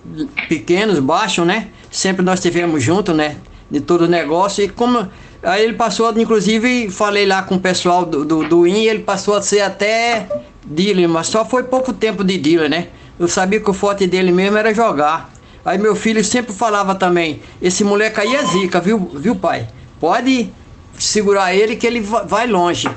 [0.48, 1.68] pequenos, baixos, né?
[1.90, 3.36] Sempre nós tivemos junto, né?
[3.74, 4.62] De todo o negócio.
[4.62, 5.08] E como
[5.42, 9.34] aí ele passou, inclusive, falei lá com o pessoal do, do, do IN, ele passou
[9.34, 10.28] a ser até
[10.64, 12.86] dealer, mas só foi pouco tempo de dealer, né?
[13.18, 15.32] Eu sabia que o forte dele mesmo era jogar.
[15.64, 19.66] Aí meu filho sempre falava também, esse moleque aí é zica, viu, viu pai?
[19.98, 20.52] Pode
[20.96, 22.88] segurar ele que ele vai longe.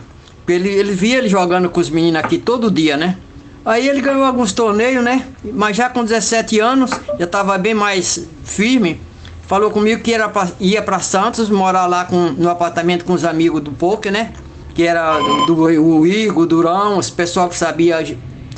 [0.48, 3.18] Ele, ele via ele jogando com os meninos aqui todo dia, né?
[3.66, 5.26] Aí ele ganhou alguns torneios, né?
[5.44, 9.06] Mas já com 17 anos, já estava bem mais firme
[9.48, 13.26] falou comigo que era pra, ia para Santos, morar lá com, no apartamento com os
[13.26, 14.34] amigos do poker, né?
[14.76, 15.18] Que era
[15.48, 18.06] do, o Igor, o Durão, os pessoal que sabia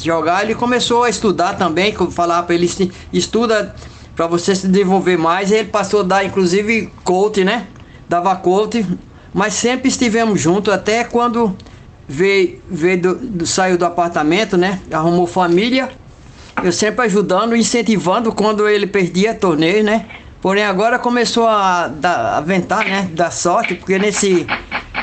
[0.01, 0.43] jogar.
[0.43, 2.69] Ele começou a estudar também, que eu falava para ele,
[3.13, 3.73] estuda
[4.15, 5.51] para você se desenvolver mais.
[5.51, 7.67] Ele passou a dar, inclusive, coach, né?
[8.09, 8.85] Dava coach,
[9.33, 11.55] mas sempre estivemos juntos, até quando
[12.07, 14.81] veio, veio do, do, saiu do apartamento, né?
[14.91, 15.89] Arrumou família.
[16.61, 20.07] Eu sempre ajudando, incentivando quando ele perdia torneio, né?
[20.41, 23.09] Porém agora começou a, dar, a ventar, né?
[23.13, 24.47] Da sorte, porque nesse,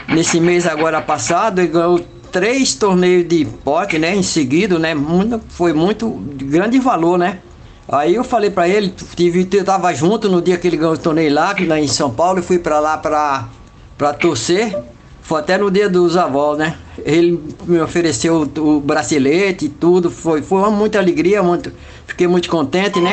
[0.08, 2.00] nesse mês agora passado ele ganhou
[2.32, 4.14] três torneios de pote, né?
[4.14, 4.94] Em seguida, né?
[4.94, 7.40] Muito, foi muito de grande valor, né?
[7.88, 10.98] Aí eu falei para ele, tive, eu tava junto no dia que ele ganhou o
[10.98, 13.48] torneio lá, lá em São Paulo, eu fui para lá para
[13.96, 14.76] para torcer.
[15.22, 16.76] Foi até no dia dos avós, né?
[17.04, 21.72] Ele me ofereceu o, o bracelete e tudo, foi, foi uma muita alegria, muito,
[22.06, 23.12] fiquei muito contente, né?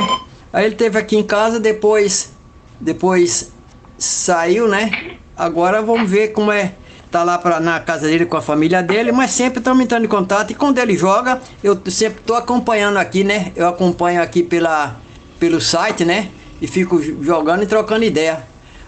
[0.53, 2.31] Aí ele teve aqui em casa, depois
[2.79, 3.51] depois
[3.97, 5.17] saiu, né?
[5.35, 6.73] Agora vamos ver como é
[7.09, 10.07] tá lá pra, na casa dele com a família dele, mas sempre estamos entrando em
[10.07, 10.49] contato.
[10.49, 13.51] E quando ele joga, eu sempre estou acompanhando aqui, né?
[13.55, 14.95] Eu acompanho aqui pela,
[15.39, 16.29] pelo site, né?
[16.59, 18.43] E fico jogando e trocando ideia.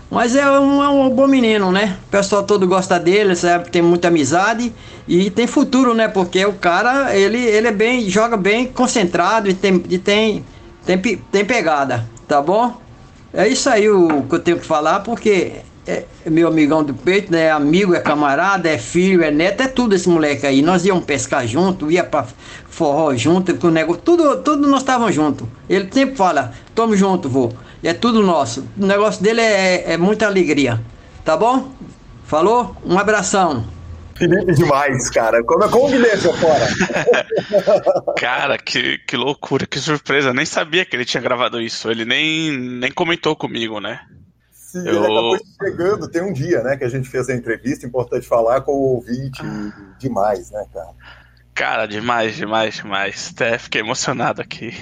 [0.09, 1.97] Mas é um, é um bom menino, né?
[2.07, 3.69] O pessoal todo gosta dele, sabe?
[3.69, 4.73] Tem muita amizade
[5.07, 6.07] e tem futuro, né?
[6.07, 10.43] Porque o cara, ele, ele é bem, joga bem concentrado e tem, e tem,
[10.85, 12.79] tem, tem pegada, tá bom?
[13.33, 15.53] É isso aí o que eu tenho que falar, porque
[15.85, 17.51] é, é meu amigão do peito, né?
[17.51, 20.61] Amigo, é camarada, é filho, é neto, é tudo esse moleque aí.
[20.61, 22.25] Nós íamos pescar junto, ia pra
[22.69, 25.47] forró junto, com o negócio, tudo, tudo nós estávamos juntos.
[25.69, 27.51] Ele sempre fala, tamo junto, vô.
[27.83, 28.65] É tudo nosso.
[28.79, 30.81] O negócio dele é, é muita alegria.
[31.23, 31.69] Tá bom?
[32.25, 32.75] Falou?
[32.83, 33.74] Um abração.
[34.15, 35.43] Felipe demais, cara.
[35.43, 36.67] Como, como me deixa fora?
[38.17, 40.29] cara, que, que loucura, que surpresa.
[40.29, 41.91] Eu nem sabia que ele tinha gravado isso.
[41.91, 43.99] Ele nem, nem comentou comigo, né?
[44.51, 44.95] Sim, eu...
[44.95, 48.59] ele acabou chegando, tem um dia, né, que a gente fez a entrevista, importante falar
[48.61, 49.41] com o ouvinte
[49.97, 50.89] demais, né, cara?
[51.53, 53.31] Cara, demais, demais, demais.
[53.33, 54.73] Até fiquei emocionado aqui.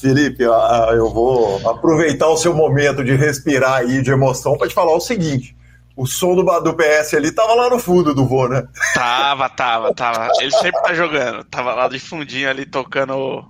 [0.00, 4.94] Felipe, eu vou aproveitar o seu momento de respirar aí de emoção para te falar
[4.94, 5.56] o seguinte.
[6.00, 8.66] O som do, do PS ali tava lá no fundo do voo, né?
[8.94, 10.30] Tava, tava, tava.
[10.40, 11.44] Ele sempre tá jogando.
[11.44, 13.44] Tava lá de fundinho ali tocando o,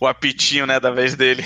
[0.00, 1.44] o apitinho, né, da vez dele.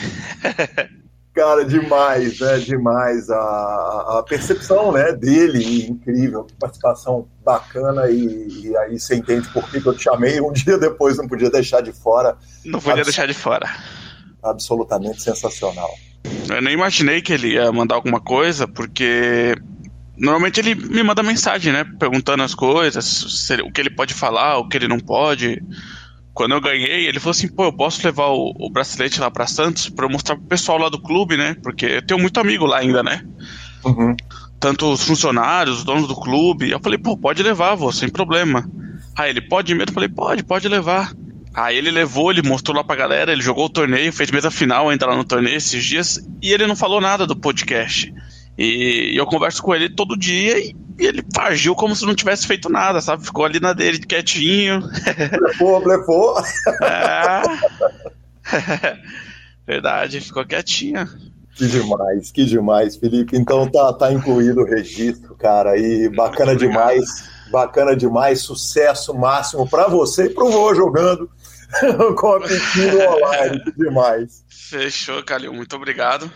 [1.33, 2.59] Cara, demais, né?
[2.59, 3.31] Demais.
[3.31, 9.81] A, a percepção né, dele, incrível, participação bacana, e, e, aí você entende por que,
[9.81, 10.43] que eu te chamei.
[10.43, 12.37] Um dia depois não podia deixar de fora.
[12.67, 13.67] Não podia Abs deixar de fora.
[14.43, 15.89] Absolutamente sensacional.
[16.51, 19.55] Eu nem imaginei que ele ia mandar alguma coisa, porque
[20.21, 21.85] normalmente ele me manda mensagem, né?
[21.99, 25.61] Perguntando as coisas, o que ele pode falar, o que ele não pode
[26.33, 29.47] quando eu ganhei, ele falou assim: pô, eu posso levar o, o bracelete lá para
[29.47, 31.55] Santos para mostrar pro pessoal lá do clube, né?
[31.63, 33.23] Porque eu tenho muito amigo lá ainda, né?
[33.85, 34.17] Uhum.
[34.59, 36.71] Tanto os funcionários, os donos do clube.
[36.71, 38.69] Eu falei: pô, pode levar, vô, sem problema.
[39.17, 39.91] Aí ele pode mesmo?
[39.91, 41.13] Eu falei: pode, pode levar.
[41.53, 44.89] Aí ele levou, ele mostrou lá pra galera, ele jogou o torneio, fez mesa final
[44.89, 48.15] ainda lá no torneio esses dias, e ele não falou nada do podcast.
[48.59, 52.47] E, eu converso com ele todo dia e, e ele agiu como se não tivesse
[52.47, 53.25] feito nada, sabe?
[53.25, 54.83] Ficou ali na dele, quietinho.
[55.39, 56.39] Blefou, blefou.
[56.83, 57.43] É.
[59.67, 61.09] Verdade, ficou quietinho.
[61.55, 63.37] Que demais, que demais, Felipe.
[63.37, 65.77] Então tá, tá incluído o registro, cara.
[65.77, 68.41] E bacana demais, bacana demais.
[68.41, 71.31] Sucesso máximo para você e pro Vô jogando
[72.17, 73.63] com a online.
[73.65, 74.43] Que demais.
[74.49, 75.53] Fechou, Calil.
[75.53, 76.33] Muito obrigado.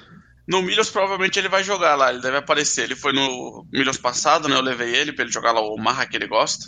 [0.46, 2.84] No Milhos, provavelmente ele vai jogar lá, ele deve aparecer.
[2.84, 4.56] Ele foi no Milhos passado, né?
[4.56, 6.66] Eu levei ele pra ele jogar lá o Marra que ele gosta.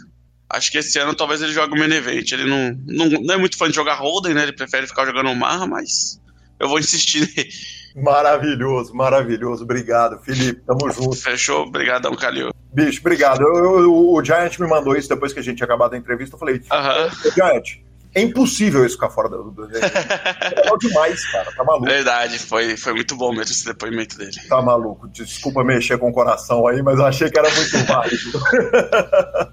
[0.48, 2.32] Acho que esse ano talvez ele jogue o Main Event.
[2.32, 4.44] Ele não, não, não é muito fã de jogar Holden, né?
[4.44, 6.20] Ele prefere ficar jogando o Marra, mas
[6.58, 7.48] eu vou insistir nele.
[7.96, 9.64] Maravilhoso, maravilhoso.
[9.64, 10.60] Obrigado, Felipe.
[10.66, 11.16] Tamo junto.
[11.16, 11.62] Fechou?
[11.62, 12.50] Obrigadão, Calil.
[12.72, 13.40] Bicho, obrigado.
[13.40, 16.34] Eu, eu, o Giant me mandou isso depois que a gente tinha acabado a entrevista.
[16.34, 17.34] Eu falei, uh -huh.
[17.34, 17.78] Giant,
[18.16, 19.50] é impossível isso ficar fora do.
[19.50, 19.68] do...
[19.76, 21.52] É legal demais, cara.
[21.52, 21.84] Tá maluco.
[21.84, 24.32] Verdade, foi, foi muito bom mesmo esse depoimento dele.
[24.48, 25.06] Tá maluco.
[25.08, 28.40] Desculpa mexer com o coração aí, mas eu achei que era muito válido.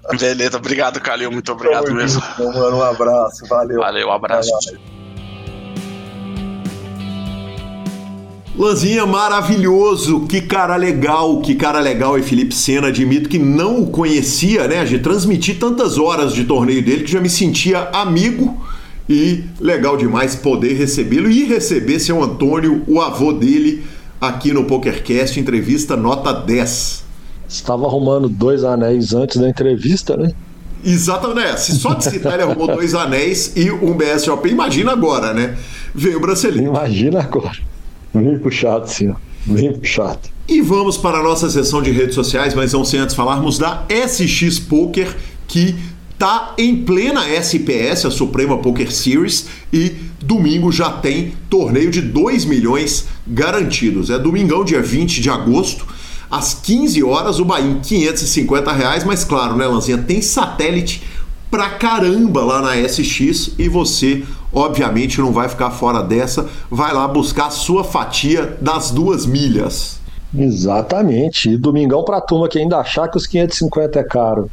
[0.18, 1.30] Beleza, obrigado, Calil.
[1.30, 2.22] Muito obrigado Tamo mesmo.
[2.38, 3.46] Junto, mano, um abraço.
[3.46, 3.80] Valeu.
[3.80, 4.93] Valeu, um abraço.
[8.56, 13.88] Lanzinha maravilhoso, que cara legal, que cara legal e Felipe Sena, admito que não o
[13.88, 14.84] conhecia, né?
[14.84, 18.56] De transmitir tantas horas de torneio dele que já me sentia amigo
[19.08, 23.84] e legal demais poder recebê-lo e receber seu Antônio, o avô dele,
[24.20, 27.02] aqui no PokerCast, entrevista nota 10.
[27.48, 30.30] Estava arrumando dois anéis antes da entrevista, né?
[30.84, 31.56] Exatamente, né?
[31.56, 35.56] Se só de citar ele arrumou dois anéis e um BSOP, imagina agora, né?
[35.92, 36.70] Veio o brasileiro.
[36.70, 37.73] Imagina agora.
[38.14, 39.12] Bem puxado, sim.
[39.44, 40.20] Bem puxado.
[40.46, 43.84] E vamos para a nossa sessão de redes sociais, mas não sem antes falarmos da
[43.88, 45.14] SX Poker,
[45.48, 45.74] que
[46.18, 52.44] tá em plena SPS, a Suprema Poker Series, e domingo já tem torneio de 2
[52.44, 54.10] milhões garantidos.
[54.10, 55.86] É domingão, dia 20 de agosto,
[56.30, 61.02] às 15 horas, o Bahia 550 reais, mas claro, né, Lanzinha, tem satélite
[61.50, 64.24] pra caramba lá na SX e você,
[64.54, 66.48] obviamente, não vai ficar fora dessa.
[66.70, 70.00] Vai lá buscar a sua fatia das duas milhas.
[70.36, 71.50] Exatamente.
[71.50, 74.50] E domingão pra turma que ainda achar que os 550 é caro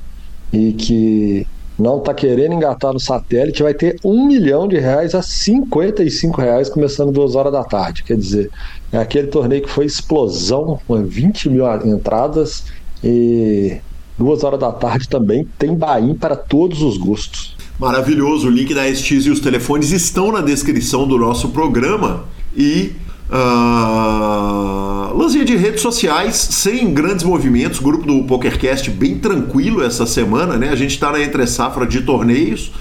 [0.54, 1.48] e que
[1.80, 6.70] não tá querendo engatar no satélite, vai ter um milhão de reais a 55 reais
[6.70, 8.04] começando duas horas da tarde.
[8.04, 8.52] Quer dizer,
[8.92, 12.66] é aquele torneio que foi explosão, com 20 mil entradas
[13.04, 13.78] e
[14.18, 17.58] duas horas da tarde também, tem Bahia para todos os gostos.
[17.82, 22.26] Maravilhoso, o link da SX e os telefones estão na descrição do nosso programa.
[22.56, 22.92] E
[23.34, 30.58] Uh, Lanzinha de redes sociais, sem grandes movimentos, grupo do PokerCast bem tranquilo essa semana,
[30.58, 30.68] né?
[30.68, 32.74] A gente está na entre safra de torneios,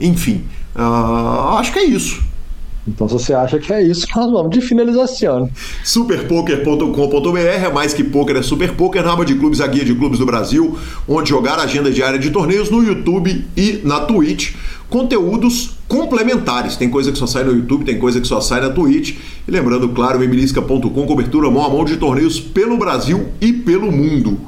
[0.00, 0.44] enfim,
[0.74, 2.22] uh, acho que é isso.
[2.88, 5.50] Então, se você acha que é isso, nós vamos de finalização.
[5.84, 9.94] Superpoker.com.br é mais que poker, é super poker, na aba de clubes, a guia de
[9.94, 14.54] clubes do Brasil, onde jogar a agenda diária de torneios no YouTube e na Twitch.
[14.88, 16.76] Conteúdos complementares.
[16.76, 19.16] Tem coisa que só sai no YouTube, tem coisa que só sai na Twitch.
[19.46, 24.38] E lembrando, claro, emilisca.com, cobertura mão a mão de torneios pelo Brasil e pelo mundo.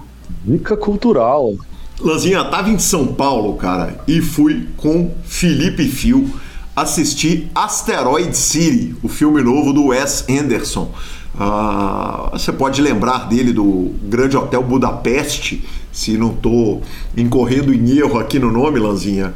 [0.42, 1.54] Dica cultural.
[2.00, 6.26] Lanzinha, tava em São Paulo, cara, e fui com Felipe Fio
[6.80, 10.92] assistir Asteroid City, o filme novo do Wes Anderson.
[11.34, 16.82] Uh, você pode lembrar dele do Grande Hotel Budapeste, se não estou
[17.16, 19.34] incorrendo em erro aqui no nome, Lanzinha.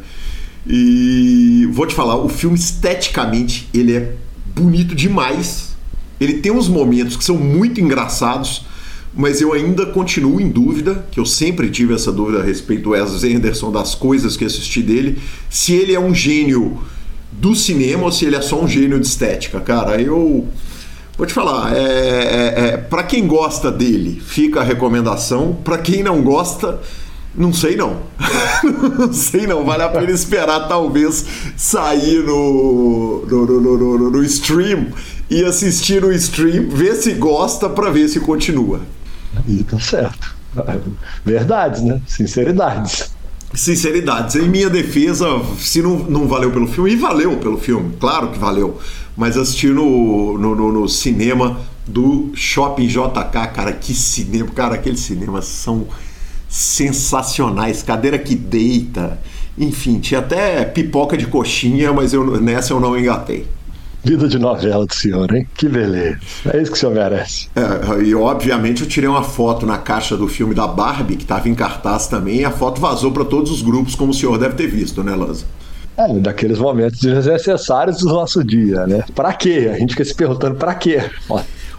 [0.67, 4.15] E vou te falar, o filme esteticamente ele é
[4.55, 5.75] bonito demais.
[6.21, 8.65] Ele tem uns momentos que são muito engraçados,
[9.15, 12.91] mas eu ainda continuo em dúvida, que eu sempre tive essa dúvida a respeito do
[12.91, 15.19] Wes Anderson, das coisas que assisti dele,
[15.51, 16.79] se ele é um gênio
[17.39, 20.01] do cinema ou se ele é só um gênio de estética, cara.
[20.01, 20.47] Eu
[21.17, 25.57] vou te falar, é, é, é para quem gosta dele, fica a recomendação.
[25.65, 26.81] Para quem não gosta,
[27.35, 28.03] não sei não.
[28.99, 29.65] não sei não.
[29.65, 31.25] Vale a pena esperar talvez
[31.57, 34.89] sair no, no, no, no, no stream
[35.29, 38.81] e assistir no stream, ver se gosta para ver se continua.
[39.49, 40.35] E tá certo.
[41.25, 42.01] Verdades, né?
[42.07, 43.14] Sinceridades
[43.55, 44.37] sinceridades.
[44.37, 45.27] Em minha defesa,
[45.59, 48.79] se não, não valeu pelo filme, e valeu pelo filme, claro que valeu,
[49.17, 55.01] mas assistir no, no, no, no cinema do Shopping JK, cara, que cinema, cara, aqueles
[55.01, 55.87] cinemas são
[56.49, 59.21] sensacionais, cadeira que deita,
[59.57, 63.47] enfim, tinha até pipoca de coxinha, mas eu, nessa eu não engatei.
[64.05, 65.49] Vida de novela do senhor, hein?
[65.55, 66.19] Que beleza.
[66.53, 67.49] É isso que o senhor merece.
[67.57, 71.49] É, e obviamente eu tirei uma foto na caixa do filme da Barbie, que estava
[71.49, 74.55] em cartaz também, e a foto vazou para todos os grupos, como o senhor deve
[74.55, 75.47] ter visto, né, Lanza?
[75.97, 79.05] É, daqueles momentos desnecessários do nosso dia, né?
[79.15, 79.71] Pra quê?
[79.73, 81.03] A gente fica se perguntando pra quê?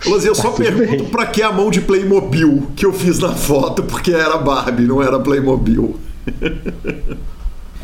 [0.07, 1.11] Lanza, eu só tá pergunto bem.
[1.11, 5.03] pra que a mão de Playmobil que eu fiz na foto, porque era Barbie, não
[5.03, 5.99] era Playmobil.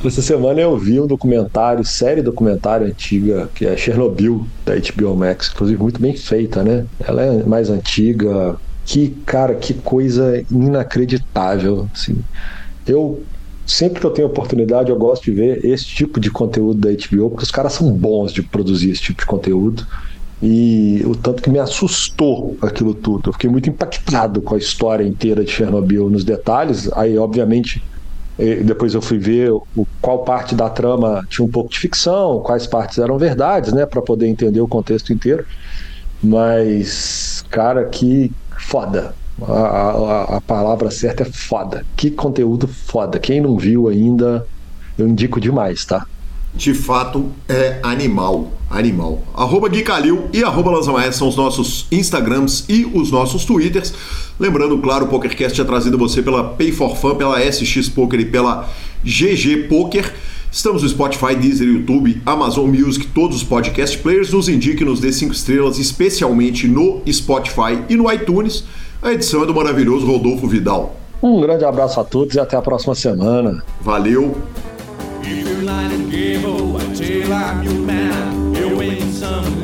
[0.04, 5.52] Essa semana eu vi um documentário, série documentário antiga, que é Chernobyl, da HBO Max,
[5.54, 6.86] inclusive muito bem feita, né?
[7.00, 8.58] Ela é mais antiga.
[8.84, 12.18] Que, cara, que coisa inacreditável, assim.
[12.88, 13.22] Eu
[13.64, 17.30] sempre que eu tenho oportunidade, eu gosto de ver esse tipo de conteúdo da HBO,
[17.30, 19.86] porque os caras são bons de produzir esse tipo de conteúdo.
[20.42, 23.30] E o tanto que me assustou aquilo tudo.
[23.30, 26.92] Eu fiquei muito impactado com a história inteira de Chernobyl nos detalhes.
[26.94, 27.84] Aí, obviamente,
[28.64, 32.66] depois eu fui ver o, qual parte da trama tinha um pouco de ficção, quais
[32.66, 35.46] partes eram verdades, né, para poder entender o contexto inteiro.
[36.24, 39.14] Mas, cara, que foda.
[39.42, 41.86] A, a, a, palavra certa é foda.
[41.96, 43.20] Que conteúdo foda.
[43.20, 44.46] Quem não viu ainda,
[44.98, 46.06] eu indico demais, tá?
[46.54, 48.52] De fato é animal.
[48.70, 49.22] Animal.
[49.36, 53.94] Arroba Gui Calil e arroba Lanzamaes são os nossos Instagrams e os nossos Twitters.
[54.40, 58.20] Lembrando, claro, o PokerCast é trazido a você pela Pay for Fun, pela SX Poker
[58.20, 58.70] e pela
[59.04, 60.14] GG Poker.
[60.50, 64.34] Estamos no Spotify, Deezer, YouTube, Amazon Music, todos os podcast players.
[64.34, 68.64] Nos indique, nos dê 5 estrelas, especialmente no Spotify e no iTunes.
[69.02, 70.96] A edição é do maravilhoso Rodolfo Vidal.
[71.24, 73.64] Um grande abraço a todos e até a próxima semana.
[73.82, 74.36] Valeu!
[75.24, 78.56] If you're lying game, oh, I tell I'm your man.
[78.56, 79.61] You some, some,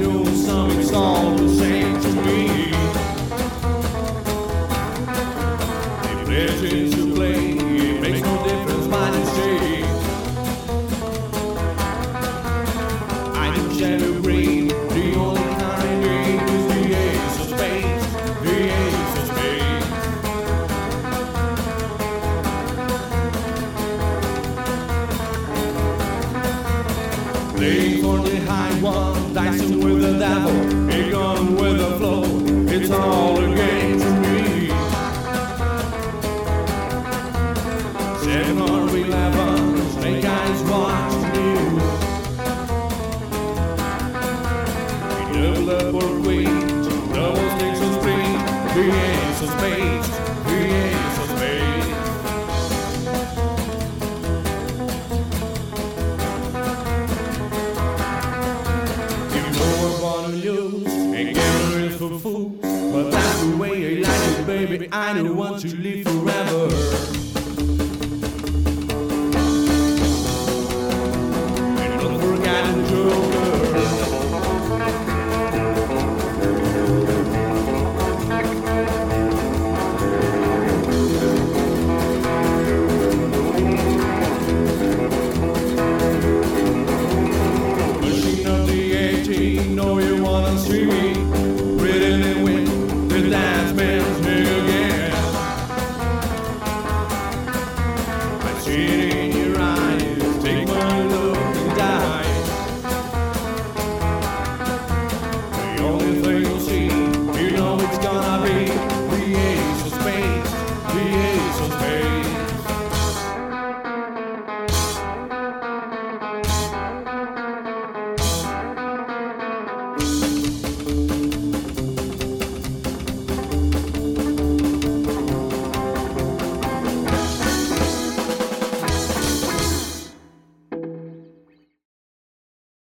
[64.92, 66.06] I don't want to live